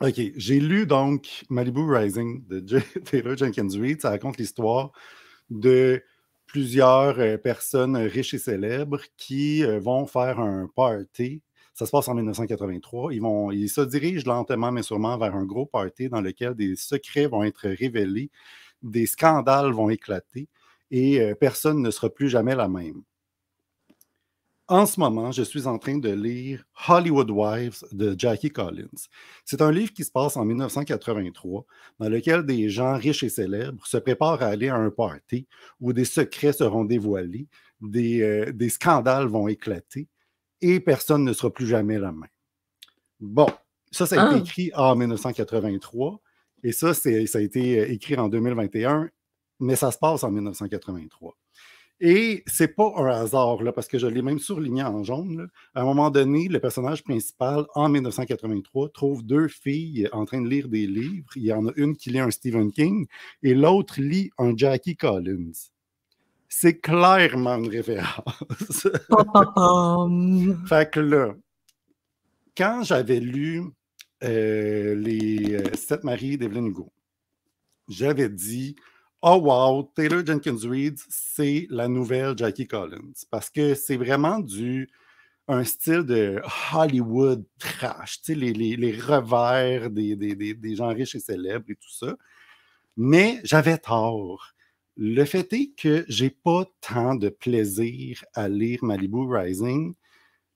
ok, 0.00 0.18
j'ai 0.36 0.60
lu 0.60 0.86
donc 0.86 1.44
Malibu 1.50 1.82
Rising 1.82 2.46
de 2.48 2.80
Taylor 3.04 3.36
Jenkins 3.36 3.68
Reid. 3.78 4.00
Ça 4.00 4.08
raconte 4.08 4.38
l'histoire 4.38 4.90
de 5.50 6.02
plusieurs 6.54 7.18
euh, 7.18 7.36
personnes 7.36 7.96
riches 7.96 8.34
et 8.34 8.38
célèbres 8.38 9.00
qui 9.16 9.64
euh, 9.64 9.80
vont 9.80 10.06
faire 10.06 10.38
un 10.38 10.70
party. 10.76 11.42
Ça 11.74 11.84
se 11.84 11.90
passe 11.90 12.06
en 12.06 12.14
1983. 12.14 13.12
Ils, 13.12 13.68
se 13.68 13.80
dirigent 13.80 14.22
lentement 14.24 14.70
mais 14.70 14.84
sûrement 14.84 15.18
vers 15.18 15.34
un 15.34 15.44
gros 15.44 15.66
party 15.66 16.08
dans 16.08 16.20
lequel 16.20 16.54
des 16.54 16.76
secrets 16.76 17.26
vont 17.26 17.42
être 17.42 17.68
révélés, 17.68 18.30
des 18.84 19.06
scandales 19.06 19.72
vont 19.72 19.90
éclater 19.90 20.46
et 20.92 21.20
euh, 21.20 21.34
personne 21.34 21.82
ne 21.82 21.90
sera 21.90 22.08
plus 22.08 22.28
jamais 22.28 22.54
la 22.54 22.68
même. 22.68 23.02
En 24.66 24.86
ce 24.86 24.98
moment, 24.98 25.30
je 25.30 25.42
suis 25.42 25.66
en 25.66 25.78
train 25.78 25.98
de 25.98 26.08
lire 26.08 26.64
Hollywood 26.88 27.30
Wives 27.30 27.84
de 27.92 28.14
Jackie 28.18 28.48
Collins. 28.48 28.88
C'est 29.44 29.60
un 29.60 29.70
livre 29.70 29.92
qui 29.92 30.04
se 30.04 30.10
passe 30.10 30.38
en 30.38 30.46
1983, 30.46 31.66
dans 31.98 32.08
lequel 32.08 32.46
des 32.46 32.70
gens 32.70 32.96
riches 32.96 33.24
et 33.24 33.28
célèbres 33.28 33.86
se 33.86 33.98
préparent 33.98 34.42
à 34.42 34.46
aller 34.46 34.70
à 34.70 34.76
un 34.76 34.90
party 34.90 35.46
où 35.80 35.92
des 35.92 36.06
secrets 36.06 36.54
seront 36.54 36.86
dévoilés, 36.86 37.46
des, 37.82 38.22
euh, 38.22 38.52
des 38.52 38.70
scandales 38.70 39.26
vont 39.26 39.48
éclater 39.48 40.08
et 40.62 40.80
personne 40.80 41.24
ne 41.24 41.34
sera 41.34 41.52
plus 41.52 41.66
jamais 41.66 41.98
la 41.98 42.12
même. 42.12 42.24
Bon, 43.20 43.48
ça, 43.90 44.06
ça 44.06 44.22
a 44.22 44.26
été 44.26 44.36
ah! 44.36 44.38
écrit 44.38 44.70
en 44.74 44.96
1983 44.96 46.22
et 46.62 46.72
ça, 46.72 46.94
ça 46.94 47.10
a 47.10 47.40
été 47.40 47.80
euh, 47.80 47.92
écrit 47.92 48.16
en 48.16 48.30
2021, 48.30 49.10
mais 49.60 49.76
ça 49.76 49.92
se 49.92 49.98
passe 49.98 50.24
en 50.24 50.30
1983. 50.30 51.36
Et 52.00 52.42
c'est 52.46 52.74
pas 52.74 52.92
un 52.96 53.06
hasard, 53.06 53.62
là, 53.62 53.72
parce 53.72 53.86
que 53.86 53.98
je 53.98 54.06
l'ai 54.06 54.20
même 54.20 54.38
surligné 54.38 54.82
en 54.82 55.04
jaune. 55.04 55.48
À 55.74 55.82
un 55.82 55.84
moment 55.84 56.10
donné, 56.10 56.48
le 56.48 56.58
personnage 56.58 57.04
principal, 57.04 57.66
en 57.74 57.88
1983, 57.88 58.88
trouve 58.90 59.24
deux 59.24 59.48
filles 59.48 60.08
en 60.12 60.24
train 60.24 60.40
de 60.42 60.48
lire 60.48 60.68
des 60.68 60.86
livres. 60.86 61.30
Il 61.36 61.44
y 61.44 61.52
en 61.52 61.68
a 61.68 61.72
une 61.76 61.96
qui 61.96 62.10
lit 62.10 62.18
un 62.18 62.30
Stephen 62.30 62.72
King 62.72 63.06
et 63.42 63.54
l'autre 63.54 64.00
lit 64.00 64.30
un 64.38 64.56
Jackie 64.56 64.96
Collins. 64.96 65.52
C'est 66.48 66.80
clairement 66.80 67.56
une 67.56 67.68
référence. 67.68 68.88
fait 70.68 70.90
que 70.90 71.00
là, 71.00 71.34
quand 72.56 72.82
j'avais 72.82 73.20
lu 73.20 73.62
euh, 74.22 74.94
Les 74.94 75.54
euh, 75.54 75.74
Sept 75.74 76.04
maris 76.04 76.38
d'Evelyn 76.38 76.66
Hugo, 76.66 76.92
j'avais 77.88 78.28
dit 78.28 78.76
Oh 79.26 79.38
wow, 79.38 79.90
Taylor 79.96 80.22
Jenkins 80.22 80.68
Reid, 80.68 80.98
c'est 81.08 81.66
la 81.70 81.88
nouvelle 81.88 82.36
Jackie 82.36 82.66
Collins. 82.66 83.24
Parce 83.30 83.48
que 83.48 83.74
c'est 83.74 83.96
vraiment 83.96 84.38
du 84.38 84.86
style 85.64 86.02
de 86.02 86.42
Hollywood 86.74 87.42
trash, 87.58 88.20
sais, 88.22 88.34
les, 88.34 88.52
les, 88.52 88.92
revers 88.92 89.88
des, 89.88 90.76
gens 90.76 90.88
riches 90.88 91.14
et 91.14 91.20
célèbres 91.20 91.64
et 91.70 91.74
tout 91.74 91.90
ça. 91.90 92.14
Mais 92.98 93.40
j'avais 93.44 93.78
tort. 93.78 94.52
Le 94.98 95.24
fait 95.24 95.50
est 95.54 95.70
que 95.74 96.04
j'ai 96.06 96.28
pas 96.28 96.66
tant 96.82 97.14
de 97.14 97.30
plaisir 97.30 98.22
à 98.34 98.46
lire 98.50 98.80
Malibu 98.84 99.26
Rising 99.26 99.94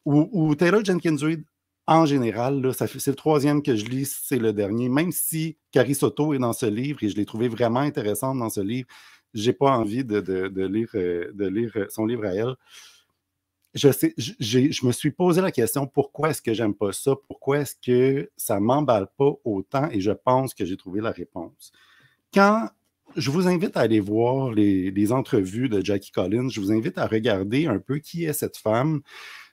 ou, 0.04 0.28
ou 0.30 0.54
Taylor 0.54 0.84
Jenkins 0.84 1.16
Reid 1.16 1.42
en 1.88 2.04
général, 2.04 2.70
c'est 2.74 3.06
le 3.06 3.14
troisième 3.14 3.62
que 3.62 3.74
je 3.74 3.86
lis, 3.86 4.20
c'est 4.22 4.38
le 4.38 4.52
dernier. 4.52 4.90
Même 4.90 5.10
si 5.10 5.56
Carrie 5.72 5.94
Soto 5.94 6.34
est 6.34 6.38
dans 6.38 6.52
ce 6.52 6.66
livre 6.66 7.02
et 7.02 7.08
je 7.08 7.16
l'ai 7.16 7.24
trouvé 7.24 7.48
vraiment 7.48 7.80
intéressante 7.80 8.38
dans 8.38 8.50
ce 8.50 8.60
livre, 8.60 8.86
j'ai 9.32 9.54
pas 9.54 9.70
envie 9.70 10.04
de, 10.04 10.18
lire, 10.66 10.90
lire 11.34 11.72
euh, 11.76 11.86
son 11.88 12.04
livre 12.04 12.26
à 12.26 12.34
elle. 12.34 12.54
Je, 13.72 14.86
me 14.86 14.92
suis 14.92 15.12
posé 15.12 15.40
la 15.40 15.50
question 15.50 15.86
pourquoi 15.86 16.28
est-ce 16.28 16.42
que 16.42 16.52
j'aime 16.52 16.74
pas 16.74 16.92
ça? 16.92 17.14
Pourquoi 17.26 17.60
est-ce 17.60 17.74
que 17.80 18.30
ça 18.36 18.60
m'emballe 18.60 19.08
pas 19.16 19.32
autant? 19.44 19.88
Et 19.90 20.02
je 20.02 20.10
pense 20.10 20.52
que 20.52 20.66
j'ai 20.66 20.76
trouvé 20.76 21.00
la 21.00 21.10
réponse. 21.10 21.72
Quand 22.34 22.68
je 23.16 23.30
vous 23.30 23.48
invite 23.48 23.78
à 23.78 23.80
aller 23.80 24.00
voir 24.00 24.52
les, 24.52 24.90
les, 24.90 25.12
entrevues 25.12 25.70
de 25.70 25.82
Jackie 25.82 26.10
Collins, 26.10 26.50
je 26.50 26.60
vous 26.60 26.70
invite 26.70 26.98
à 26.98 27.06
regarder 27.06 27.66
un 27.66 27.78
peu 27.78 27.98
qui 27.98 28.24
est 28.24 28.34
cette 28.34 28.58
femme 28.58 29.00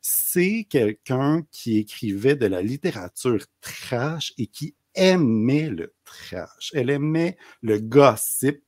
c'est 0.07 0.67
quelqu'un 0.69 1.47
qui 1.49 1.79
écrivait 1.79 2.35
de 2.35 2.45
la 2.45 2.61
littérature 2.61 3.43
trash 3.59 4.35
et 4.37 4.45
qui 4.45 4.75
aimait 4.93 5.69
le 5.69 5.95
trash. 6.05 6.69
Elle 6.75 6.91
aimait 6.91 7.37
le 7.63 7.79
gossip. 7.79 8.61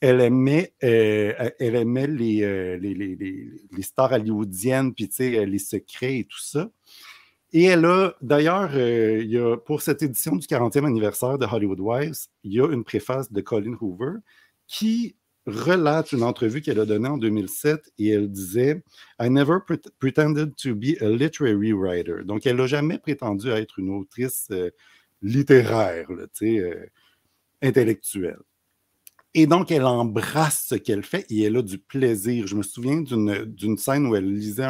Elle 0.00 0.20
aimait, 0.20 0.74
euh, 0.84 1.32
elle 1.58 1.76
aimait 1.76 2.08
les, 2.08 2.42
euh, 2.42 2.76
les, 2.76 2.92
les, 2.92 3.16
les, 3.16 3.92
hollywoodiennes, 3.96 4.92
puis 4.92 5.08
les 5.18 5.58
secrets 5.58 6.18
et 6.18 6.24
tout 6.24 6.42
ça. 6.42 6.68
Et 7.54 7.64
elle 7.64 7.86
a, 7.86 8.14
d'ailleurs, 8.20 8.72
euh, 8.74 9.56
pour 9.56 9.80
cette 9.80 10.02
édition 10.02 10.36
du 10.36 10.46
40e 10.46 10.84
anniversaire 10.84 11.38
de 11.38 11.46
Hollywood 11.46 11.80
Wives, 11.80 12.26
il 12.44 12.52
y 12.52 12.60
a 12.60 12.70
une 12.70 12.84
préface 12.84 13.32
de 13.32 13.40
Colin 13.40 13.78
Hoover 13.80 14.18
qui 14.66 15.16
relate 15.46 16.12
une 16.12 16.22
entrevue 16.22 16.60
qu'elle 16.60 16.80
a 16.80 16.86
donnée 16.86 17.08
en 17.08 17.18
2007 17.18 17.92
et 17.98 18.08
elle 18.10 18.30
disait 18.30 18.82
I 19.20 19.30
never 19.30 19.58
pretended 19.98 20.56
to 20.56 20.74
be 20.74 21.00
a 21.00 21.08
literary 21.08 21.72
writer. 21.72 22.24
Donc, 22.24 22.46
elle 22.46 22.56
n'a 22.56 22.66
jamais 22.66 22.98
prétendu 22.98 23.48
être 23.50 23.78
une 23.78 23.90
autrice 23.90 24.48
euh, 24.50 24.70
littéraire, 25.22 26.10
là, 26.12 26.24
euh, 26.42 26.86
intellectuelle. 27.62 28.38
Et 29.38 29.46
donc, 29.46 29.70
elle 29.70 29.84
embrasse 29.84 30.64
ce 30.68 30.76
qu'elle 30.76 31.02
fait 31.02 31.26
et 31.28 31.42
elle 31.42 31.58
a 31.58 31.62
du 31.62 31.76
plaisir. 31.76 32.46
Je 32.46 32.56
me 32.56 32.62
souviens 32.62 33.02
d'une 33.02 33.76
scène 33.76 34.06
où 34.06 34.16
elle 34.16 34.32
lisait 34.32 34.66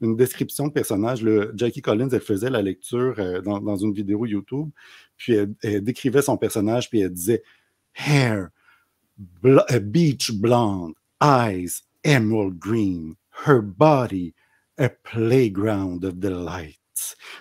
une 0.00 0.16
description 0.16 0.66
de 0.66 0.72
personnage. 0.72 1.22
Le, 1.22 1.52
Jackie 1.54 1.80
Collins, 1.80 2.08
elle 2.10 2.20
faisait 2.20 2.50
la 2.50 2.60
lecture 2.60 3.14
euh, 3.18 3.40
dans, 3.40 3.76
une 3.76 3.92
vidéo 3.92 4.26
YouTube, 4.26 4.68
puis 5.16 5.34
elle, 5.34 5.84
décrivait 5.84 6.22
son 6.22 6.36
personnage, 6.36 6.90
puis 6.90 7.00
elle 7.00 7.12
disait 7.12 7.44
Hair, 7.94 8.48
beach 9.90 10.32
blonde, 10.40 10.94
eyes, 11.20 11.82
emerald 12.04 12.58
green, 12.58 13.16
her 13.46 13.60
body, 13.60 14.34
a 14.78 14.88
playground 14.88 16.04
of 16.04 16.20
delight. 16.20 16.76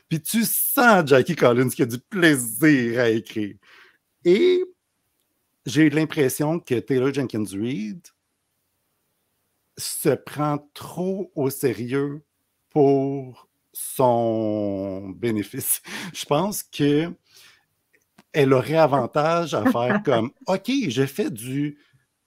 Puis 0.10 0.22
tu 0.22 0.44
sens 0.46 1.08
Jackie 1.08 1.36
Collins 1.36 1.70
qui 1.70 1.84
a 1.84 1.86
du 1.86 2.00
plaisir 2.00 3.00
à 3.00 3.10
écrire. 3.10 3.56
Et 4.26 4.64
j'ai 5.66 5.90
l'impression 5.90 6.60
que 6.60 6.80
Taylor 6.80 7.14
Jenkins 7.14 7.46
Reid 7.54 8.08
se 9.78 10.10
prend 10.10 10.70
trop 10.74 11.32
au 11.36 11.50
sérieux 11.50 12.22
pour 12.70 13.48
son 13.72 15.10
bénéfice. 15.10 15.82
Je 16.14 16.26
pense 16.26 16.64
que 16.64 17.14
elle 18.34 18.54
aurait 18.54 18.78
avantage 18.78 19.54
à 19.54 19.66
faire 19.72 20.02
comme 20.06 20.32
OK, 20.48 20.72
j'ai 20.88 21.08
fait 21.08 21.32
du, 21.32 21.78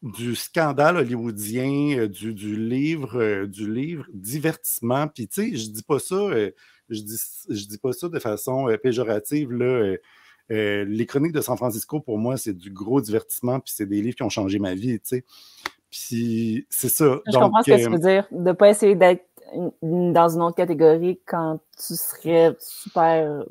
du 0.02 0.34
scandale 0.34 0.96
hollywoodien, 0.96 1.98
euh, 1.98 2.08
du, 2.08 2.34
du 2.34 2.56
livre, 2.56 3.20
euh, 3.20 3.46
du 3.46 3.72
livre 3.72 4.06
divertissement. 4.12 5.08
Puis 5.08 5.28
tu 5.28 5.50
sais, 5.50 5.56
je 5.56 5.70
dis 5.70 5.82
pas 5.82 5.98
ça, 5.98 6.14
euh, 6.14 6.50
je 6.88 7.00
dis, 7.00 7.20
je 7.48 7.66
dis 7.66 7.78
pas 7.78 7.92
ça 7.92 8.08
de 8.08 8.18
façon 8.18 8.68
péjorative 8.82 9.52
là. 9.52 9.96
Euh, 10.50 10.84
les 10.86 11.06
chroniques 11.06 11.32
de 11.32 11.40
San 11.40 11.56
Francisco, 11.56 12.00
pour 12.00 12.18
moi, 12.18 12.36
c'est 12.36 12.52
du 12.52 12.70
gros 12.70 13.00
divertissement, 13.00 13.60
puis 13.60 13.72
c'est 13.74 13.86
des 13.86 14.02
livres 14.02 14.16
qui 14.16 14.22
ont 14.22 14.28
changé 14.28 14.58
ma 14.58 14.74
vie, 14.74 14.98
tu 15.00 15.16
sais. 15.16 15.24
Puis 15.90 16.66
c'est 16.68 16.88
ça. 16.88 17.20
Je 17.26 17.38
comprends 17.38 17.62
ce 17.62 17.70
que 17.70 17.84
tu 17.84 17.90
veux 17.90 17.98
dire, 17.98 18.26
de 18.30 18.38
ne 18.38 18.52
pas 18.52 18.70
essayer 18.70 18.94
d'être 18.94 19.24
dans 19.82 20.28
une 20.28 20.42
autre 20.42 20.56
catégorie 20.56 21.20
quand 21.26 21.60
tu 21.76 21.94
serais 21.94 22.56
super, 22.58 23.44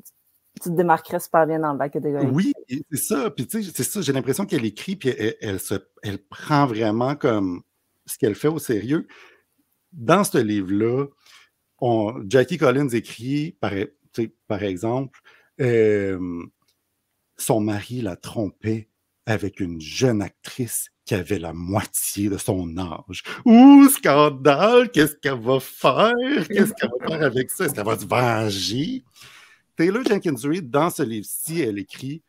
tu 0.59 0.69
te 0.69 0.75
démarquerais 0.75 1.19
super 1.19 1.47
bien 1.47 1.59
dans 1.59 1.73
la 1.73 1.89
catégorie. 1.89 2.27
Oui, 2.27 2.53
c'est 2.91 2.97
ça. 2.97 3.31
Puis 3.31 3.47
tu 3.47 3.63
sais, 3.63 3.71
c'est 3.73 3.83
ça, 3.83 4.01
j'ai 4.01 4.13
l'impression 4.13 4.45
qu'elle 4.45 4.65
écrit, 4.65 4.95
puis 4.95 5.09
elle, 5.41 5.59
se, 5.59 5.75
elle 6.03 6.19
prend 6.19 6.65
vraiment 6.65 7.15
comme 7.15 7.61
ce 8.05 8.17
qu'elle 8.17 8.35
fait 8.35 8.47
au 8.47 8.59
sérieux. 8.59 9.07
Dans 9.91 10.23
ce 10.23 10.37
livre-là, 10.37 11.07
Jackie 12.27 12.57
Collins 12.57 12.89
écrit, 12.89 13.57
par, 13.59 14.63
exemple, 14.63 15.19
euh, 15.59 16.43
son 17.37 17.59
mari 17.59 18.01
la 18.01 18.15
trompait 18.15 18.89
avec 19.25 19.59
une 19.59 19.79
jeune 19.79 20.21
actrice 20.21 20.89
qui 21.05 21.15
avait 21.15 21.39
la 21.39 21.53
moitié 21.53 22.29
de 22.29 22.37
son 22.37 22.77
âge. 22.77 23.23
Ouh, 23.45 23.87
scandale! 23.89 24.91
Qu'est-ce 24.91 25.15
qu'elle 25.15 25.39
va 25.39 25.59
faire? 25.59 26.13
Qu'est-ce 26.47 26.73
qu'elle 26.73 26.89
va 26.99 27.07
faire 27.07 27.23
avec 27.23 27.49
ça? 27.49 27.65
Est-ce 27.65 27.73
qu'elle 27.73 27.85
va 27.85 27.99
se 27.99 28.05
venger? 28.05 29.03
Taylor 29.81 30.03
Jenkins 30.05 30.35
Reid, 30.43 30.69
dans 30.69 30.91
ce 30.91 31.01
livre-ci, 31.01 31.61
elle 31.61 31.79
écrit 31.79 32.21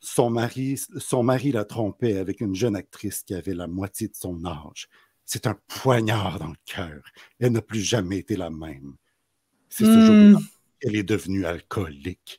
son 0.00 0.28
mari, 0.28 0.78
son 0.98 1.22
mari 1.22 1.50
la 1.50 1.64
trompait 1.64 2.18
avec 2.18 2.42
une 2.42 2.54
jeune 2.54 2.76
actrice 2.76 3.22
qui 3.22 3.34
avait 3.34 3.54
la 3.54 3.66
moitié 3.66 4.08
de 4.08 4.14
son 4.14 4.44
âge. 4.44 4.90
C'est 5.24 5.46
un 5.46 5.58
poignard 5.66 6.38
dans 6.38 6.48
le 6.48 6.56
cœur. 6.66 7.02
Elle 7.40 7.52
n'a 7.52 7.62
plus 7.62 7.80
jamais 7.80 8.18
été 8.18 8.36
la 8.36 8.50
même. 8.50 8.96
C'est 9.70 9.86
ce 9.86 9.88
hmm. 9.88 10.32
jour-là 10.32 10.46
qu'elle 10.78 10.96
est 10.96 11.04
devenue 11.04 11.46
alcoolique 11.46 12.38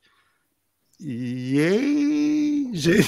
yeah, 1.00 1.72
je 2.74 3.02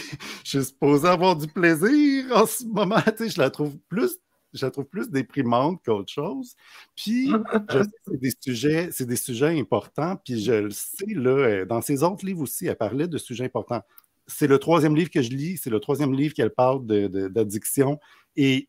suis 0.44 0.66
supposé 0.66 1.08
avoir 1.08 1.36
du 1.36 1.48
plaisir 1.48 2.26
en 2.36 2.46
ce 2.48 2.66
moment. 2.66 3.02
je 3.20 3.40
la 3.40 3.50
trouve 3.50 3.78
plus 3.90 4.18
je 4.54 4.66
la 4.66 4.72
trouve 4.72 4.86
plus 4.86 5.10
déprimante 5.10 5.82
qu'autre 5.86 6.12
chose. 6.12 6.56
Puis, 6.96 7.32
je 7.70 7.84
sais 7.84 7.90
c'est 8.06 8.20
des 8.20 8.34
sujets, 8.40 8.90
c'est 8.92 9.06
des 9.06 9.16
sujets 9.16 9.60
importants. 9.60 10.16
Puis, 10.24 10.42
je 10.42 10.54
le 10.54 10.72
sais, 10.72 11.06
là, 11.08 11.30
euh, 11.30 11.66
dans 11.66 11.82
ses 11.82 12.04
autres 12.04 12.26
livres 12.26 12.42
aussi, 12.42 12.68
elle 12.68 12.76
parlait 12.76 13.08
de 13.08 13.18
sujets 13.18 13.46
importants. 13.46 13.82
C'est 14.28 14.48
le 14.48 14.60
troisième 14.60 14.96
livre 14.96 15.10
que 15.10 15.22
je 15.22 15.30
lis, 15.30 15.58
c'est 15.58 15.70
le 15.70 15.80
troisième 15.80 16.14
livre 16.14 16.34
qu'elle 16.34 16.52
parle 16.52 16.86
d'addiction. 16.86 18.00
et 18.36 18.68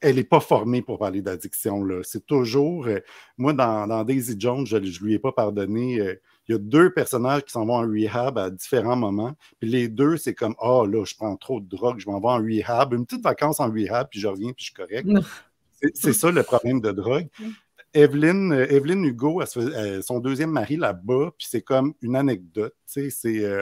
elle 0.00 0.16
n'est 0.16 0.24
pas 0.24 0.40
formée 0.40 0.82
pour 0.82 0.98
parler 0.98 1.20
d'addiction. 1.20 1.86
C'est 2.02 2.24
toujours. 2.26 2.86
Euh, 2.86 3.00
moi, 3.36 3.52
dans, 3.52 4.04
Daisy 4.04 4.34
Jones, 4.38 4.66
je 4.66 4.76
ne 4.76 5.04
lui 5.04 5.14
ai 5.14 5.18
pas 5.18 5.32
pardonné. 5.32 6.00
Euh, 6.00 6.14
il 6.50 6.54
y 6.54 6.56
a 6.56 6.58
deux 6.58 6.92
personnages 6.92 7.44
qui 7.44 7.52
s'en 7.52 7.64
vont 7.64 7.76
en 7.76 7.88
rehab 7.88 8.36
à 8.36 8.50
différents 8.50 8.96
moments. 8.96 9.36
Puis 9.60 9.70
les 9.70 9.88
deux, 9.88 10.16
c'est 10.16 10.34
comme 10.34 10.56
Ah, 10.58 10.78
oh, 10.78 10.86
là, 10.86 11.04
je 11.04 11.14
prends 11.14 11.36
trop 11.36 11.60
de 11.60 11.68
drogue, 11.68 12.00
je 12.00 12.10
m'en 12.10 12.18
vais 12.20 12.26
en 12.26 12.38
rehab. 12.38 12.92
Une 12.92 13.06
petite 13.06 13.22
vacance 13.22 13.60
en 13.60 13.70
rehab, 13.70 14.08
puis 14.10 14.18
je 14.18 14.26
reviens, 14.26 14.52
puis 14.52 14.64
je 14.64 14.64
suis 14.64 14.74
correct. 14.74 15.06
C'est 15.94 16.12
ça 16.12 16.32
le 16.32 16.42
problème 16.42 16.80
de 16.80 16.90
drogue. 16.90 17.28
Evelyne, 17.94 18.52
euh, 18.52 18.66
Evelyne 18.68 19.04
Hugo, 19.04 19.42
son 20.02 20.18
deuxième 20.18 20.50
mari 20.50 20.76
là-bas, 20.76 21.30
puis 21.38 21.46
c'est 21.48 21.62
comme 21.62 21.94
une 22.02 22.16
anecdote. 22.16 22.74
C'est 22.84 23.10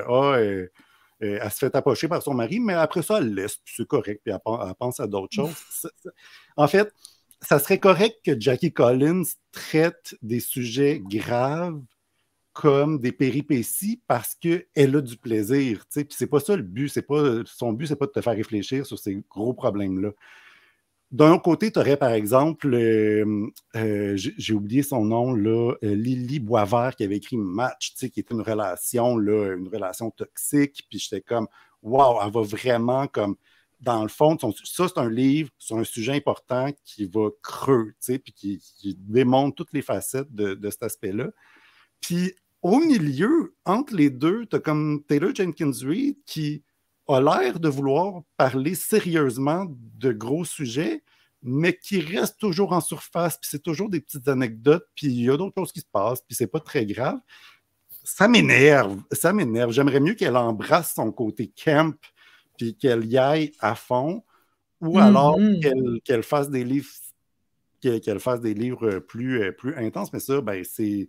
Ah, 0.09 0.39
euh, 0.39 0.67
elle 1.21 1.51
se 1.51 1.59
fait 1.59 1.75
approcher 1.77 2.09
par 2.09 2.23
son 2.23 2.33
mari, 2.33 2.59
mais 2.59 2.73
après 2.73 3.03
ça, 3.03 3.19
elle 3.19 3.35
laisse, 3.35 3.57
puis 3.57 3.75
c'est 3.77 3.87
correct, 3.87 4.23
puis 4.25 4.33
elle, 4.33 4.75
pense 4.79 4.99
à 4.99 5.07
d'autres 5.07 5.35
choses. 5.35 5.55
En 6.57 6.69
fait, 6.69 6.91
ça 7.43 7.59
serait 7.59 7.79
correct 7.79 8.17
que 8.25 8.41
Jackie 8.41 8.73
Collins 8.73 9.25
traite 9.53 10.17
des 10.23 10.41
sujets 10.41 11.03
graves 11.05 11.83
comme 12.59 12.99
des 12.99 13.13
péripéties 13.13 14.03
parce 14.09 14.35
qu'elle 14.35 14.97
a 14.97 15.01
du 15.01 15.17
plaisir. 15.17 15.85
Puis 15.95 16.07
c'est 16.11 16.27
pas 16.27 16.41
ça 16.41 16.57
le 16.57 16.65
but. 16.65 16.89
C'est 16.89 17.07
pas, 17.07 17.45
son 17.47 17.73
but, 17.73 17.87
c'est 17.87 17.95
pas 17.95 18.07
de 18.07 18.11
te 18.11 18.21
faire 18.21 18.35
réfléchir 18.35 18.85
sur 18.85 18.99
ces 18.99 19.23
gros 19.31 19.55
problèmes-là. 19.55 20.11
D'un 21.13 21.39
côté, 21.39 21.71
tu 21.71 21.79
aurais 21.79 21.97
par 21.97 22.11
exemple, 22.11 22.75
euh, 22.75 23.47
euh, 23.77 24.15
j'ai 24.17 24.55
oublié 24.55 24.83
son 24.83 25.05
nom, 25.05 25.35
là, 25.35 25.75
euh, 25.85 25.95
Lily 25.95 26.41
Boisvert 26.41 26.97
qui 26.97 27.05
avait 27.05 27.19
écrit 27.19 27.37
Match, 27.37 27.95
qui 27.95 28.07
était 28.07 28.35
une 28.35 28.43
relation, 28.43 29.17
là, 29.17 29.55
une 29.55 29.69
relation 29.69 30.11
toxique. 30.11 30.85
Puis 30.91 30.99
j'étais 30.99 31.21
comme, 31.21 31.47
waouh, 31.81 32.19
elle 32.25 32.33
va 32.33 32.43
vraiment 32.43 33.07
comme, 33.07 33.37
dans 33.81 34.03
le 34.03 34.09
fond, 34.09 34.37
ça 34.65 34.89
c'est 34.89 34.99
un 34.99 35.09
livre 35.09 35.51
sur 35.59 35.77
un 35.77 35.85
sujet 35.85 36.15
important 36.15 36.71
qui 36.83 37.05
va 37.05 37.29
creux, 37.41 37.95
puis 38.05 38.33
qui, 38.35 38.99
démontre 38.99 39.55
toutes 39.55 39.73
les 39.73 39.83
facettes 39.83 40.35
de, 40.35 40.55
de 40.55 40.71
cet 40.71 40.83
aspect-là. 40.83 41.29
Puis 42.01 42.35
au 42.63 42.81
milieu, 42.81 43.55
entre 43.65 43.95
les 43.95 44.11
deux, 44.11 44.47
tu 44.47 44.57
as 44.57 44.61
comme 44.61 45.03
Taylor 45.07 45.35
Jenkins 45.35 45.73
Reid 45.83 46.17
qui 46.27 46.63
a 47.09 47.21
l'air 47.21 47.59
de 47.59 47.69
vouloir 47.69 48.23
parler 48.37 48.75
sérieusement 48.75 49.67
de 49.71 50.13
gros 50.13 50.45
sujets, 50.45 51.03
mais 51.43 51.77
qui 51.77 52.01
reste 52.01 52.39
toujours 52.39 52.73
en 52.73 52.81
surface, 52.81 53.39
puis 53.39 53.49
c'est 53.51 53.63
toujours 53.63 53.89
des 53.89 54.01
petites 54.01 54.29
anecdotes, 54.29 54.87
puis 54.95 55.07
il 55.07 55.23
y 55.23 55.31
a 55.31 55.37
d'autres 55.37 55.55
choses 55.57 55.73
qui 55.73 55.81
se 55.81 55.87
passent, 55.91 56.21
puis 56.23 56.35
c'est 56.35 56.49
pas 56.49 56.61
très 56.61 56.85
grave. 56.85 57.19
Ça 58.05 58.27
m'énerve, 58.27 59.01
ça 59.13 59.33
m'énerve. 59.33 59.71
J'aimerais 59.71 60.01
mieux 60.01 60.15
qu'elle 60.15 60.37
embrasse 60.37 60.95
son 60.95 61.13
côté 61.13 61.53
camp, 61.65 61.95
puis 62.57 62.77
qu'elle 62.77 63.05
y 63.07 63.17
aille 63.17 63.53
à 63.61 63.75
fond, 63.75 64.25
ou 64.81 64.99
alors 64.99 65.39
mm-hmm. 65.39 66.03
qu'elle 66.03 66.23
fasse 66.23 66.51
des 66.51 66.65
livres 66.65 66.89
qu'elle 67.81 68.19
fasse 68.19 68.41
des 68.41 68.55
livres 68.55 68.99
plus, 68.99 69.53
plus 69.57 69.77
intenses, 69.77 70.13
mais 70.13 70.19
ça, 70.19 70.41
ben, 70.41 70.65
c'est 70.65 71.09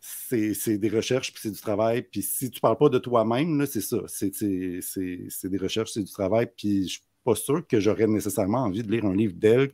c'est 0.00 0.78
des 0.78 0.88
recherches, 0.88 1.32
puis 1.32 1.40
c'est 1.42 1.50
du 1.50 1.60
travail. 1.60 2.02
Puis 2.02 2.22
si 2.22 2.50
tu 2.50 2.58
ne 2.58 2.60
parles 2.60 2.78
pas 2.78 2.88
de 2.88 2.98
toi-même, 2.98 3.66
c'est 3.66 3.80
ça. 3.80 3.98
C'est 4.06 4.30
des 4.40 5.58
recherches, 5.58 5.92
c'est 5.92 6.02
du 6.02 6.12
travail. 6.12 6.48
Puis 6.56 6.76
je 6.76 6.82
ne 6.82 6.88
suis 6.88 7.02
pas 7.24 7.34
sûr 7.34 7.66
que 7.66 7.80
j'aurais 7.80 8.06
nécessairement 8.06 8.64
envie 8.64 8.82
de 8.82 8.90
lire 8.90 9.04
un 9.04 9.14
livre 9.14 9.34
d'elle 9.36 9.70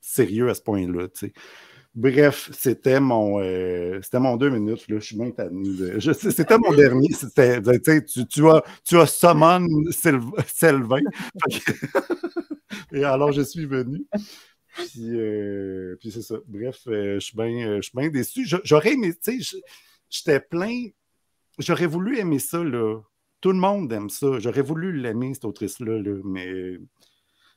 sérieux 0.00 0.48
à 0.50 0.54
ce 0.54 0.62
point-là. 0.62 1.08
Bref, 1.94 2.48
c'était 2.54 3.00
mon, 3.00 3.38
euh, 3.40 4.00
c'était 4.02 4.18
mon 4.18 4.38
deux 4.38 4.48
minutes. 4.48 4.88
Là. 4.88 4.98
Je 4.98 5.04
suis 5.04 5.16
bien 5.16 5.30
tanné. 5.30 6.00
C'était 6.00 6.58
mon 6.58 6.72
dernier. 6.72 7.08
Tu, 8.06 8.26
tu, 8.26 8.48
as, 8.48 8.62
tu 8.84 8.98
as 8.98 9.06
summon 9.06 9.66
Sylvain. 9.90 11.02
Et 12.92 13.04
alors, 13.04 13.32
je 13.32 13.42
suis 13.42 13.66
venu. 13.66 14.06
Euh, 14.98 15.96
puis, 16.00 16.10
c'est 16.10 16.22
ça. 16.22 16.36
Bref, 16.46 16.80
euh, 16.86 17.20
je 17.20 17.20
suis 17.20 17.36
bien 17.36 18.08
déçu. 18.10 18.46
J'aurais 18.64 18.92
aimé, 18.92 19.12
tu 19.14 19.42
sais, 19.42 19.60
j'étais 20.08 20.40
plein. 20.40 20.88
J'aurais 21.58 21.86
voulu 21.86 22.18
aimer 22.18 22.38
ça, 22.38 22.62
là. 22.62 23.00
Tout 23.40 23.52
le 23.52 23.58
monde 23.58 23.92
aime 23.92 24.08
ça. 24.08 24.38
J'aurais 24.38 24.62
voulu 24.62 24.92
l'aimer, 24.92 25.34
cette 25.34 25.44
autrice-là, 25.44 25.98
là, 26.00 26.16
mais 26.24 26.78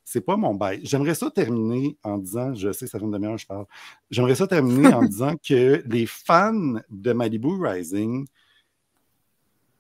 c'est 0.06 0.22
pas 0.22 0.38
mon 0.38 0.54
bail. 0.54 0.82
J'aimerais 0.84 1.16
ça 1.16 1.32
terminer 1.32 1.98
en 2.04 2.20
disant, 2.20 2.54
je 2.54 2.72
sais, 2.72 2.88
ça 2.88 3.00
fait 3.00 3.06
une 3.06 3.12
demi-heure, 3.12 3.38
je 3.38 3.48
parle. 3.48 3.66
J'aimerais 4.12 4.36
ça 4.36 4.48
terminer 4.48 4.94
en 4.94 5.04
disant 5.04 5.36
que 5.38 5.84
les 5.86 6.06
fans 6.06 6.80
de 6.90 7.12
Malibu 7.12 7.60
Rising, 7.60 8.28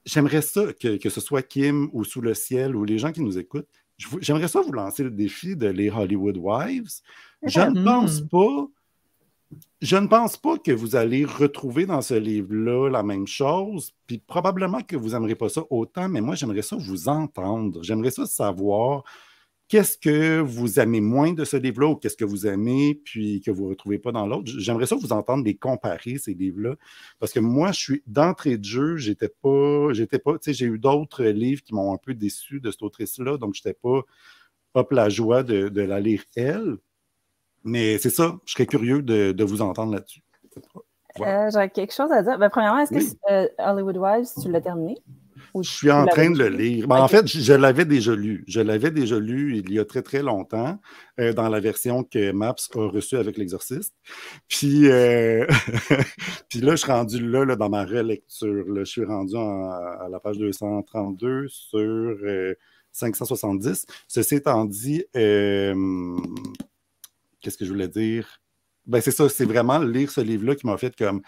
j'aimerais 0.03 0.41
ça 0.41 0.73
que, 0.73 0.97
que, 0.97 1.09
ce 1.09 1.21
soit 1.21 1.43
Kim 1.43 1.89
ou 1.93 2.03
Sous 2.03 2.21
le 2.21 2.33
ciel 2.33 2.75
ou 2.75 2.83
les 2.83 2.97
gens 2.97 3.11
qui 3.11 3.21
nous 3.21 3.38
écoutent, 3.38 3.84
j'aimerais 3.97 4.47
ça 4.47 4.61
vous 4.61 4.71
lancer 4.71 5.03
le 5.03 5.11
défi 5.11 5.55
de 5.55 5.67
les 5.67 5.89
Hollywood 5.89 6.37
Wives. 6.37 7.01
Je 7.43 7.61
ne 7.61 7.83
pense 7.83 8.21
hmm. 8.21 8.27
pas 8.27 8.67
je 9.81 9.95
ne 9.97 10.07
pense 10.07 10.37
pas 10.37 10.57
que 10.57 10.71
vous 10.71 10.95
allez 10.95 11.25
retrouver 11.25 11.85
dans 11.85 12.01
ce 12.01 12.15
livre-là 12.15 12.89
la 12.89 13.03
même 13.03 13.27
chose, 13.27 13.93
puis 14.07 14.17
probablement 14.17 14.81
que 14.81 14.95
vous 14.95 15.09
n'aimerez 15.09 15.35
pas 15.35 15.49
ça 15.49 15.61
autant, 15.69 16.09
mais 16.09 16.21
moi, 16.21 16.35
j'aimerais 16.35 16.63
ça 16.63 16.75
vous 16.75 17.07
entendre. 17.07 17.83
J'aimerais 17.83 18.11
ça 18.11 18.25
savoir 18.25 19.03
qu'est-ce 19.68 19.97
que 19.97 20.39
vous 20.39 20.80
aimez 20.80 21.01
moins 21.01 21.34
de 21.34 21.43
ce 21.43 21.57
livre-là 21.57 21.88
ou 21.88 21.95
qu'est-ce 21.95 22.18
que 22.18 22.26
vous 22.26 22.47
aimez, 22.47 23.01
puis 23.03 23.41
que 23.41 23.51
vous 23.51 23.66
ne 23.66 23.70
retrouvez 23.70 23.99
pas 23.99 24.11
dans 24.11 24.28
l'autre? 24.28 24.51
J'aimerais 24.57 24.86
ça 24.86 24.95
vous 24.95 25.11
entendre 25.11 25.43
les 25.43 25.55
comparer, 25.55 26.18
ces 26.18 26.34
livres-là, 26.34 26.76
parce 27.20 27.32
que 27.32 27.39
moi, 27.39 27.72
je 27.72 27.80
suis 27.80 28.03
d'entrée 28.07 28.57
de 28.57 28.66
jeu, 28.66 28.97
j'étais 28.97 29.30
pas, 29.30 29.93
j'étais 29.93 30.20
pas, 30.20 30.34
tu 30.34 30.39
sais, 30.41 30.53
j'ai 30.53 30.66
eu 30.66 30.78
d'autres 30.80 31.24
livres 31.24 31.63
qui 31.63 31.74
m'ont 31.74 31.93
un 31.93 31.97
peu 31.97 32.13
déçu 32.13 32.59
de 32.59 32.72
cette 32.72 32.84
autrice-là, 32.84 33.38
donc 33.38 33.55
je 33.55 33.61
n'étais 33.61 33.78
pas, 33.82 34.01
hop, 34.76 34.91
la 34.91 35.09
joie 35.09 35.43
de, 35.43 35.70
de 35.70 35.82
la 35.82 35.99
lire 35.99 36.24
elle. 36.36 36.78
Mais 37.63 37.97
c'est 37.97 38.11
ça, 38.11 38.38
je 38.45 38.53
serais 38.53 38.68
curieux 38.68 39.01
de, 39.01 39.43
vous 39.43 39.61
entendre 39.61 39.93
là-dessus. 39.93 40.22
Euh, 41.22 41.49
J'ai 41.51 41.70
quelque 41.70 41.93
chose 41.93 42.11
à 42.11 42.22
dire. 42.22 42.38
Ben, 42.38 42.49
premièrement, 42.49 42.80
est-ce 42.80 42.91
que 42.91 43.32
euh, 43.32 43.47
Hollywood 43.57 43.97
Wives, 43.97 44.28
tu 44.41 44.51
l'as 44.51 44.61
terminé? 44.61 44.97
Je 45.63 45.69
suis 45.69 45.91
en 45.91 46.05
train 46.05 46.29
de 46.29 46.37
le 46.37 46.49
lire. 46.49 46.87
Ben, 46.87 47.01
en 47.01 47.07
fait, 47.07 47.27
je, 47.27 47.53
l'avais 47.53 47.85
déjà 47.85 48.15
lu. 48.15 48.43
Je 48.47 48.61
l'avais 48.61 48.91
déjà 48.91 49.19
lu 49.19 49.57
il 49.57 49.71
y 49.71 49.79
a 49.79 49.85
très, 49.85 50.01
très 50.01 50.21
longtemps, 50.21 50.79
euh, 51.19 51.33
dans 51.33 51.49
la 51.49 51.59
version 51.59 52.03
que 52.03 52.31
Maps 52.31 52.55
a 52.75 52.87
reçue 52.87 53.17
avec 53.17 53.37
l'exorciste. 53.37 53.93
Puis, 54.47 54.87
Puis 56.49 56.61
là, 56.61 56.71
je 56.71 56.77
suis 56.77 56.91
rendu 56.91 57.27
là, 57.27 57.55
dans 57.55 57.69
ma 57.69 57.85
relecture. 57.85 58.65
Je 58.75 58.83
suis 58.83 59.03
rendu 59.03 59.35
à 59.35 60.07
la 60.09 60.19
page 60.19 60.37
232 60.37 61.47
sur 61.47 62.17
570. 62.91 63.85
Ceci 64.07 64.35
étant 64.35 64.65
dit, 64.65 65.03
qu'est-ce 65.13 65.73
que 67.57 67.65
je 67.65 67.71
voulais 67.71 67.87
dire? 67.87 68.41
Ben, 68.85 69.01
c'est 69.01 69.11
ça, 69.11 69.27
c'est 69.29 69.45
vraiment 69.45 69.79
lire 69.79 70.11
ce 70.11 70.21
livre-là 70.21 70.55
qui 70.55 70.67
m'a 70.67 70.77
fait 70.77 70.95
comme, 70.95 71.21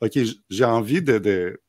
OK, 0.00 0.18
j'ai 0.50 0.64
envie 0.64 1.02
de, 1.02 1.60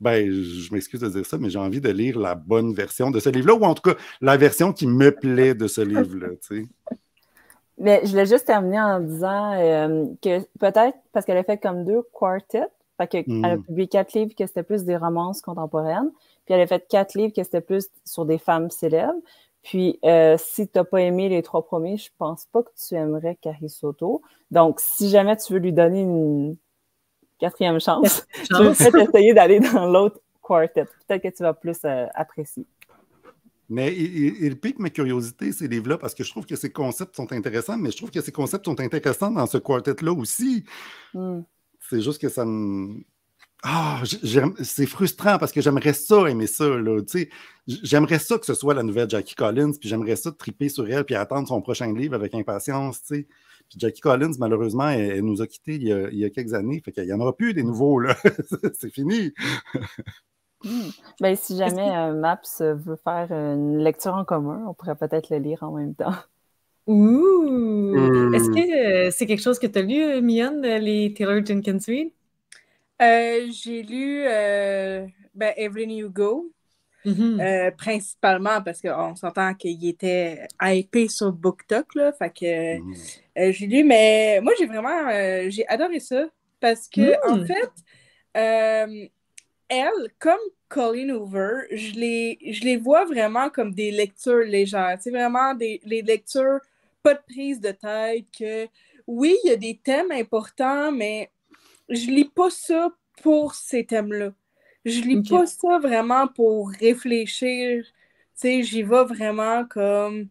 ben, 0.00 0.30
je 0.30 0.72
m'excuse 0.72 1.00
de 1.00 1.08
dire 1.08 1.24
ça, 1.24 1.38
mais 1.38 1.50
j'ai 1.50 1.58
envie 1.58 1.80
de 1.80 1.90
lire 1.90 2.18
la 2.18 2.34
bonne 2.34 2.74
version 2.74 3.10
de 3.10 3.20
ce 3.20 3.28
livre-là, 3.28 3.54
ou 3.54 3.64
en 3.64 3.74
tout 3.74 3.90
cas, 3.90 3.98
la 4.20 4.36
version 4.36 4.72
qui 4.72 4.86
me 4.86 5.10
plaît 5.10 5.54
de 5.54 5.66
ce 5.66 5.80
livre-là, 5.80 6.28
tu 6.46 6.62
sais. 6.62 6.96
Mais 7.78 8.00
je 8.04 8.16
l'ai 8.16 8.24
juste 8.24 8.46
terminé 8.46 8.80
en 8.80 9.00
disant 9.00 9.52
euh, 9.52 10.06
que 10.22 10.40
peut-être 10.58 10.96
parce 11.12 11.26
qu'elle 11.26 11.36
a 11.36 11.44
fait 11.44 11.58
comme 11.58 11.84
deux 11.84 12.02
quartets, 12.12 12.68
fait 12.96 13.06
que 13.06 13.16
elle 13.18 13.44
a 13.44 13.56
hmm. 13.56 13.62
publié 13.64 13.88
quatre 13.88 14.14
livres 14.14 14.34
que 14.34 14.46
c'était 14.46 14.62
plus 14.62 14.84
des 14.84 14.96
romances 14.96 15.42
contemporaines, 15.42 16.10
puis 16.46 16.54
elle 16.54 16.62
a 16.62 16.66
fait 16.66 16.86
quatre 16.88 17.14
livres 17.14 17.34
que 17.34 17.42
c'était 17.42 17.60
plus 17.60 17.88
sur 18.04 18.24
des 18.24 18.38
femmes 18.38 18.70
célèbres. 18.70 19.20
Puis, 19.62 19.98
euh, 20.04 20.36
si 20.38 20.68
tu 20.68 20.78
n'as 20.78 20.84
pas 20.84 21.00
aimé 21.00 21.28
les 21.28 21.42
trois 21.42 21.66
premiers, 21.66 21.96
je 21.96 22.10
pense 22.18 22.46
pas 22.52 22.62
que 22.62 22.70
tu 22.76 22.94
aimerais 22.94 23.36
Carrie 23.40 23.68
Soto. 23.68 24.22
Donc, 24.52 24.78
si 24.78 25.10
jamais 25.10 25.36
tu 25.36 25.54
veux 25.54 25.58
lui 25.58 25.72
donner 25.72 26.02
une 26.02 26.56
quatrième 27.38 27.80
chance, 27.80 28.26
je 28.50 28.62
vais 28.62 28.72
peut-être 28.72 29.08
essayer 29.08 29.34
d'aller 29.34 29.60
dans 29.60 29.86
l'autre 29.86 30.20
quartet. 30.42 30.84
Peut-être 30.84 31.22
que 31.22 31.36
tu 31.36 31.42
vas 31.42 31.54
plus 31.54 31.78
euh, 31.84 32.06
apprécier. 32.14 32.66
Mais 33.68 33.92
il, 33.92 34.60
pique 34.60 34.78
ma 34.78 34.90
curiosité, 34.90 35.50
ces 35.50 35.66
livres-là, 35.66 35.98
parce 35.98 36.14
que 36.14 36.22
je 36.22 36.30
trouve 36.30 36.46
que 36.46 36.54
ces 36.54 36.70
concepts 36.70 37.16
sont 37.16 37.32
intéressants, 37.32 37.76
mais 37.76 37.90
je 37.90 37.96
trouve 37.96 38.12
que 38.12 38.20
ces 38.20 38.30
concepts 38.30 38.64
sont 38.64 38.78
intéressants 38.80 39.32
dans 39.32 39.46
ce 39.46 39.58
quartet-là 39.58 40.12
aussi. 40.12 40.64
Hmm. 41.12 41.40
C'est 41.80 42.00
juste 42.00 42.20
que 42.20 42.28
ça 42.28 42.44
me 42.44 43.02
ah, 43.68 44.00
c'est 44.62 44.86
frustrant 44.86 45.38
parce 45.38 45.50
que 45.50 45.60
j'aimerais 45.60 45.92
ça 45.92 46.30
aimer 46.30 46.46
ça. 46.46 46.66
J'aimerais 47.66 48.20
ça 48.20 48.38
que 48.38 48.46
ce 48.46 48.54
soit 48.54 48.74
la 48.74 48.84
nouvelle 48.84 49.10
Jackie 49.10 49.34
Collins, 49.34 49.72
puis 49.72 49.88
j'aimerais 49.88 50.14
ça 50.14 50.30
triper 50.30 50.68
sur 50.68 50.88
elle, 50.88 51.02
puis 51.04 51.16
attendre 51.16 51.48
son 51.48 51.60
prochain 51.60 51.92
livre 51.92 52.14
avec 52.14 52.32
impatience. 52.36 53.00
Puis 53.08 53.26
Jackie 53.76 54.00
Collins, 54.00 54.34
malheureusement, 54.38 54.88
elle, 54.88 55.22
nous 55.22 55.42
a 55.42 55.48
quittés 55.48 55.74
il 55.74 55.82
y 56.16 56.24
a, 56.24 56.30
quelques 56.30 56.54
années. 56.54 56.80
Fait 56.84 56.92
qu'il 56.92 57.06
n'y 57.06 57.12
en 57.12 57.18
aura 57.18 57.36
plus 57.36 57.54
des 57.54 57.64
nouveaux. 57.64 57.98
là. 57.98 58.14
c'est 58.74 58.90
fini. 58.90 59.32
Hmm. 60.62 60.90
Ben, 61.20 61.34
si 61.34 61.56
jamais 61.56 61.90
euh, 61.96 62.14
Maps 62.14 62.60
veut 62.60 62.98
faire 63.02 63.32
une 63.32 63.78
lecture 63.78 64.14
en 64.14 64.24
commun, 64.24 64.64
on 64.68 64.74
pourrait 64.74 64.94
peut-être 64.94 65.30
le 65.30 65.38
lire 65.38 65.64
en 65.64 65.72
même 65.72 65.96
temps. 65.96 66.14
Ouh! 66.86 68.32
Est-ce 68.32 68.48
hmm. 68.48 68.54
que 68.54 69.06
euh, 69.06 69.10
c'est 69.10 69.26
quelque 69.26 69.42
chose 69.42 69.58
que 69.58 69.66
tu 69.66 69.78
as 69.80 69.82
lu, 69.82 70.00
euh, 70.00 70.20
Mian, 70.22 70.60
les 70.62 71.12
Taylor 71.14 71.44
Jenkins 71.44 71.78
Reid? 71.84 72.12
Euh, 73.02 73.48
j'ai 73.50 73.82
lu 73.82 74.22
euh, 74.26 75.06
ben, 75.34 75.52
Evelyn 75.56 75.90
Hugo, 75.98 76.50
mm-hmm. 77.04 77.40
euh, 77.40 77.70
principalement 77.72 78.62
parce 78.62 78.80
qu'on 78.80 79.14
s'entend 79.14 79.54
qu'il 79.54 79.86
était 79.86 80.46
hypé 80.62 81.08
sur 81.08 81.32
BookTok, 81.32 81.94
là, 81.94 82.12
fait 82.12 82.30
que 82.30 82.78
mm-hmm. 82.78 83.52
j'ai 83.52 83.66
lu, 83.66 83.84
mais 83.84 84.40
moi 84.42 84.54
j'ai 84.58 84.66
vraiment, 84.66 85.10
j'ai 85.50 85.66
adoré 85.68 86.00
ça 86.00 86.24
parce 86.58 86.88
que, 86.88 87.14
en 87.30 87.38
mm. 87.38 87.46
fait, 87.46 89.10
elle, 89.68 90.08
comme 90.18 90.38
Colleen 90.68 91.12
Hoover, 91.12 91.66
je 91.70 91.92
les, 91.92 92.38
je 92.50 92.64
les 92.64 92.78
vois 92.78 93.04
vraiment 93.04 93.50
comme 93.50 93.74
des 93.74 93.90
lectures 93.90 94.38
légères, 94.38 94.96
c'est 95.00 95.10
vraiment 95.10 95.54
des 95.54 95.80
les 95.84 96.00
lectures, 96.00 96.60
pas 97.02 97.12
de 97.12 97.20
prise 97.28 97.60
de 97.60 97.72
tête, 97.72 98.24
que 98.36 98.66
oui, 99.06 99.36
il 99.44 99.50
y 99.50 99.52
a 99.52 99.56
des 99.56 99.78
thèmes 99.84 100.10
importants, 100.10 100.90
mais 100.90 101.30
je 101.88 102.10
lis 102.10 102.28
pas 102.28 102.50
ça 102.50 102.90
pour 103.22 103.54
ces 103.54 103.84
thèmes-là. 103.84 104.32
Je 104.84 105.00
lis 105.00 105.22
pas 105.22 105.46
ça 105.46 105.78
vraiment 105.78 106.28
pour 106.28 106.70
réfléchir. 106.70 107.84
Tu 107.84 107.92
sais, 108.34 108.62
j'y 108.62 108.82
vais 108.82 109.04
vraiment 109.04 109.64
comme 109.64 110.28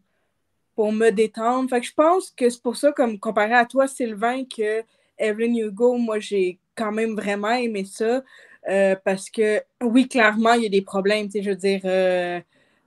pour 0.76 0.92
me 0.92 1.10
détendre. 1.10 1.70
Fait 1.70 1.82
que 1.82 1.88
je 1.88 1.94
pense 1.94 2.32
que 2.32 2.50
c'est 2.50 2.62
pour 2.62 2.78
ça, 2.78 2.92
comme 2.92 3.20
comparé 3.20 3.54
à 3.54 3.66
toi, 3.66 3.88
Sylvain, 3.88 4.44
que 4.46 4.84
Evelyn 5.18 5.56
Hugo, 5.56 5.98
moi, 5.98 6.20
j'ai 6.20 6.60
quand 6.76 6.92
même 6.92 7.16
vraiment 7.16 7.52
aimé 7.52 7.86
ça. 7.86 8.24
Euh, 8.70 8.96
parce 9.04 9.30
que, 9.30 9.62
oui, 9.84 10.08
clairement, 10.08 10.54
il 10.54 10.64
y 10.64 10.66
a 10.66 10.70
des 10.70 10.82
problèmes. 10.82 11.28
Tu 11.28 11.34
sais, 11.34 11.44
je 11.44 11.50
veux 11.52 11.56
dire, 11.56 11.82
euh, 11.86 12.40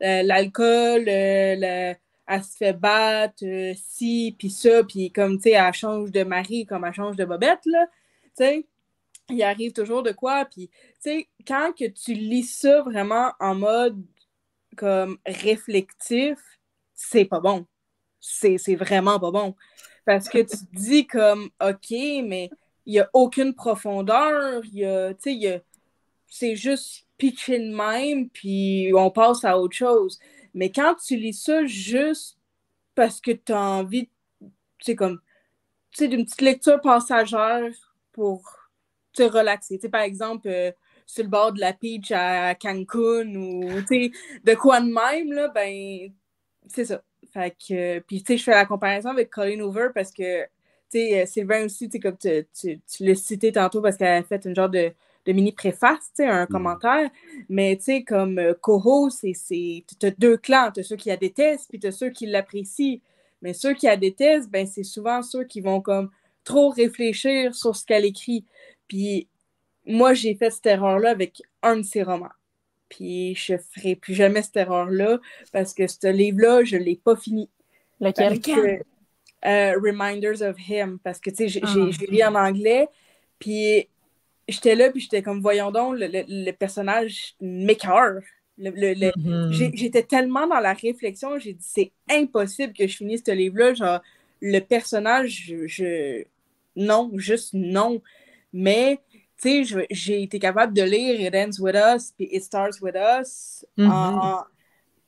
euh, 0.03 0.23
l'alcool, 0.23 1.09
elle 1.09 1.97
se 2.43 2.57
fait 2.57 2.73
battre, 2.73 3.45
ci, 3.77 4.35
puis 4.39 4.51
ça, 4.51 4.85
puis 4.85 5.11
comme, 5.11 5.37
tu 5.37 5.45
sais, 5.45 5.51
elle 5.53 5.73
change 5.73 6.11
de 6.13 6.25
mari 6.25 6.67
comme 6.67 6.85
elle 6.85 6.95
change 6.95 7.17
de 7.17 7.25
bobette, 7.25 7.65
là 7.67 7.87
sais, 8.39 8.67
il 9.31 9.43
arrive 9.43 9.73
toujours 9.73 10.03
de 10.03 10.13
quoi. 10.13 10.45
Puis, 10.47 10.69
tu 10.69 10.77
sais, 11.01 11.29
quand 11.47 11.73
que 11.79 11.87
tu 11.87 12.15
lis 12.15 12.45
ça 12.45 12.83
vraiment 12.83 13.33
en 13.41 13.55
mode 13.55 14.03
comme 14.77 15.19
réflectif, 15.27 16.39
c'est 16.95 17.25
pas 17.25 17.41
bon. 17.41 17.67
C'est 18.21 18.75
vraiment 18.75 19.19
pas 19.21 19.31
bon. 19.31 19.55
Parce 20.05 20.29
que 20.29 20.39
tu 20.39 20.57
te 20.57 20.77
dis 20.77 21.07
comme, 21.07 21.51
OK, 21.63 21.91
mais 21.91 22.51
il 22.87 22.93
n'y 22.93 23.01
a 23.01 23.11
aucune 23.13 23.55
profondeur, 23.55 24.65
il 24.65 24.79
y 24.79 24.87
a, 24.87 25.13
tu 25.15 25.39
sais, 25.39 25.63
c'est 26.27 26.57
juste 26.57 27.07
pitché 27.19 27.59
de 27.59 27.75
même, 27.75 28.31
puis 28.31 28.91
on 28.95 29.11
passe 29.11 29.45
à 29.45 29.59
autre 29.59 29.77
chose. 29.77 30.19
Mais 30.55 30.71
quand 30.71 30.95
tu 30.95 31.17
lis 31.17 31.35
ça 31.35 31.67
juste 31.67 32.39
parce 32.95 33.21
que 33.21 33.33
tu 33.33 33.53
as 33.53 33.61
envie, 33.61 34.09
tu 34.79 34.97
comme, 34.97 35.21
tu 35.91 35.99
sais, 35.99 36.09
d'une 36.09 36.25
petite 36.25 36.41
lecture 36.41 36.81
passagère 36.81 37.88
pour 38.19 38.43
te 39.13 39.23
relaxer. 39.23 39.79
par 39.89 40.01
exemple, 40.01 40.49
euh, 40.49 40.73
sur 41.07 41.23
le 41.23 41.31
bord 41.31 41.53
de 41.53 41.61
la 41.61 41.73
beach 41.73 42.11
à 42.11 42.57
Cancun 42.57 43.33
ou 43.37 43.61
de 43.63 44.55
quoi 44.57 44.81
de 44.81 44.87
même, 44.87 45.33
là, 45.33 45.47
ben, 45.55 46.11
c'est 46.67 46.87
ça. 46.87 47.01
Fait 47.33 47.53
que, 47.53 48.01
puis, 48.01 48.25
tu 48.25 48.33
sais, 48.33 48.39
je 48.39 48.43
fais 48.43 48.51
la 48.51 48.67
comparaison 48.67 49.11
avec 49.11 49.31
Colleen 49.31 49.63
Hoover 49.63 49.91
parce 49.95 50.11
que, 50.11 50.43
tu 50.43 50.49
sais, 50.91 51.23
euh, 51.23 51.27
Sylvain 51.27 51.65
aussi, 51.65 51.89
tu 51.89 52.01
comme 52.01 52.17
tu, 52.17 52.45
tu, 52.61 53.05
l'as 53.05 53.15
cité 53.15 53.53
tantôt 53.53 53.81
parce 53.81 53.97
qu'elle 53.97 54.09
a 54.09 54.23
fait 54.25 54.45
une 54.45 54.57
genre 54.57 54.69
de, 54.69 54.93
mini 55.29 55.53
préface, 55.53 56.11
tu 56.17 56.25
sais, 56.25 56.27
un 56.27 56.45
mm. 56.45 56.49
commentaire. 56.49 57.11
Mais, 57.49 57.77
tu 57.77 57.85
sais, 57.85 58.03
comme 58.03 58.39
euh, 58.41 58.55
Coho, 58.61 59.11
c'est, 59.11 59.33
tu 59.49 60.07
as 60.07 60.11
deux 60.11 60.37
clans. 60.37 60.73
Tu 60.75 60.81
as 60.81 60.83
ceux 60.83 60.97
qui 60.97 61.09
la 61.09 61.17
détestent, 61.17 61.69
puis 61.69 61.79
tu 61.79 61.87
as 61.87 61.93
ceux 61.93 62.11
qui 62.11 62.27
l'apprécient. 62.27 62.99
Mais 63.43 63.55
ceux 63.55 63.75
qui 63.75 63.87
la 63.87 63.97
détestent, 63.97 64.51
ben, 64.51 64.67
c'est 64.67 64.83
souvent 64.83 65.23
ceux 65.23 65.45
qui 65.45 65.61
vont 65.61 65.81
comme 65.81 66.11
trop 66.45 66.71
réfléchir 66.71 67.55
sur 67.55 67.77
ce 67.77 67.85
qu'elle 67.85 68.05
écrit. 68.05 68.45
Puis 68.87 69.29
moi, 69.87 70.15
j'ai 70.15 70.35
fait 70.35 70.51
cette 70.51 70.67
erreur-là 70.67 71.11
avec 71.11 71.43
un 71.63 71.77
de 71.77 71.83
ses 71.83 72.03
romans. 72.03 72.29
Puis 72.89 73.35
je 73.35 73.55
ferai 73.57 73.97
plus 73.97 74.15
jamais 74.15 74.43
cette 74.43 74.57
erreur-là 74.57 75.19
parce 75.53 75.75
que 75.75 75.87
ce 75.87 76.11
livre-là, 76.11 76.65
je 76.65 76.77
ne 76.77 76.83
l'ai 76.83 76.97
pas 76.97 77.17
fini. 77.17 77.51
Lequel? 78.01 78.85
Euh, 79.45 79.75
Reminders 79.81 80.43
of 80.43 80.57
Him. 80.69 80.99
Parce 81.03 81.21
que, 81.21 81.31
tu 81.31 81.37
sais, 81.37 81.49
j'ai 81.49 81.61
ah. 81.63 81.75
lu 82.09 82.23
en 82.23 82.35
anglais. 82.35 82.89
Puis 83.39 83.89
j'étais 84.49 84.75
là, 84.75 84.91
puis 84.91 85.01
j'étais 85.01 85.23
comme, 85.23 85.41
voyons 85.41 85.71
donc, 85.71 85.97
le, 85.99 86.51
personnage 86.53 87.35
m'écœure. 87.41 88.23
Mm-hmm. 88.59 89.75
J'étais 89.75 90.03
tellement 90.03 90.47
dans 90.49 90.59
la 90.59 90.73
réflexion, 90.73 91.39
j'ai 91.39 91.53
dit, 91.53 91.65
c'est 91.65 91.93
impossible 92.11 92.73
que 92.73 92.89
je 92.89 92.97
finisse 92.97 93.23
ce 93.25 93.31
livre-là. 93.31 93.75
Genre, 93.75 94.01
le 94.41 94.61
personnage, 94.61 95.53
je, 95.67 96.25
non, 96.77 97.11
juste 97.17 97.55
non. 97.55 98.01
Mais, 98.53 99.01
tu 99.41 99.65
sais, 99.65 99.87
j'ai 99.91 100.23
été 100.23 100.39
capable 100.39 100.75
de 100.75 100.83
lire 100.83 101.21
It 101.21 101.35
Ends 101.35 101.63
With 101.63 101.77
Us 101.77 102.13
puis 102.17 102.29
It 102.31 102.43
Starts 102.43 102.81
With 102.81 102.97
Us 102.97 103.67
en, 103.79 104.43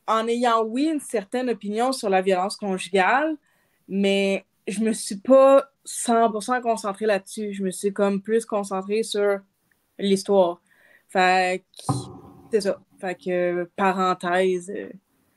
en 0.07 0.29
ayant, 0.29 0.65
oui, 0.65 0.91
une 0.93 1.01
certaine 1.01 1.51
opinion 1.51 1.93
sur 1.93 2.11
la 2.11 2.23
violence 2.23 2.57
conjugale, 2.57 3.37
mais 3.89 4.45
je 4.67 4.81
me 4.81 4.93
suis 4.93 5.17
pas 5.17 5.71
100% 5.87 6.61
concentrée 6.63 7.07
là-dessus. 7.07 7.53
Je 7.53 7.63
me 7.63 7.71
suis 7.71 7.93
comme 7.93 8.21
plus 8.21 8.45
concentrée 8.45 9.03
sur 9.03 9.39
l'histoire. 9.99 10.61
Fait 11.09 11.65
que, 11.77 11.93
c'est 12.51 12.61
ça. 12.61 12.81
Fait 13.01 13.15
que, 13.15 13.69
parenthèse. 13.77 14.71
Euh, 14.71 14.91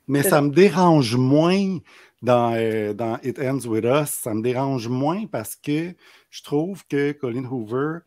mais 0.06 0.22
ça 0.22 0.42
me 0.42 0.50
dérange 0.50 1.16
moins 1.16 1.78
dans, 2.24 2.54
euh, 2.54 2.94
dans 2.94 3.18
It 3.22 3.38
Ends 3.38 3.66
With 3.66 3.84
Us. 3.84 4.10
Ça 4.10 4.34
me 4.34 4.42
dérange 4.42 4.88
moins 4.88 5.26
parce 5.26 5.56
que 5.56 5.94
je 6.30 6.42
trouve 6.42 6.84
que 6.86 7.12
Colleen 7.12 7.46
Hoover, 7.46 7.98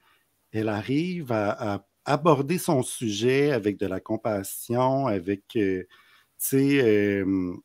elle 0.51 0.70
arrive 0.70 1.32
à, 1.32 1.86
aborder 2.09 2.57
son 2.57 2.84
sujet 2.84 3.51
avec 3.51 3.78
de 3.78 3.86
la 3.86 3.99
compassion, 3.99 5.07
avec, 5.07 5.43
euh, 5.57 5.84
tu 5.84 5.89
sais, 6.38 6.82
euh, 6.82 7.59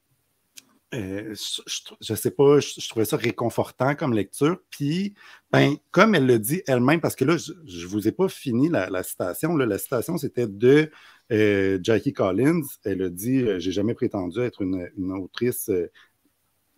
je, 0.93 2.11
ne 2.11 2.17
sais 2.17 2.33
pas, 2.33 2.59
je, 2.59 2.89
trouvais 2.89 3.05
ça 3.05 3.17
réconfortant 3.17 3.95
comme 3.95 4.13
lecture. 4.13 4.59
Puis, 4.69 5.15
ben, 5.53 5.77
comme 5.93 6.17
elle 6.17 6.27
le 6.27 6.41
dit 6.41 6.61
elle-même, 6.67 7.01
parce 7.01 7.15
que 7.15 7.25
là, 7.25 7.37
je 7.37 7.53
ne 7.53 7.87
vous 7.87 8.09
ai 8.09 8.13
pas 8.13 8.29
fini 8.29 8.69
la, 8.69 9.03
citation. 9.05 9.57
la 9.57 9.79
citation, 9.79 10.19
c'était 10.19 10.49
de 10.49 10.91
Jackie 11.31 12.13
Collins. 12.13 12.63
Elle 12.85 13.03
a 13.03 13.11
dit 13.11 13.43
euh, 13.43 13.61
J'ai 13.61 13.73
jamais 13.73 13.95
prétendu 13.95 14.41
être 14.41 14.61
une, 14.61 15.13
autrice 15.13 15.71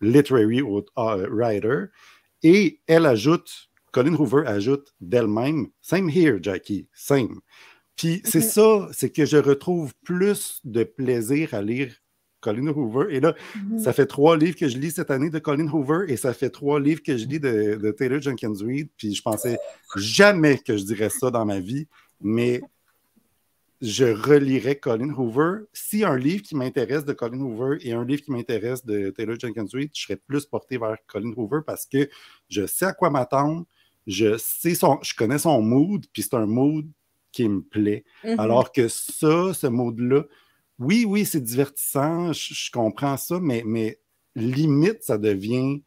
literary 0.01 0.61
writer. 0.95 1.85
Et 2.43 2.81
elle 2.87 3.05
ajoute, 3.05 3.69
Colin 3.91 4.13
Hoover 4.13 4.43
ajoute 4.45 4.93
d'elle-même 4.99 5.67
Same 5.81 6.09
here, 6.09 6.37
Jackie, 6.41 6.87
same. 6.93 7.39
Puis 7.95 8.21
c'est 8.25 8.39
mm-hmm. 8.39 8.41
ça, 8.41 8.89
c'est 8.91 9.09
que 9.09 9.25
je 9.25 9.37
retrouve 9.37 9.93
plus 10.03 10.59
de 10.63 10.83
plaisir 10.83 11.53
à 11.53 11.61
lire 11.61 11.95
Colin 12.45 12.67
Hoover. 12.67 13.07
Et 13.09 13.19
là, 13.19 13.33
mhm. 13.55 13.79
ça 13.79 13.91
fait 13.91 14.05
trois 14.05 14.37
livres 14.37 14.55
que 14.55 14.67
je 14.67 14.77
lis 14.77 14.91
cette 14.91 15.09
année 15.09 15.31
de 15.31 15.39
Colin 15.39 15.67
Hoover 15.67 16.05
et 16.07 16.15
ça 16.15 16.31
fait 16.31 16.51
trois 16.51 16.79
livres 16.79 17.01
que 17.01 17.17
je 17.17 17.25
lis 17.25 17.39
de, 17.39 17.91
Taylor 17.97 18.21
Jenkins 18.21 18.53
Reid. 18.63 18.89
Puis 18.97 19.15
je 19.15 19.21
pensais 19.23 19.57
jamais 19.95 20.59
que 20.59 20.77
je 20.77 20.83
dirais 20.83 21.09
ça 21.09 21.31
dans 21.31 21.45
ma 21.45 21.59
vie, 21.59 21.87
mais 22.21 22.61
je 23.85 24.05
relirais 24.05 24.77
Colin 24.77 25.13
Hoover. 25.13 25.65
Si 25.71 26.03
un 26.03 26.17
livre 26.17 26.41
qui 26.41 26.55
m'intéresse 26.55 27.05
de 27.05 27.13
Colin 27.13 27.39
Hoover 27.39 27.77
et 27.81 27.93
un 27.93 28.03
livre 28.03 28.23
qui 28.23 28.31
m'intéresse 28.31 28.83
de 28.83 29.11
Taylor 29.11 29.39
Jenkins 29.39 29.67
Reid, 29.71 29.91
je 29.93 30.01
serais 30.01 30.15
plus 30.15 30.45
porté 30.45 30.77
vers 30.77 30.97
Colin 31.05 31.31
Hoover 31.37 31.59
parce 31.65 31.85
que 31.85 32.09
je 32.49 32.65
sais 32.65 32.85
à 32.85 32.93
quoi 32.93 33.11
m'attendre, 33.11 33.65
je 34.07 34.37
sais 34.37 34.73
son, 34.73 34.97
je 35.03 35.13
connais 35.13 35.37
son 35.37 35.61
mood, 35.61 36.03
puis 36.11 36.23
c'est 36.23 36.33
un 36.33 36.47
mood 36.47 36.87
qui 37.31 37.47
me 37.47 37.61
plaît. 37.61 38.03
Mhm. 38.23 38.39
Alors 38.39 38.71
que 38.71 38.87
ça, 38.87 39.53
ce 39.53 39.67
mood-là, 39.67 40.23
oui, 40.79 41.05
oui, 41.07 41.25
c'est 41.25 41.41
divertissant, 41.41 42.33
je, 42.33 42.71
comprends 42.71 43.17
ça, 43.17 43.39
mais, 43.39 43.61
mais 43.65 43.99
limite, 44.35 45.03
ça 45.03 45.17
devient 45.17 45.83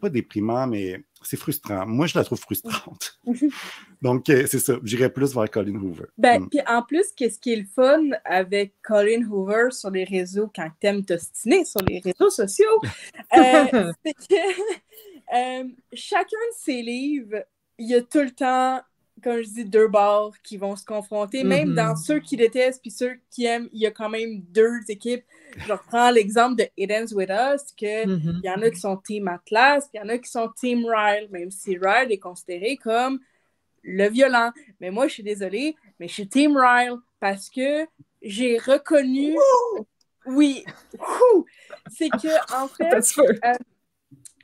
pas 0.00 0.10
déprimant, 0.10 0.66
mais 0.68 1.02
c'est 1.22 1.36
frustrant. 1.36 1.86
Moi, 1.86 2.06
je 2.06 2.18
la 2.18 2.24
trouve 2.24 2.38
frustrante. 2.38 3.18
Donc, 4.02 4.28
euh, 4.30 4.46
c'est 4.48 4.58
ça. 4.58 4.74
J'irais 4.84 5.10
plus 5.10 5.34
vers 5.34 5.50
Colin 5.50 5.76
Hoover. 5.76 6.06
Ben, 6.16 6.40
mm. 6.40 6.48
puis 6.48 6.60
en 6.66 6.82
plus, 6.82 7.06
qu'est-ce 7.16 7.38
qui 7.38 7.52
est 7.52 7.56
le 7.56 7.66
fun 7.74 8.10
avec 8.24 8.74
Colin 8.82 9.26
Hoover 9.28 9.70
sur 9.70 9.90
les 9.90 10.04
réseaux 10.04 10.50
quand 10.54 10.70
t'aimes 10.80 11.04
t'ostiner 11.04 11.64
sur 11.64 11.80
les 11.82 12.00
réseaux 12.00 12.30
sociaux, 12.30 12.80
euh, 13.36 13.92
c'est 14.04 14.14
que 14.14 14.34
euh, 15.34 15.64
chacun 15.92 16.36
de 16.36 16.56
ses 16.56 16.82
livres, 16.82 17.44
il 17.78 17.88
y 17.88 17.94
a 17.94 18.02
tout 18.02 18.20
le 18.20 18.30
temps 18.30 18.80
comme 19.22 19.42
je 19.42 19.48
dis, 19.48 19.64
deux 19.64 19.88
bords 19.88 20.34
qui 20.42 20.56
vont 20.56 20.76
se 20.76 20.84
confronter. 20.84 21.44
Même 21.44 21.74
dans 21.74 21.94
mm-hmm. 21.94 22.04
ceux 22.04 22.18
qui 22.20 22.36
détestent 22.36 22.80
puis 22.80 22.90
ceux 22.90 23.18
qui 23.30 23.46
aiment, 23.46 23.68
il 23.72 23.80
y 23.80 23.86
a 23.86 23.90
quand 23.90 24.08
même 24.08 24.40
deux 24.50 24.80
équipes. 24.88 25.24
Je 25.56 25.72
reprends 25.72 26.10
l'exemple 26.10 26.56
de 26.56 26.68
It 26.76 26.90
Ends 26.90 27.14
With 27.14 27.30
Us, 27.30 27.72
que 27.76 28.06
mm-hmm. 28.06 28.40
il 28.42 28.46
y 28.46 28.50
en 28.50 28.62
a 28.62 28.70
qui 28.70 28.80
sont 28.80 28.96
Team 28.96 29.28
Atlas, 29.28 29.88
il 29.92 29.98
y 29.98 30.00
en 30.00 30.08
a 30.08 30.18
qui 30.18 30.30
sont 30.30 30.48
Team 30.56 30.84
Ryle, 30.86 31.28
même 31.30 31.50
si 31.50 31.76
Ryle 31.78 32.10
est 32.12 32.18
considéré 32.18 32.76
comme 32.76 33.20
le 33.82 34.08
violent. 34.08 34.52
Mais 34.80 34.90
moi, 34.90 35.08
je 35.08 35.14
suis 35.14 35.22
désolée, 35.22 35.76
mais 35.98 36.08
je 36.08 36.14
suis 36.14 36.28
Team 36.28 36.56
Ryle 36.56 36.96
parce 37.20 37.48
que 37.50 37.86
j'ai 38.22 38.58
reconnu... 38.58 39.36
Oui, 40.26 40.64
c'est 41.90 42.10
que, 42.10 42.62
en 42.62 42.68
fait... 42.68 43.02
Euh, 43.44 43.52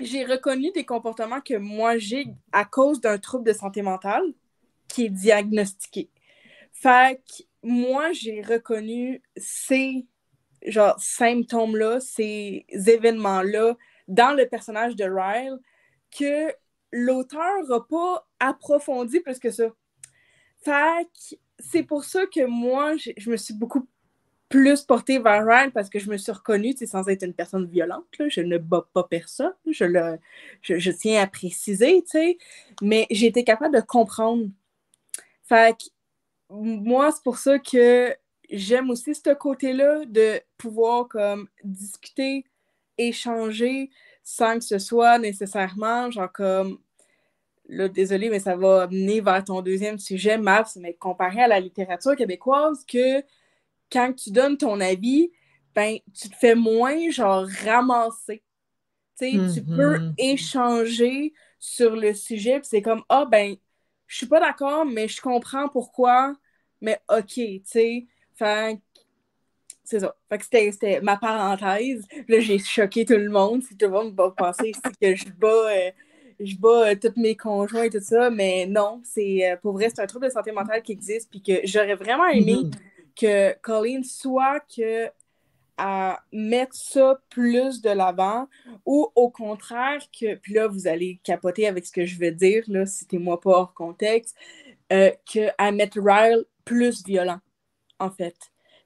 j'ai 0.01 0.25
reconnu 0.25 0.70
des 0.72 0.85
comportements 0.85 1.41
que 1.41 1.55
moi 1.55 1.99
j'ai 1.99 2.27
à 2.53 2.64
cause 2.64 3.01
d'un 3.01 3.18
trouble 3.18 3.45
de 3.45 3.53
santé 3.53 3.83
mentale 3.83 4.25
qui 4.95 5.07
est 5.07 5.11
diagnostiqué. 5.11 6.09
Fait 6.72 7.20
que 7.26 7.42
moi, 7.64 8.12
j'ai 8.12 8.42
reconnu 8.42 9.22
ces 9.36 10.07
symptômes-là, 10.99 11.99
ces 11.99 12.64
événements-là 12.70 13.76
dans 14.07 14.36
le 14.36 14.47
personnage 14.47 14.95
de 14.95 15.05
Ryle 15.05 15.59
que 16.16 16.53
l'auteur 16.92 17.64
n'a 17.68 17.80
pas 17.80 18.26
approfondi 18.38 19.18
plus 19.18 19.40
que 19.40 19.51
ça. 19.51 19.64
Fait 20.64 21.05
que 21.05 21.36
c'est 21.59 21.82
pour 21.82 22.05
ça 22.05 22.26
que 22.26 22.47
moi, 22.47 22.95
je 22.97 23.30
me 23.30 23.36
suis 23.36 23.55
beaucoup 23.55 23.88
plus 24.49 24.82
portée 24.82 25.18
vers 25.18 25.45
Ryle 25.45 25.72
parce 25.72 25.90
que 25.90 25.99
je 25.99 26.09
me 26.09 26.16
suis 26.16 26.30
reconnue, 26.30 26.74
sans 26.86 27.09
être 27.09 27.24
une 27.24 27.34
personne 27.34 27.66
violente, 27.66 28.05
je 28.28 28.40
ne 28.40 28.59
bats 28.59 28.86
pas 28.92 29.03
personne, 29.03 29.55
je, 29.68 29.84
le, 29.84 30.18
je, 30.62 30.90
tiens 30.92 31.20
à 31.22 31.26
préciser, 31.26 32.03
tu 32.03 32.11
sais, 32.11 32.38
mais 32.80 33.07
j'ai 33.11 33.26
été 33.26 33.42
capable 33.42 33.74
de 33.74 33.80
comprendre 33.80 34.47
fait 35.45 35.76
que 35.76 35.84
moi, 36.51 37.12
c'est 37.12 37.22
pour 37.22 37.38
ça 37.38 37.59
que 37.59 38.14
j'aime 38.51 38.90
aussi 38.90 39.14
ce 39.14 39.34
côté-là 39.34 40.05
de 40.07 40.40
pouvoir 40.59 41.09
comme 41.09 41.49
discuter, 41.62 42.45
échanger 42.99 43.90
sans 44.22 44.59
que 44.59 44.64
ce 44.64 44.78
soit 44.78 45.18
nécessairement 45.18 46.11
genre 46.11 46.32
comme 46.32 46.78
là, 47.68 47.88
désolé, 47.88 48.28
mais 48.28 48.40
ça 48.40 48.57
va 48.57 48.82
amener 48.82 49.20
vers 49.20 49.42
ton 49.45 49.62
deuxième 49.62 49.99
sujet, 49.99 50.38
Maps, 50.38 50.64
mais 50.76 50.95
comparé 50.95 51.42
à 51.42 51.49
la 51.49 51.61
littérature 51.61 52.16
québécoise, 52.16 52.84
que 52.86 53.22
quand 53.90 54.12
tu 54.12 54.30
donnes 54.30 54.59
ton 54.59 54.80
avis, 54.80 55.30
ben, 55.74 55.97
tu 56.14 56.28
te 56.28 56.36
fais 56.36 56.55
moins 56.55 57.11
genre 57.11 57.47
ramasser. 57.64 58.42
Tu 59.18 59.30
sais, 59.30 59.61
tu 59.61 59.64
peux 59.64 59.97
mm-hmm. 59.99 60.14
échanger 60.18 61.32
sur 61.59 61.97
le 61.97 62.14
sujet, 62.14 62.61
puis 62.61 62.68
c'est 62.68 62.82
comme, 62.82 63.03
ah, 63.09 63.26
ben, 63.30 63.57
je 64.15 64.19
suis 64.19 64.27
pas 64.29 64.39
d'accord, 64.39 64.85
mais 64.87 65.09
je 65.09 65.21
comprends 65.21 65.69
pourquoi, 65.69 66.37
mais 66.81 67.01
OK, 67.09 67.33
tu 67.35 67.61
sais. 67.65 68.07
Fait 68.37 68.79
c'est 69.83 69.99
ça. 69.99 70.15
Fait 70.29 70.39
que 70.39 70.45
c'était 70.45 71.01
ma 71.01 71.17
parenthèse. 71.17 72.05
Là, 72.29 72.39
j'ai 72.39 72.61
choqué 72.61 73.05
tout 73.05 73.17
le 73.17 73.29
monde. 73.29 73.65
Si 73.65 73.77
tout 73.77 73.87
le 73.87 73.91
monde 73.91 74.15
va 74.15 74.31
penser 74.31 74.71
que 75.03 75.17
je 75.17 75.29
bats, 75.31 75.49
euh, 75.49 75.91
je 76.39 76.55
bats 76.57 76.91
euh, 76.91 76.95
tous 76.95 77.21
mes 77.21 77.35
conjoints 77.35 77.83
et 77.83 77.91
tout 77.91 78.01
ça, 78.01 78.31
mais 78.31 78.67
non, 78.67 79.03
c'est 79.03 79.51
euh, 79.51 79.57
pour 79.57 79.73
vrai, 79.73 79.89
c'est 79.89 80.01
un 80.01 80.07
trouble 80.07 80.27
de 80.27 80.33
santé 80.33 80.53
mentale 80.53 80.83
qui 80.83 80.93
existe, 80.93 81.29
puis 81.29 81.43
que 81.43 81.67
j'aurais 81.67 81.97
vraiment 81.97 82.27
aimé 82.27 82.55
mm-hmm. 82.55 82.75
que 83.21 83.61
Colleen 83.62 84.05
soit 84.05 84.61
que 84.61 85.11
à 85.77 86.22
mettre 86.33 86.75
ça 86.75 87.20
plus 87.31 87.83
de 87.83 87.91
l'avant 87.91 88.49
ou 88.87 89.11
au 89.14 89.31
contraire 89.31 90.01
que, 90.18 90.37
puis 90.37 90.55
là, 90.55 90.68
vous 90.68 90.87
allez 90.87 91.20
capoter 91.25 91.66
avec 91.66 91.87
ce 91.87 91.93
que 91.93 92.07
je 92.07 92.18
vais 92.18 92.33
dire, 92.33 92.62
là, 92.68 92.87
citez-moi 92.87 93.41
pas 93.41 93.51
hors 93.51 93.75
contexte, 93.75 94.37
euh, 94.93 95.11
qu'à 95.27 95.72
mettre 95.72 96.01
Ryle 96.01 96.45
plus 96.64 97.05
violent, 97.05 97.41
en 97.99 98.11
fait. 98.11 98.37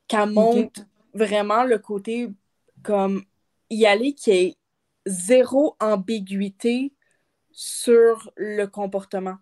Qu'elle 0.07 0.31
monte 0.31 0.87
vraiment 1.13 1.65
le 1.65 1.79
côté 1.79 2.29
comme 2.83 3.25
y 3.71 3.85
aller 3.85 4.15
qui 4.15 4.31
est 4.31 4.57
zéro 5.05 5.77
ambiguïté 5.81 6.95
sur 7.51 8.31
le 8.37 8.67
comportement. 8.67 9.37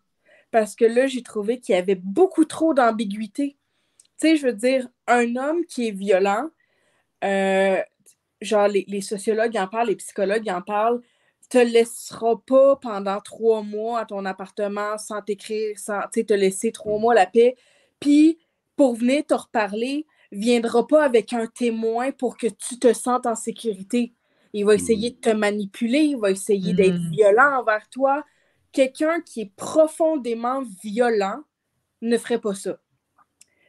Parce 0.51 0.75
que 0.75 0.85
là, 0.85 1.07
j'ai 1.07 1.23
trouvé 1.23 1.61
qu'il 1.61 1.75
y 1.75 1.79
avait 1.79 1.97
beaucoup 1.97 2.45
trop 2.45 2.73
d'ambiguïté. 2.73 3.59
Tu 4.19 4.29
sais, 4.29 4.37
je 4.37 4.47
veux 4.47 4.55
dire, 4.55 4.89
un 5.07 5.37
homme 5.37 5.65
qui 5.67 5.89
est 5.89 5.93
violent, 5.93 6.49
euh, 7.25 7.81
genre, 8.41 8.69
les, 8.69 9.01
sociologues 9.01 9.57
en 9.57 9.67
parlent, 9.67 9.89
les 9.89 9.97
psychologues 9.97 10.49
en 10.49 10.63
parlent, 10.63 11.01
te 11.49 11.59
laissera 11.59 12.41
pas 12.45 12.77
pendant 12.77 13.21
trois 13.21 13.63
mois 13.63 14.01
à 14.01 14.05
ton 14.05 14.25
appartement 14.25 14.99
sans 14.99 15.23
t'écrire, 15.23 15.79
sans 15.79 16.01
te 16.11 16.35
laisser 16.35 16.73
trois 16.73 16.99
mois 16.99 17.15
la 17.15 17.27
paix. 17.27 17.57
Puis, 18.01 18.39
pour 18.77 18.97
venir 18.97 19.25
te 19.25 19.35
reparler, 19.35 20.07
viendra 20.33 20.87
pas 20.87 21.05
avec 21.05 21.33
un 21.33 21.47
témoin 21.47 22.11
pour 22.11 22.37
que 22.37 22.49
tu 22.49 22.79
te 22.79 22.93
sentes 22.93 23.27
en 23.27 23.37
sécurité. 23.37 24.13
Il 24.53 24.65
va 24.65 24.75
essayer 24.75 25.11
de 25.11 25.17
te 25.17 25.31
manipuler, 25.31 26.01
il 26.01 26.17
va 26.17 26.31
essayer 26.31 26.73
d'être 26.73 26.99
mm. 26.99 27.11
violent 27.11 27.59
envers 27.61 27.89
toi. 27.91 28.25
Quelqu'un 28.73 29.21
qui 29.21 29.43
est 29.43 29.53
profondément 29.57 30.63
violent 30.83 31.43
ne 32.03 32.19
ferait 32.19 32.41
pas 32.41 32.55
ça. 32.55 32.79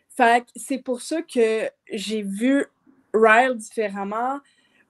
Fait 0.10 0.46
c'est 0.56 0.80
pour 0.80 1.02
ça 1.02 1.22
que 1.22 1.70
j'ai 1.92 2.24
vu 2.24 2.66
Ryle 3.14 3.56
différemment 3.56 4.40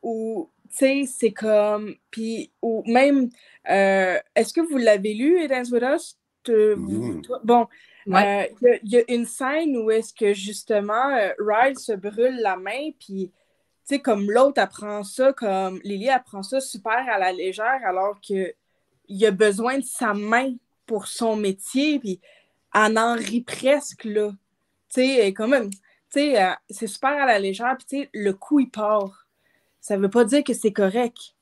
ou 0.01 0.49
tu 0.69 0.77
sais, 0.77 1.03
c'est 1.07 1.31
comme. 1.31 1.95
Puis, 2.11 2.51
ou 2.61 2.83
même, 2.85 3.29
euh, 3.69 4.19
est-ce 4.35 4.53
que 4.53 4.61
vous 4.61 4.77
l'avez 4.77 5.13
lu, 5.13 5.43
It 5.43 5.51
With 5.71 5.83
Us? 5.83 6.17
Mm. 6.47 7.21
Bon, 7.43 7.67
euh, 8.07 8.43
il 8.83 8.89
y, 8.89 8.97
a 8.97 9.03
une 9.09 9.25
scène 9.25 9.75
où 9.77 9.91
est-ce 9.91 10.13
que 10.13 10.33
justement, 10.33 11.09
euh, 11.09 11.31
Ryle 11.39 11.77
se 11.77 11.91
brûle 11.91 12.39
la 12.41 12.55
main, 12.55 12.91
puis 12.99 13.31
sais, 13.87 13.99
comme 13.99 14.29
l'autre 14.29 14.61
apprend 14.61 15.03
ça, 15.03 15.33
comme 15.33 15.79
Lily 15.83 16.09
apprend 16.09 16.43
ça 16.43 16.59
super 16.59 17.05
à 17.09 17.17
la 17.17 17.31
légère, 17.31 17.79
alors 17.85 18.19
qu'il 18.19 18.53
a 19.25 19.31
besoin 19.31 19.79
de 19.79 19.85
sa 19.85 20.13
main 20.13 20.53
pour 20.85 21.07
son 21.07 21.35
métier, 21.35 21.99
puis 21.99 22.19
elle 22.73 22.97
en 22.97 23.15
rit 23.15 23.41
presque, 23.41 24.03
là. 24.03 24.31
Tu 24.93 25.01
sais, 25.01 25.27
quand 25.27 25.47
même, 25.47 25.69
euh, 26.19 26.53
c'est 26.69 26.87
super 26.87 27.11
à 27.11 27.25
la 27.25 27.39
légère, 27.39 27.75
puis 27.77 27.87
tu 27.87 28.03
sais, 28.03 28.09
le 28.13 28.33
coup, 28.33 28.59
il 28.59 28.69
part. 28.69 29.27
Ça 29.81 29.97
veut 29.97 30.09
pas 30.09 30.25
dire 30.25 30.43
que 30.43 30.53
c'est 30.53 30.73
correct. 30.73 31.35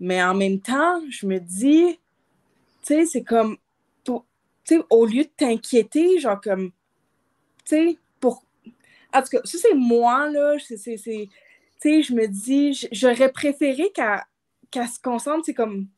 Mais 0.00 0.22
en 0.22 0.34
même 0.34 0.60
temps, 0.60 1.00
je 1.08 1.26
me 1.26 1.38
dis, 1.38 1.98
tu 2.82 2.94
sais, 2.94 3.06
c'est 3.06 3.22
comme, 3.24 3.56
tu 4.04 4.12
sais, 4.64 4.80
au 4.90 5.06
lieu 5.06 5.24
de 5.24 5.30
t'inquiéter, 5.36 6.18
genre 6.18 6.40
comme, 6.40 6.70
tu 7.64 7.76
sais, 7.76 7.98
pour... 8.20 8.44
En 9.12 9.22
tout 9.22 9.28
cas, 9.28 9.40
ça, 9.44 9.58
c'est 9.58 9.74
moi, 9.74 10.30
là, 10.30 10.56
c'est, 10.58 10.76
tu 10.76 10.98
sais, 10.98 12.02
je 12.02 12.14
me 12.14 12.26
dis, 12.26 12.88
j'aurais 12.90 13.30
préféré 13.30 13.92
qu'elle 13.92 14.88
se 14.88 14.98
concentre, 15.00 15.44
c'est 15.44 15.54
comme, 15.54 15.88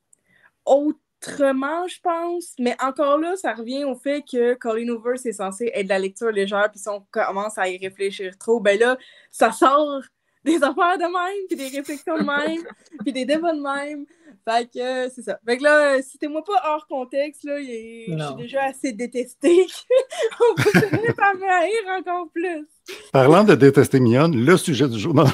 autrement, 1.27 1.87
je 1.87 2.01
pense. 2.01 2.55
Mais 2.59 2.77
encore 2.81 3.19
là, 3.19 3.37
ça 3.37 3.55
revient 3.55 3.85
au 3.85 3.95
fait 3.95 4.23
que 4.23 4.55
Colin 4.55 4.89
Hoover, 4.89 5.17
c'est 5.17 5.33
censé 5.33 5.71
être 5.75 5.85
de 5.85 5.89
la 5.89 5.99
lecture 5.99 6.31
légère, 6.31 6.71
puis 6.71 6.81
si 6.81 6.89
on 6.89 7.05
commence 7.11 7.59
à 7.59 7.69
y 7.69 7.79
réfléchir 7.79 8.37
trop, 8.39 8.61
ben 8.61 8.79
là, 8.79 8.97
ça 9.31 9.53
sort 9.53 10.03
des 10.45 10.57
affaires 10.63 10.99
de 10.99 11.05
même, 11.05 11.47
puis 11.49 11.57
des 11.57 11.77
réflexions 11.77 12.19
de 12.19 12.25
même, 12.25 12.63
puis 13.01 13.13
des 13.13 13.25
débats 13.25 13.53
de 13.53 13.61
même. 13.61 14.07
Fait 14.49 14.65
que 14.67 15.09
c'est 15.13 15.23
ça. 15.23 15.41
Fait 15.45 15.59
que 15.59 15.65
là, 15.65 16.01
citez-moi 16.03 16.45
pas 16.45 16.63
hors 16.71 16.87
contexte, 16.87 17.43
là, 17.43 17.59
je 17.59 17.65
suis 17.65 18.35
déjà 18.37 18.65
assez 18.65 18.93
détestée 18.93 19.67
qu'on 20.39 20.55
peut 20.63 20.71
finir 20.71 21.15
par 21.17 21.35
me 21.35 21.51
haïr 21.51 21.99
encore 21.99 22.29
plus. 22.33 22.65
Parlant 23.13 23.43
de 23.43 23.57
détester 23.57 23.99
Mignonne, 23.99 24.37
le 24.37 24.57
sujet 24.57 24.89
du 24.89 25.01
jour. 25.01 25.15
Non. 25.15 25.27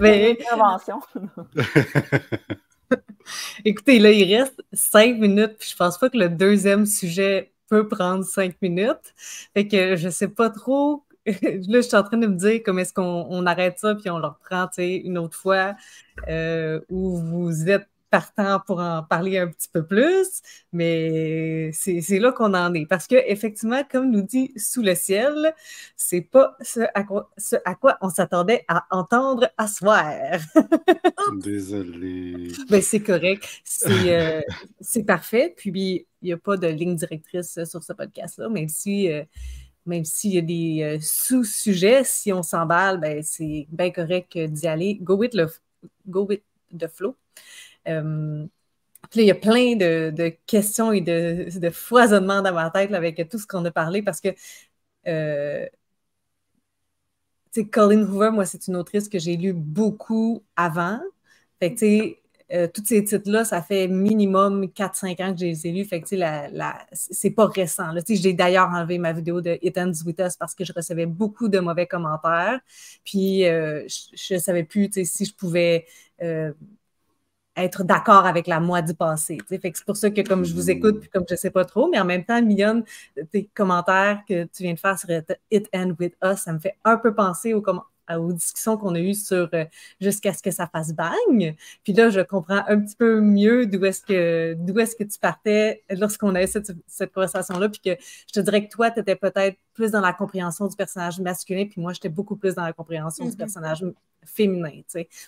Mais... 0.00 0.38
Intervention. 0.40 1.00
Écoutez, 3.64 3.98
là, 3.98 4.10
il 4.10 4.34
reste 4.34 4.62
cinq 4.72 5.18
minutes, 5.18 5.56
puis 5.58 5.68
je 5.70 5.76
pense 5.76 5.98
pas 5.98 6.10
que 6.10 6.18
le 6.18 6.28
deuxième 6.28 6.86
sujet 6.86 7.52
peut 7.68 7.88
prendre 7.88 8.24
cinq 8.24 8.60
minutes. 8.62 9.14
Fait 9.54 9.66
que 9.66 9.96
je 9.96 10.08
sais 10.08 10.28
pas 10.28 10.50
trop 10.50 11.06
là, 11.42 11.80
je 11.80 11.80
suis 11.80 11.96
en 11.96 12.04
train 12.04 12.18
de 12.18 12.26
me 12.26 12.36
dire 12.36 12.60
comment 12.64 12.80
est-ce 12.80 12.92
qu'on 12.92 13.46
arrête 13.46 13.78
ça, 13.80 13.96
puis 13.96 14.08
on 14.10 14.18
le 14.18 14.26
reprend 14.26 14.68
une 14.78 15.18
autre 15.18 15.36
fois, 15.36 15.74
euh, 16.28 16.80
où 16.88 17.18
vous 17.18 17.68
êtes 17.68 17.88
partant 18.10 18.60
pour 18.60 18.80
en 18.80 19.02
parler 19.02 19.38
un 19.38 19.48
petit 19.48 19.68
peu 19.68 19.84
plus, 19.84 20.40
mais 20.72 21.70
c'est 21.72 22.18
là 22.18 22.32
qu'on 22.32 22.54
en 22.54 22.72
est. 22.74 22.86
Parce 22.86 23.06
que 23.06 23.16
effectivement, 23.26 23.82
comme 23.90 24.10
nous 24.10 24.22
dit 24.22 24.52
Sous 24.56 24.82
le 24.82 24.94
ciel, 24.94 25.54
c'est 25.96 26.20
pas 26.20 26.56
ce 26.60 26.80
à 26.94 27.02
quoi, 27.02 27.30
ce 27.36 27.56
à 27.64 27.74
quoi 27.74 27.98
on 28.00 28.08
s'attendait 28.08 28.64
à 28.68 28.86
entendre 28.90 29.50
à 29.56 29.66
soir. 29.66 30.14
Désolé. 31.36 32.48
Ben, 32.70 32.80
c'est 32.80 33.00
correct. 33.00 33.44
Euh, 33.86 34.40
c'est 34.80 35.04
parfait. 35.04 35.54
Puis, 35.56 36.06
il 36.22 36.26
n'y 36.26 36.32
a 36.32 36.36
pas 36.36 36.56
de 36.56 36.66
ligne 36.68 36.96
directrice 36.96 37.64
sur 37.64 37.82
ce 37.82 37.92
podcast-là, 37.92 38.48
même 38.48 38.68
si... 38.68 39.10
Euh, 39.10 39.24
même 39.88 40.04
s'il 40.04 40.32
y 40.32 40.38
a 40.38 40.42
des 40.42 40.82
euh, 40.82 40.98
sous-sujets, 41.00 42.02
si 42.02 42.32
on 42.32 42.42
s'emballe, 42.42 42.98
ben, 42.98 43.22
c'est 43.22 43.68
bien 43.70 43.92
correct 43.92 44.36
d'y 44.36 44.66
aller. 44.66 44.98
Go 45.00 45.14
with, 45.14 45.32
le, 45.32 45.46
go 46.08 46.24
with 46.24 46.42
the 46.76 46.88
flow. 46.88 47.14
Euh, 47.88 48.46
là, 49.14 49.22
il 49.22 49.26
y 49.26 49.30
a 49.30 49.34
plein 49.34 49.76
de, 49.76 50.28
questions 50.46 50.92
et 50.92 51.00
de, 51.00 51.48
de 51.58 51.70
foisonnements 51.70 52.42
dans 52.42 52.52
ma 52.52 52.70
tête 52.70 52.92
avec 52.92 53.28
tout 53.28 53.38
ce 53.38 53.46
qu'on 53.46 53.64
a 53.64 53.70
parlé 53.70 54.02
parce 54.02 54.20
que 54.20 54.28
euh, 55.08 55.66
Colin 57.64 58.02
Hoover, 58.02 58.30
moi, 58.32 58.44
c'est 58.44 58.66
une 58.68 58.76
autrice 58.76 59.08
que 59.08 59.18
j'ai 59.18 59.36
lue 59.36 59.52
beaucoup 59.52 60.42
avant. 60.56 61.00
Fait 61.60 61.74
que, 61.74 61.78
tu 61.78 62.16
euh, 62.52 62.68
tous 62.72 62.84
ces 62.84 63.02
titres-là, 63.02 63.44
ça 63.44 63.60
fait 63.60 63.88
minimum 63.88 64.66
4-5 64.66 65.20
ans 65.20 65.32
que 65.34 65.40
je 65.40 65.46
les 65.46 65.66
ai 65.66 65.72
lus. 65.72 65.84
Fait 65.84 66.00
que, 66.00 66.06
c'est 66.92 67.30
pas 67.30 67.46
récent. 67.46 67.92
J'ai 68.08 68.32
d'ailleurs 68.34 68.68
enlevé 68.68 68.98
ma 68.98 69.12
vidéo 69.12 69.40
de 69.40 69.58
It 69.62 69.76
Ends 69.78 69.92
parce 70.38 70.54
que 70.54 70.64
je 70.64 70.72
recevais 70.72 71.06
beaucoup 71.06 71.48
de 71.48 71.58
mauvais 71.58 71.86
commentaires. 71.86 72.60
Puis, 73.04 73.46
euh, 73.46 73.84
je 73.88 74.34
ne 74.34 74.38
savais 74.38 74.64
plus 74.64 74.90
si 75.04 75.24
je 75.24 75.34
pouvais 75.34 75.86
être 77.56 77.84
d'accord 77.84 78.26
avec 78.26 78.46
la 78.46 78.60
moi 78.60 78.82
du 78.82 78.94
passé. 78.94 79.38
Fait 79.48 79.58
que 79.58 79.78
c'est 79.78 79.86
pour 79.86 79.96
ça 79.96 80.10
que, 80.10 80.20
comme 80.20 80.44
je 80.44 80.54
vous 80.54 80.70
écoute, 80.70 81.00
puis 81.00 81.08
comme 81.08 81.24
je 81.28 81.34
ne 81.34 81.38
sais 81.38 81.50
pas 81.50 81.64
trop, 81.64 81.88
mais 81.88 81.98
en 81.98 82.04
même 82.04 82.24
temps, 82.24 82.40
Millionne, 82.42 82.84
tes 83.30 83.48
commentaires 83.54 84.22
que 84.28 84.44
tu 84.44 84.62
viens 84.62 84.74
de 84.74 84.78
faire 84.78 84.98
sur 84.98 85.08
It 85.50 85.68
Ends 85.74 85.92
With 85.98 86.14
Us, 86.22 86.40
ça 86.40 86.52
me 86.52 86.58
fait 86.58 86.76
un 86.84 86.96
peu 86.96 87.14
penser 87.14 87.54
aux 87.54 87.62
aux 88.14 88.32
discussions 88.32 88.76
qu'on 88.76 88.94
a 88.94 89.00
eues 89.00 89.14
sur 89.14 89.48
euh, 89.52 89.64
jusqu'à 90.00 90.32
ce 90.32 90.42
que 90.42 90.50
ça 90.50 90.66
fasse 90.66 90.92
bang. 90.92 91.54
Puis 91.82 91.92
là, 91.92 92.10
je 92.10 92.20
comprends 92.20 92.62
un 92.68 92.80
petit 92.80 92.96
peu 92.96 93.20
mieux 93.20 93.66
d'où 93.66 93.84
est-ce 93.84 94.02
que 94.02 94.54
d'où 94.54 94.78
est-ce 94.78 94.94
que 94.96 95.04
tu 95.04 95.18
partais 95.18 95.82
lorsqu'on 95.90 96.34
a 96.34 96.42
eu 96.42 96.46
cette, 96.46 96.72
cette 96.86 97.12
conversation-là. 97.12 97.68
Puis 97.68 97.80
que 97.80 98.00
je 98.28 98.32
te 98.32 98.40
dirais 98.40 98.66
que 98.66 98.70
toi, 98.70 98.90
tu 98.90 99.00
étais 99.00 99.16
peut-être 99.16 99.58
plus 99.74 99.90
dans 99.90 100.00
la 100.00 100.12
compréhension 100.12 100.66
du 100.66 100.76
personnage 100.76 101.20
masculin, 101.20 101.66
puis 101.68 101.80
moi, 101.80 101.92
j'étais 101.92 102.08
beaucoup 102.08 102.36
plus 102.36 102.54
dans 102.54 102.64
la 102.64 102.72
compréhension 102.72 103.24
du 103.24 103.32
mm-hmm. 103.32 103.36
personnage 103.36 103.84
féminin. 104.26 104.82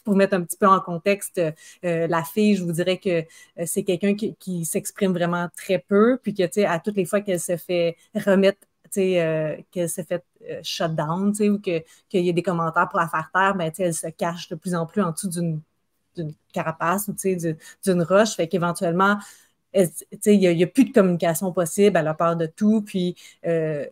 Pour 0.04 0.16
mettre 0.16 0.34
un 0.34 0.42
petit 0.42 0.56
peu 0.56 0.66
en 0.66 0.80
contexte, 0.80 1.38
euh, 1.38 2.06
la 2.06 2.22
fille, 2.24 2.56
je 2.56 2.64
vous 2.64 2.72
dirais 2.72 2.98
que 2.98 3.20
euh, 3.20 3.64
c'est 3.66 3.84
quelqu'un 3.84 4.14
qui, 4.14 4.34
qui 4.36 4.64
s'exprime 4.64 5.12
vraiment 5.12 5.48
très 5.56 5.78
peu, 5.78 6.18
puis 6.22 6.34
que, 6.34 6.64
à 6.64 6.78
toutes 6.78 6.96
les 6.96 7.04
fois 7.04 7.20
qu'elle 7.20 7.40
se 7.40 7.56
fait 7.56 7.96
remettre 8.14 8.58
euh, 8.96 9.56
qu'elle 9.70 9.88
s'est 9.88 10.04
fait 10.04 10.24
euh, 10.48 10.60
shut 10.62 10.94
down, 10.94 11.28
ou 11.28 11.58
qu'il 11.58 11.84
y 12.12 12.30
a 12.30 12.32
des 12.32 12.42
commentaires 12.42 12.88
pour 12.88 13.00
la 13.00 13.08
faire 13.08 13.30
taire, 13.32 13.54
ben, 13.54 13.70
elle 13.78 13.94
se 13.94 14.08
cache 14.08 14.48
de 14.48 14.54
plus 14.54 14.74
en 14.74 14.86
plus 14.86 15.02
en 15.02 15.12
dessous 15.12 15.28
d'une 15.28 15.60
carapace 16.52 17.08
ou 17.08 17.14
d'une 17.84 18.02
roche. 18.02 18.34
Fait 18.34 18.48
qu'éventuellement, 18.48 19.18
il 19.74 19.90
n'y 20.26 20.62
a, 20.62 20.66
plus 20.66 20.84
de 20.86 20.92
communication 20.92 21.52
possible, 21.52 21.96
elle 21.98 22.08
a 22.08 22.14
peur 22.14 22.36
de 22.36 22.46
tout, 22.46 22.82
puis 22.82 23.14
euh, 23.46 23.86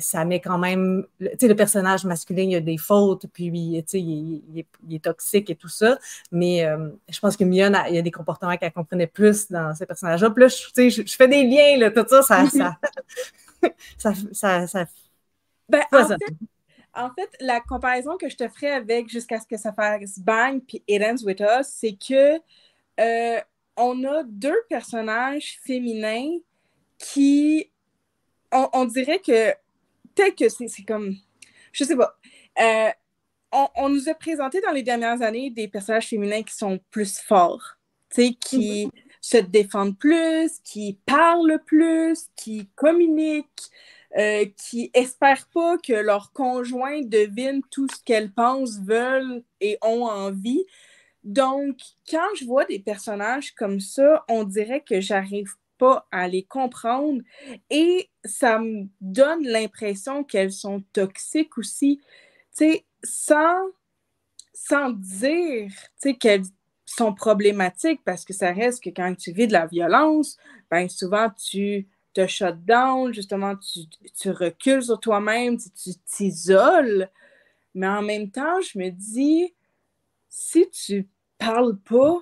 ça 0.00 0.24
met 0.24 0.40
quand 0.40 0.58
même, 0.58 1.04
le 1.20 1.54
personnage 1.54 2.04
masculin, 2.04 2.42
il 2.42 2.52
y 2.52 2.56
a 2.56 2.60
des 2.60 2.78
fautes, 2.78 3.26
puis 3.32 3.46
il, 3.46 3.76
est, 3.76 5.02
toxique 5.02 5.50
et 5.50 5.56
tout 5.56 5.68
ça, 5.68 5.98
mais 6.32 6.66
je 7.08 7.18
pense 7.20 7.36
que 7.36 7.44
Mion, 7.44 7.72
il 7.88 7.94
y 7.94 7.98
a 7.98 8.02
des 8.02 8.10
comportements 8.10 8.56
qu'elle 8.56 8.72
comprenait 8.72 9.06
plus 9.06 9.50
dans 9.50 9.74
ces 9.74 9.86
personnages-là. 9.86 10.30
Puis 10.30 10.42
là, 10.42 10.48
je, 10.48 11.02
je, 11.06 11.16
fais 11.16 11.28
des 11.28 11.44
liens, 11.44 11.78
là, 11.78 11.90
tout 11.90 12.06
ça, 12.08 12.22
ça, 12.22 12.46
ça, 12.48 12.76
ça, 13.98 14.12
ça, 14.32 14.66
ça... 14.66 14.84
Ben, 15.68 15.82
en, 16.94 17.10
fait, 17.10 17.30
la 17.40 17.60
comparaison 17.60 18.16
que 18.16 18.28
je 18.28 18.36
te 18.36 18.48
ferais 18.48 18.72
avec 18.72 19.08
jusqu'à 19.08 19.38
ce 19.38 19.46
que 19.46 19.56
ça 19.56 19.72
fasse 19.72 20.18
bang 20.18 20.60
puis 20.66 20.82
It 20.88 21.02
Ends 21.02 21.24
With 21.24 21.40
Us, 21.40 21.66
c'est 21.66 21.96
que 21.96 22.38
euh, 23.00 23.40
on 23.76 24.04
a 24.04 24.22
deux 24.24 24.60
personnages 24.68 25.58
féminins 25.62 26.38
qui, 26.98 27.70
on, 28.52 28.84
dirait 28.84 29.20
que, 29.20 29.50
peut-être 30.14 30.36
que 30.36 30.48
c'est 30.48 30.82
comme, 30.82 31.16
je 31.72 31.84
sais 31.84 31.96
pas, 31.96 32.18
euh, 32.60 32.90
on, 33.52 33.68
on, 33.76 33.88
nous 33.88 34.08
a 34.08 34.14
présenté 34.14 34.60
dans 34.60 34.72
les 34.72 34.82
dernières 34.82 35.22
années 35.22 35.50
des 35.50 35.68
personnages 35.68 36.08
féminins 36.08 36.42
qui 36.42 36.54
sont 36.54 36.80
plus 36.90 37.18
forts, 37.18 37.76
qui, 38.10 38.36
mm-hmm 38.50 38.90
se 39.20 39.36
défendent 39.36 39.98
plus, 39.98 40.58
qui 40.64 40.98
parlent 41.06 41.60
plus, 41.66 42.28
qui 42.36 42.68
communiquent, 42.74 43.70
euh, 44.16 44.46
qui 44.56 44.90
espèrent 44.94 45.48
pas 45.52 45.76
que 45.78 45.92
leur 45.92 46.32
conjoint 46.32 47.02
devine 47.02 47.60
tout 47.70 47.88
ce 47.88 48.02
qu'elles 48.04 48.32
pensent, 48.32 48.78
veulent 48.80 49.42
et 49.60 49.78
ont 49.82 50.04
envie. 50.04 50.64
Donc, 51.24 51.76
quand 52.10 52.28
je 52.40 52.46
vois 52.46 52.64
des 52.64 52.78
personnages 52.78 53.52
comme 53.54 53.80
ça, 53.80 54.24
on 54.28 54.44
dirait 54.44 54.82
que 54.82 55.00
j'arrive 55.00 55.52
pas 55.78 56.06
à 56.10 56.28
les 56.28 56.42
comprendre 56.42 57.22
et 57.70 58.10
ça 58.24 58.58
me 58.58 58.86
donne 59.00 59.44
l'impression 59.44 60.24
qu'elles 60.24 60.52
sont 60.52 60.82
toxiques 60.92 61.56
aussi. 61.58 62.00
Tu 62.56 62.64
sais, 62.64 62.84
sans, 63.02 63.62
sans 64.52 64.90
dire 64.90 65.70
qu'elles 66.20 66.44
sont 66.84 67.14
problématiques 67.14 68.00
parce 68.04 68.24
que 68.24 68.32
ça 68.32 68.52
reste 68.52 68.82
que 68.82 68.90
quand 68.90 69.14
tu 69.14 69.32
vis 69.32 69.46
de 69.46 69.52
la 69.52 69.66
violence, 69.66 70.36
ben 70.70 70.88
souvent 70.88 71.30
tu 71.30 71.88
te 72.14 72.26
shut 72.26 72.64
down, 72.64 73.12
justement, 73.12 73.54
tu, 73.56 73.80
tu 74.18 74.30
recules 74.30 74.82
sur 74.82 74.98
toi-même, 74.98 75.56
tu 75.56 75.94
t'isoles. 76.04 77.08
Mais 77.74 77.86
en 77.86 78.02
même 78.02 78.30
temps, 78.30 78.60
je 78.60 78.78
me 78.78 78.90
dis, 78.90 79.54
si 80.28 80.68
tu 80.70 81.08
parles 81.38 81.78
pas, 81.78 82.18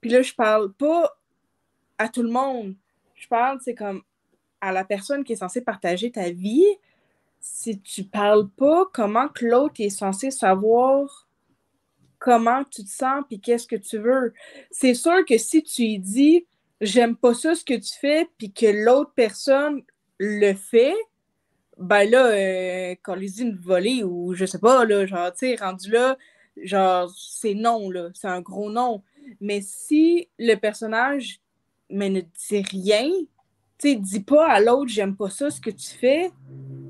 puis 0.00 0.10
là, 0.10 0.22
je 0.22 0.34
parle 0.34 0.72
pas 0.72 1.16
à 1.98 2.08
tout 2.08 2.22
le 2.22 2.30
monde, 2.30 2.74
je 3.16 3.28
parle, 3.28 3.58
c'est 3.62 3.74
comme 3.74 4.02
à 4.60 4.72
la 4.72 4.84
personne 4.84 5.24
qui 5.24 5.32
est 5.32 5.36
censée 5.36 5.60
partager 5.60 6.10
ta 6.10 6.30
vie, 6.30 6.66
si 7.40 7.80
tu 7.80 8.04
parles 8.04 8.48
pas, 8.48 8.84
comment 8.92 9.28
que 9.28 9.44
l'autre 9.44 9.74
est 9.78 9.90
censé 9.90 10.30
savoir 10.30 11.26
comment 12.18 12.64
tu 12.64 12.84
te 12.84 12.90
sens 12.90 13.24
puis 13.28 13.40
qu'est-ce 13.40 13.66
que 13.66 13.76
tu 13.76 13.98
veux? 13.98 14.32
C'est 14.70 14.94
sûr 14.94 15.24
que 15.24 15.38
si 15.38 15.62
tu 15.62 15.82
lui 15.82 15.98
dis 15.98 16.46
j'aime 16.80 17.16
pas 17.16 17.34
ça 17.34 17.54
ce 17.54 17.64
que 17.64 17.74
tu 17.74 17.92
fais 17.98 18.28
puis 18.38 18.52
que 18.52 18.66
l'autre 18.66 19.12
personne 19.14 19.82
le 20.18 20.54
fait, 20.54 20.94
ben 21.78 22.08
là, 22.08 22.26
euh, 22.26 22.94
quand 23.02 23.14
les 23.14 23.28
dit 23.28 23.42
une 23.42 23.56
volée 23.56 24.02
ou 24.02 24.34
je 24.34 24.46
sais 24.46 24.58
pas, 24.58 24.84
là, 24.84 25.06
genre, 25.06 25.32
tu 25.32 25.38
sais, 25.40 25.56
rendu 25.56 25.90
là, 25.90 26.16
genre, 26.56 27.10
c'est 27.16 27.54
non, 27.54 27.90
là, 27.90 28.08
c'est 28.14 28.28
un 28.28 28.40
gros 28.40 28.70
non. 28.70 29.02
Mais 29.40 29.60
si 29.60 30.28
le 30.38 30.54
personnage 30.54 31.40
mais 31.90 32.10
ne 32.10 32.20
dit 32.20 32.62
rien, 32.62 33.10
tu 33.78 33.90
sais, 33.90 33.96
dis 33.96 34.20
pas 34.20 34.48
à 34.48 34.60
l'autre, 34.60 34.90
j'aime 34.90 35.16
pas 35.16 35.30
ça 35.30 35.50
ce 35.50 35.60
que 35.60 35.70
tu 35.70 35.88
fais. 35.88 36.30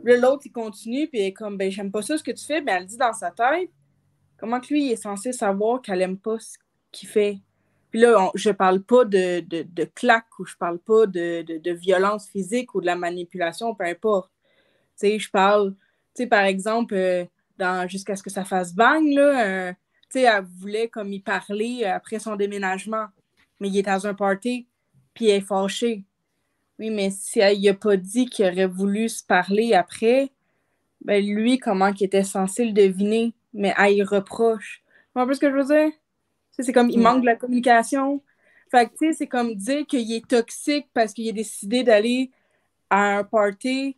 l'autre, 0.04 0.42
il 0.46 0.52
continue, 0.52 1.08
puis 1.08 1.20
il 1.20 1.24
est 1.26 1.32
comme, 1.32 1.56
ben, 1.56 1.70
j'aime 1.70 1.90
pas 1.90 2.02
ça 2.02 2.16
ce 2.16 2.22
que 2.22 2.30
tu 2.30 2.44
fais, 2.44 2.60
mais 2.60 2.72
elle 2.72 2.86
dit 2.86 2.96
dans 2.96 3.12
sa 3.12 3.30
tête, 3.30 3.70
comment 4.38 4.60
que 4.60 4.68
lui, 4.68 4.86
il 4.86 4.92
est 4.92 5.02
censé 5.02 5.32
savoir 5.32 5.82
qu'elle 5.82 6.02
aime 6.02 6.18
pas 6.18 6.38
ce 6.38 6.58
qu'il 6.92 7.08
fait? 7.08 7.38
Puis 7.90 8.00
là, 8.00 8.30
je 8.34 8.50
parle 8.50 8.82
pas 8.82 9.04
de, 9.04 9.40
de, 9.40 9.62
de 9.62 9.84
claque 9.84 10.38
ou 10.38 10.44
je 10.44 10.56
parle 10.56 10.78
pas 10.78 11.06
de, 11.06 11.42
de, 11.42 11.70
violence 11.72 12.28
physique 12.28 12.74
ou 12.74 12.80
de 12.80 12.86
la 12.86 12.96
manipulation, 12.96 13.74
peu 13.74 13.84
importe. 13.84 14.30
Tu 14.98 15.08
sais, 15.08 15.18
je 15.18 15.30
parle, 15.30 15.74
tu 16.14 16.22
sais, 16.22 16.26
par 16.26 16.44
exemple, 16.44 16.94
euh, 16.94 17.24
dans 17.58 17.88
Jusqu'à 17.88 18.16
ce 18.16 18.22
que 18.22 18.30
ça 18.30 18.44
fasse 18.44 18.74
bang, 18.74 19.06
là, 19.12 19.46
euh, 19.46 19.72
tu 20.10 20.20
sais, 20.20 20.22
elle 20.22 20.44
voulait 20.44 20.88
comme 20.88 21.12
y 21.12 21.20
parler 21.20 21.84
après 21.84 22.18
son 22.18 22.36
déménagement, 22.36 23.06
mais 23.60 23.68
il 23.68 23.78
est 23.78 23.82
dans 23.82 24.06
un 24.06 24.14
party, 24.14 24.68
puis 25.16 25.28
elle 25.28 25.38
est 25.38 25.40
fâchée. 25.40 26.04
Oui, 26.78 26.90
mais 26.90 27.10
si 27.10 27.40
elle 27.40 27.60
n'a 27.60 27.74
pas 27.74 27.96
dit 27.96 28.26
qu'il 28.26 28.46
aurait 28.46 28.66
voulu 28.66 29.08
se 29.08 29.24
parler 29.24 29.72
après, 29.72 30.30
ben 31.00 31.24
lui, 31.24 31.58
comment 31.58 31.92
qu'il 31.92 32.06
était 32.06 32.22
censé 32.22 32.64
le 32.64 32.72
deviner, 32.72 33.32
mais 33.52 33.74
elle 33.78 33.94
y 33.94 34.02
reproche. 34.04 34.84
Tu 35.16 35.22
vois 35.22 35.34
ce 35.34 35.40
que 35.40 35.50
je 35.50 35.56
veux 35.56 35.64
dire? 35.64 35.92
C'est 36.50 36.72
comme, 36.72 36.90
il 36.90 37.00
manque 37.00 37.22
de 37.22 37.26
la 37.26 37.36
communication. 37.36 38.22
Fait 38.70 38.86
que, 38.86 38.92
tu 38.92 39.06
sais, 39.06 39.12
c'est 39.12 39.26
comme 39.26 39.54
dire 39.54 39.86
qu'il 39.86 40.12
est 40.12 40.26
toxique 40.26 40.86
parce 40.94 41.12
qu'il 41.12 41.28
a 41.28 41.32
décidé 41.32 41.82
d'aller 41.82 42.30
à 42.90 43.18
un 43.18 43.24
party 43.24 43.96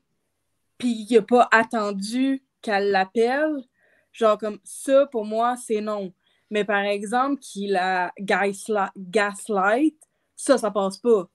puis 0.79 1.07
il 1.09 1.15
n'a 1.15 1.23
pas 1.23 1.49
attendu 1.51 2.43
qu'elle 2.63 2.91
l'appelle. 2.91 3.65
Genre, 4.13 4.39
comme 4.39 4.61
ça, 4.65 5.07
pour 5.07 5.25
moi, 5.25 5.57
c'est 5.57 5.81
non. 5.81 6.13
Mais 6.51 6.65
par 6.65 6.83
exemple, 6.83 7.41
qu'il 7.41 7.77
a 7.77 8.13
gaslight, 8.19 9.97
ça, 10.39 10.57
ça 10.57 10.71
passe 10.71 10.99
pas. 10.99 11.29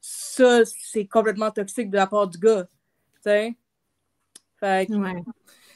Ça, 0.00 0.62
c'est 0.64 1.06
complètement 1.06 1.50
toxique 1.50 1.88
de 1.88 1.96
la 1.96 2.06
part 2.06 2.26
du 2.26 2.38
gars. 2.38 2.64
Tu 2.64 3.20
sais? 3.22 3.54
Fait 4.58 4.86
que... 4.86 4.94
Ouais. 4.94 5.22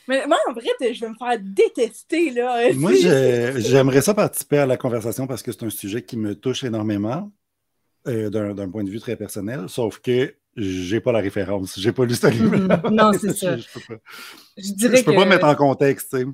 Mais 0.08 0.26
moi, 0.26 0.36
en 0.48 0.52
vrai, 0.52 0.68
je 0.80 1.00
vais 1.00 1.08
me 1.08 1.14
faire 1.14 1.38
détester, 1.40 2.30
là. 2.30 2.72
Moi, 2.74 2.92
j'aimerais 3.56 4.02
ça 4.02 4.12
participer 4.12 4.58
à 4.58 4.66
la 4.66 4.76
conversation 4.76 5.26
parce 5.26 5.42
que 5.42 5.52
c'est 5.52 5.64
un 5.64 5.70
sujet 5.70 6.02
qui 6.02 6.18
me 6.18 6.34
touche 6.34 6.64
énormément 6.64 7.32
euh, 8.06 8.28
d'un 8.28 8.68
point 8.68 8.84
de 8.84 8.90
vue 8.90 9.00
très 9.00 9.16
personnel, 9.16 9.66
sauf 9.68 10.00
que 10.00 10.34
j'ai 10.56 11.00
pas 11.00 11.12
la 11.12 11.20
référence. 11.20 11.78
J'ai 11.78 11.92
pas 11.92 12.04
lu 12.04 12.14
ce 12.14 12.26
livre. 12.26 12.56
Mm-hmm. 12.56 12.90
non, 12.90 13.12
c'est 13.12 13.32
ça. 13.36 13.56
je, 13.56 13.66
peux 13.72 13.80
pas, 13.80 14.00
je, 14.58 14.72
dirais 14.72 15.02
peux 15.02 15.14
pas 15.14 15.24
mettre 15.24 15.46
en 15.46 15.54
contexte, 15.54 16.10
tu 16.10 16.18
sais. 16.18 16.26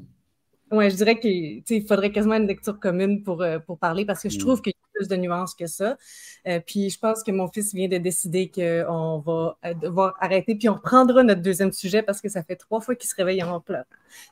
Oui, 0.72 0.90
je 0.90 0.96
dirais 0.96 1.20
qu'il 1.20 1.86
faudrait 1.86 2.12
quasiment 2.12 2.36
une 2.36 2.46
lecture 2.46 2.78
commune 2.80 3.22
pour, 3.22 3.42
euh, 3.42 3.58
pour 3.58 3.78
parler 3.78 4.04
parce 4.04 4.22
que 4.22 4.28
je 4.28 4.36
mm. 4.36 4.40
trouve 4.40 4.62
qu'il 4.62 4.72
y 4.72 4.74
a 4.74 4.89
plus 5.00 5.08
de 5.08 5.16
nuances 5.16 5.54
que 5.54 5.66
ça. 5.66 5.96
Euh, 6.46 6.60
puis 6.64 6.90
je 6.90 6.98
pense 6.98 7.22
que 7.22 7.30
mon 7.30 7.48
fils 7.48 7.74
vient 7.74 7.88
de 7.88 7.96
décider 7.96 8.50
qu'on 8.50 9.18
va 9.18 9.56
euh, 9.64 9.74
devoir 9.74 10.14
arrêter, 10.20 10.54
puis 10.54 10.68
on 10.68 10.74
reprendra 10.74 11.22
notre 11.22 11.40
deuxième 11.40 11.72
sujet 11.72 12.02
parce 12.02 12.20
que 12.20 12.28
ça 12.28 12.42
fait 12.42 12.56
trois 12.56 12.80
fois 12.80 12.94
qu'il 12.94 13.08
se 13.08 13.14
réveille 13.14 13.42
en 13.42 13.60
pleurant. 13.60 13.84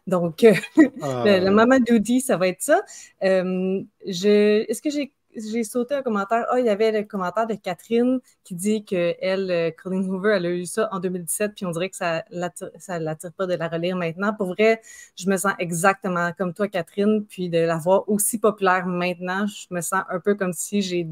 Donc, 0.07 0.45
ah. 1.03 1.25
le, 1.25 1.51
maman 1.51 1.79
Doody, 1.81 2.21
ça 2.21 2.37
va 2.37 2.49
être 2.49 2.61
ça. 2.61 2.83
Est-ce 3.21 4.83
que 4.83 4.91
j'ai 4.91 5.13
j'ai 5.37 5.65
sauté 5.65 5.95
un 5.95 6.03
commentaire. 6.03 6.47
Ah, 6.51 6.59
il 6.61 6.67
y 6.67 6.69
avait 6.69 6.93
le 6.93 7.05
commentaire 7.05 7.47
de 7.47 7.55
Catherine 7.55 8.21
qui 8.45 8.55
dit 8.55 8.85
que 8.85 9.15
elle, 9.21 9.51
euh, 9.51 9.71
Colleen 9.71 10.09
Hoover, 10.09 10.35
elle 10.37 10.47
a 10.47 10.51
eu 10.51 10.67
ça 10.67 10.89
en 10.93 11.01
2017, 11.01 11.55
puis 11.55 11.67
on 11.67 11.71
dirait 11.71 11.91
que 11.91 11.97
ça 11.97 12.25
ne 12.31 12.99
l'attire 12.99 13.33
pas 13.33 13.47
de 13.47 13.55
la 13.55 13.69
relire 13.69 13.97
maintenant. 13.97 14.35
Pour 14.35 14.49
vrai, 14.49 14.81
je 15.17 15.29
me 15.29 15.37
sens 15.37 15.53
exactement 15.59 16.33
comme 16.37 16.55
toi, 16.55 16.69
Catherine, 16.69 17.25
puis 17.27 17.49
de 17.49 17.59
la 17.59 17.77
voir 17.77 18.09
aussi 18.09 18.39
populaire 18.39 18.87
maintenant, 18.87 19.47
je 19.47 19.67
me 19.71 19.81
sens 19.81 20.03
un 20.09 20.21
peu 20.21 20.35
comme 20.35 20.53
si 20.53 20.83
j'ai 20.83 21.07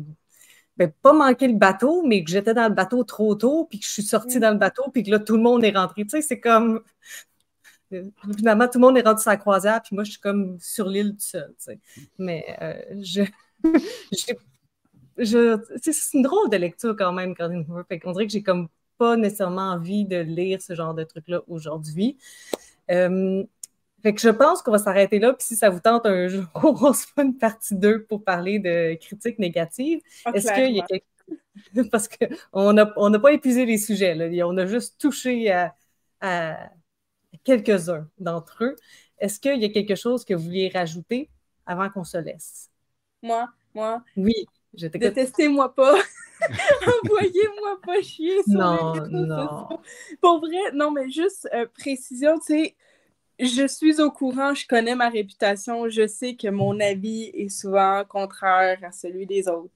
ben, 0.77 0.93
pas 1.03 1.13
manqué 1.13 1.49
le 1.49 1.55
bateau, 1.55 2.03
mais 2.07 2.23
que 2.23 2.31
j'étais 2.31 2.53
dans 2.55 2.69
le 2.69 2.75
bateau 2.75 3.03
trop 3.05 3.35
tôt, 3.35 3.67
puis 3.69 3.79
que 3.81 3.87
je 3.87 3.91
suis 3.91 4.03
sortie 4.03 4.39
mm. 4.39 4.41
dans 4.41 4.51
le 4.51 4.59
bateau, 4.59 4.91
puis 4.93 5.03
que 5.03 5.11
là, 5.11 5.19
tout 5.19 5.37
le 5.37 5.43
monde 5.43 5.65
est 5.65 5.77
rentré. 5.77 6.03
Tu 6.05 6.11
sais, 6.11 6.23
c'est 6.23 6.41
comme. 6.41 6.83
Finalement, 8.37 8.67
tout 8.69 8.79
le 8.79 8.87
monde 8.87 8.99
est 8.99 9.03
rentré 9.03 9.23
sur 9.23 9.31
la 9.31 9.37
croisière, 9.37 9.81
puis 9.83 9.95
moi, 9.95 10.05
je 10.05 10.13
suis 10.13 10.21
comme 10.21 10.59
sur 10.61 10.89
l'île 10.89 11.13
tout 11.13 11.21
seul. 11.21 11.55
Tu 11.59 11.65
sais. 11.65 11.81
Mais 12.19 12.45
euh, 12.61 12.75
je 13.03 13.23
c'est 15.19 16.15
une 16.15 16.23
drôle 16.23 16.51
de 16.51 16.57
lecture 16.57 16.95
quand 16.97 17.13
même, 17.13 17.35
Colin 17.35 17.63
Hoover. 17.69 17.83
On 18.05 18.13
dirait 18.13 18.27
que 18.27 18.33
j'ai 18.33 18.43
comme 18.43 18.69
pas 18.99 19.17
nécessairement 19.17 19.73
envie 19.73 20.05
de 20.05 20.17
lire 20.17 20.61
ce 20.63 20.75
genre 20.75 20.95
de 20.95 21.05
truc-là 21.05 21.43
aujourd'hui. 21.49 22.17
Euh, 22.91 23.45
fait 24.03 24.15
que 24.15 24.21
je 24.21 24.29
pense 24.29 24.63
qu'on 24.63 24.73
va 24.73 24.79
s'arrêter 24.79 25.19
là. 25.19 25.33
Puis 25.33 25.47
si 25.47 25.57
ça 25.57 25.71
vous 25.71 25.81
tente 25.81 26.07
un 26.07 26.29
jour, 26.29 26.45
on 26.55 26.93
se 26.93 27.07
fait 27.07 27.23
une 27.23 27.37
partie 27.37 27.75
2 27.75 28.05
pour 28.05 28.25
parler 28.25 28.59
de 28.59 28.95
critiques 28.95 29.39
négatives. 29.39 30.01
Est-ce 30.33 30.53
qu'il 30.53 30.77
y 30.77 30.81
a 30.81 30.87
quelque... 30.87 31.07
Parce 31.91 32.09
qu'on 32.09 32.73
n'a 32.73 32.93
on 32.97 33.11
pas 33.19 33.33
épuisé 33.33 33.67
les 33.67 33.79
sujets. 33.79 34.15
Là. 34.15 34.47
On 34.47 34.57
a 34.59 34.67
juste 34.67 35.01
touché 35.01 35.51
à, 35.51 35.75
à 36.21 36.71
quelques-uns 37.45 38.09
d'entre 38.19 38.65
eux. 38.65 38.77
Est-ce 39.19 39.41
qu'il 39.41 39.61
y 39.61 39.65
a 39.65 39.71
quelque 39.71 39.95
chose 39.95 40.25
que 40.25 40.35
vous 40.35 40.45
vouliez 40.45 40.69
rajouter 40.69 41.31
avant 41.65 41.89
qu'on 41.91 42.05
se 42.05 42.19
laisse? 42.19 42.71
Moi, 43.23 43.49
moi. 43.75 44.03
Oui, 44.17 44.47
je 44.75 44.87
Détestez-moi 44.87 45.75
pas. 45.75 45.95
Envoyez-moi 47.05 47.81
pas 47.83 48.03
chier 48.03 48.43
sur 48.43 48.59
non, 48.59 48.95
non. 49.09 49.69
Pour 50.21 50.41
vrai, 50.41 50.73
non, 50.75 50.91
mais 50.91 51.09
juste 51.11 51.49
euh, 51.55 51.67
précision, 51.79 52.39
tu 52.39 52.47
sais, 52.47 52.75
je 53.39 53.67
suis 53.67 54.01
au 54.01 54.11
courant, 54.11 54.55
je 54.55 54.67
connais 54.67 54.95
ma 54.95 55.09
réputation, 55.09 55.89
je 55.89 56.07
sais 56.07 56.37
que 56.37 56.49
mon 56.49 56.79
avis 56.81 57.31
est 57.35 57.49
souvent 57.49 58.03
contraire 58.05 58.79
à 58.83 58.93
celui 58.93 59.27
des 59.27 59.49
autres. 59.49 59.73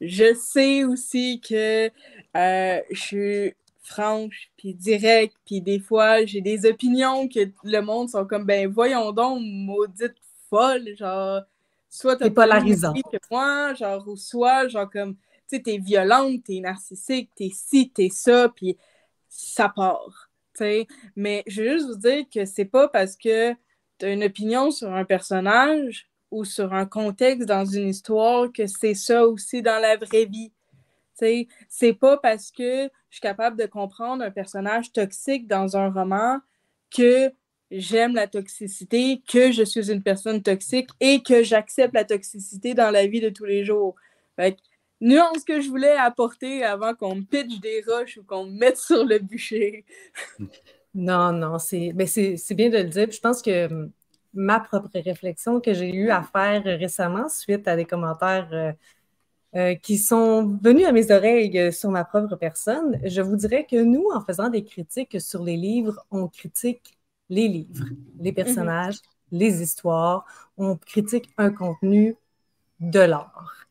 Je 0.00 0.34
sais 0.34 0.84
aussi 0.84 1.40
que 1.40 1.90
euh, 2.36 2.80
je 2.90 3.00
suis 3.00 3.54
franche, 3.82 4.50
puis 4.56 4.74
directe, 4.74 5.34
puis 5.44 5.60
des 5.60 5.80
fois, 5.80 6.24
j'ai 6.24 6.40
des 6.40 6.66
opinions 6.66 7.28
que 7.28 7.40
le 7.64 7.80
monde 7.80 8.08
sont 8.08 8.24
comme, 8.24 8.44
ben 8.44 8.68
voyons 8.68 9.12
donc, 9.12 9.40
maudite 9.42 10.14
folle, 10.48 10.96
genre, 10.96 11.42
soit 11.90 12.16
t'es 12.16 12.30
polarisant 12.30 12.94
que 12.94 13.18
moi, 13.30 13.74
genre, 13.74 14.06
ou 14.08 14.16
soit, 14.16 14.68
genre, 14.68 14.88
comme, 14.88 15.16
tu 15.16 15.56
sais, 15.56 15.62
t'es 15.62 15.78
violente, 15.78 16.44
t'es 16.44 16.60
narcissique, 16.60 17.30
t'es 17.34 17.50
ci, 17.52 17.90
t'es 17.90 18.08
ça, 18.08 18.48
puis 18.48 18.78
ça 19.28 19.68
part, 19.68 20.30
tu 20.54 20.58
sais. 20.58 20.86
Mais 21.16 21.42
je 21.46 21.62
veux 21.62 21.72
juste 21.72 21.86
vous 21.88 21.96
dire 21.96 22.24
que 22.32 22.44
c'est 22.44 22.64
pas 22.64 22.88
parce 22.88 23.16
que 23.16 23.52
t'as 23.98 24.12
une 24.12 24.24
opinion 24.24 24.70
sur 24.70 24.92
un 24.92 25.04
personnage 25.04 26.08
ou 26.30 26.44
sur 26.44 26.72
un 26.72 26.86
contexte 26.86 27.48
dans 27.48 27.64
une 27.64 27.88
histoire 27.88 28.50
que 28.52 28.66
c'est 28.66 28.94
ça 28.94 29.26
aussi 29.26 29.60
dans 29.60 29.80
la 29.82 29.96
vraie 29.96 30.26
vie. 30.26 30.52
C'est 31.68 31.92
pas 31.92 32.16
parce 32.16 32.50
que 32.50 32.84
je 33.10 33.16
suis 33.16 33.20
capable 33.20 33.58
de 33.58 33.66
comprendre 33.66 34.24
un 34.24 34.30
personnage 34.30 34.92
toxique 34.92 35.46
dans 35.46 35.76
un 35.76 35.90
roman 35.90 36.38
que 36.90 37.30
j'aime 37.70 38.14
la 38.14 38.26
toxicité, 38.26 39.22
que 39.28 39.52
je 39.52 39.62
suis 39.62 39.90
une 39.90 40.02
personne 40.02 40.42
toxique 40.42 40.90
et 41.00 41.22
que 41.22 41.42
j'accepte 41.42 41.94
la 41.94 42.04
toxicité 42.04 42.74
dans 42.74 42.90
la 42.90 43.06
vie 43.06 43.20
de 43.20 43.28
tous 43.28 43.44
les 43.44 43.64
jours. 43.64 43.94
Fait 44.36 44.56
nuance 45.00 45.44
que 45.44 45.60
je 45.60 45.68
voulais 45.68 45.96
apporter 45.96 46.64
avant 46.64 46.94
qu'on 46.94 47.16
me 47.16 47.22
pitche 47.22 47.60
des 47.60 47.82
roches 47.86 48.18
ou 48.18 48.24
qu'on 48.24 48.46
me 48.46 48.58
mette 48.58 48.76
sur 48.76 49.04
le 49.04 49.18
bûcher. 49.18 49.84
non, 50.94 51.32
non, 51.32 51.58
c'est 51.58 51.92
ben 51.92 52.06
bien 52.50 52.70
de 52.70 52.78
le 52.78 52.84
dire. 52.84 53.10
je 53.10 53.20
pense 53.20 53.42
que 53.42 53.66
hum, 53.66 53.90
ma 54.34 54.60
propre 54.60 54.90
réflexion 54.94 55.60
que 55.60 55.72
j'ai 55.72 55.92
eu 55.94 56.10
à 56.10 56.22
faire 56.22 56.62
récemment 56.64 57.28
suite 57.28 57.66
à 57.66 57.76
des 57.76 57.84
commentaires 57.84 58.48
euh, 58.52 58.72
euh, 59.56 59.74
qui 59.74 59.98
sont 59.98 60.58
venus 60.62 60.86
à 60.86 60.92
mes 60.92 61.10
oreilles 61.10 61.72
sur 61.72 61.90
ma 61.90 62.04
propre 62.04 62.36
personne, 62.36 63.00
je 63.04 63.20
vous 63.20 63.36
dirais 63.36 63.66
que 63.68 63.82
nous, 63.82 64.06
en 64.14 64.20
faisant 64.20 64.48
des 64.48 64.62
critiques 64.62 65.20
sur 65.20 65.42
les 65.42 65.56
livres, 65.56 66.04
on 66.12 66.28
critique 66.28 66.99
les 67.30 67.48
livres, 67.48 67.86
les 68.18 68.32
personnages, 68.32 68.98
les 69.30 69.62
histoires. 69.62 70.26
On 70.58 70.76
critique 70.76 71.30
un 71.38 71.50
contenu 71.50 72.16
de 72.80 73.00
l'art. 73.00 73.66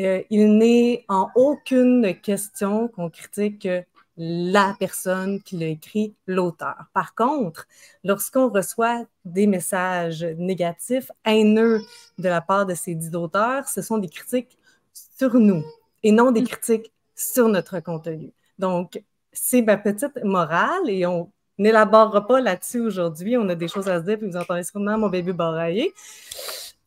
Euh, 0.00 0.22
il 0.30 0.56
n'est 0.56 1.04
en 1.08 1.28
aucune 1.34 2.14
question 2.22 2.88
qu'on 2.88 3.10
critique 3.10 3.68
la 4.16 4.74
personne 4.78 5.42
qui 5.42 5.56
l'a 5.56 5.66
écrit, 5.66 6.14
l'auteur. 6.26 6.86
Par 6.92 7.14
contre, 7.14 7.66
lorsqu'on 8.04 8.48
reçoit 8.48 9.06
des 9.24 9.46
messages 9.46 10.22
négatifs, 10.22 11.10
haineux 11.24 11.80
de 12.18 12.28
la 12.28 12.40
part 12.40 12.66
de 12.66 12.74
ces 12.74 12.94
dix 12.94 13.14
auteurs, 13.14 13.68
ce 13.68 13.82
sont 13.82 13.98
des 13.98 14.08
critiques 14.08 14.58
sur 14.92 15.34
nous 15.34 15.64
et 16.02 16.12
non 16.12 16.32
des 16.32 16.42
mm. 16.42 16.48
critiques 16.48 16.92
sur 17.14 17.48
notre 17.48 17.80
contenu. 17.80 18.32
Donc, 18.58 19.02
c'est 19.32 19.62
ma 19.62 19.76
petite 19.76 20.22
morale 20.24 20.88
et 20.88 21.06
on 21.06 21.30
n'élaborera 21.60 22.26
pas 22.26 22.40
là-dessus 22.40 22.80
aujourd'hui. 22.80 23.36
On 23.36 23.48
a 23.48 23.54
des 23.54 23.68
choses 23.68 23.88
à 23.88 24.00
se 24.00 24.04
dire, 24.04 24.18
puis 24.18 24.28
vous 24.28 24.36
entendez 24.36 24.64
sûrement 24.64 24.98
mon 24.98 25.08
bébé 25.08 25.32
barailler. 25.32 25.92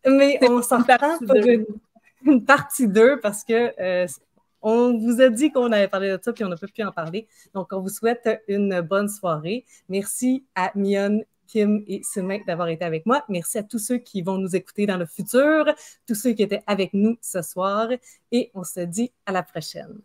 Mais 0.06 0.40
on 0.50 0.62
s'en 0.62 0.84
prend 0.84 1.18
pour 1.20 1.36
une, 2.26 2.44
partie 2.46 2.88
2 2.88 3.20
parce 3.20 3.44
que 3.44 3.72
euh, 3.80 4.08
On 4.62 4.98
vous 4.98 5.22
a 5.22 5.30
dit 5.30 5.52
qu'on 5.52 5.72
avait 5.72 5.88
parlé 5.88 6.10
de 6.10 6.20
ça, 6.22 6.32
puis 6.34 6.44
on 6.44 6.50
n'a 6.50 6.58
pas 6.58 6.68
pu 6.68 6.84
en 6.84 6.92
parler. 6.92 7.28
Donc, 7.54 7.72
on 7.72 7.82
vous 7.82 7.90
souhaite 7.90 8.30
une 8.48 8.82
bonne 8.82 9.10
soirée. 9.10 9.66
Merci 9.90 10.46
à 10.56 10.72
Mion, 10.76 11.22
Kim 11.48 11.84
et 11.88 12.02
Sylvain 12.04 12.40
d'avoir 12.48 12.70
été 12.70 12.86
avec 12.86 13.06
moi. 13.06 13.24
Merci 13.30 13.58
à 13.58 13.64
tous 13.64 13.80
ceux 13.80 13.98
qui 13.98 14.22
vont 14.22 14.38
nous 14.38 14.56
écouter 14.56 14.86
dans 14.86 14.98
le 14.98 15.06
futur, 15.06 15.66
tous 16.08 16.16
ceux 16.16 16.32
qui 16.32 16.44
étaient 16.44 16.64
avec 16.66 16.94
nous 16.94 17.18
ce 17.22 17.42
soir. 17.42 17.90
Et 18.32 18.52
on 18.54 18.64
se 18.64 18.80
dit 18.80 19.12
à 19.26 19.34
la 19.34 19.44
prochaine. 19.44 20.00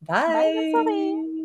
Bye! 0.00 1.37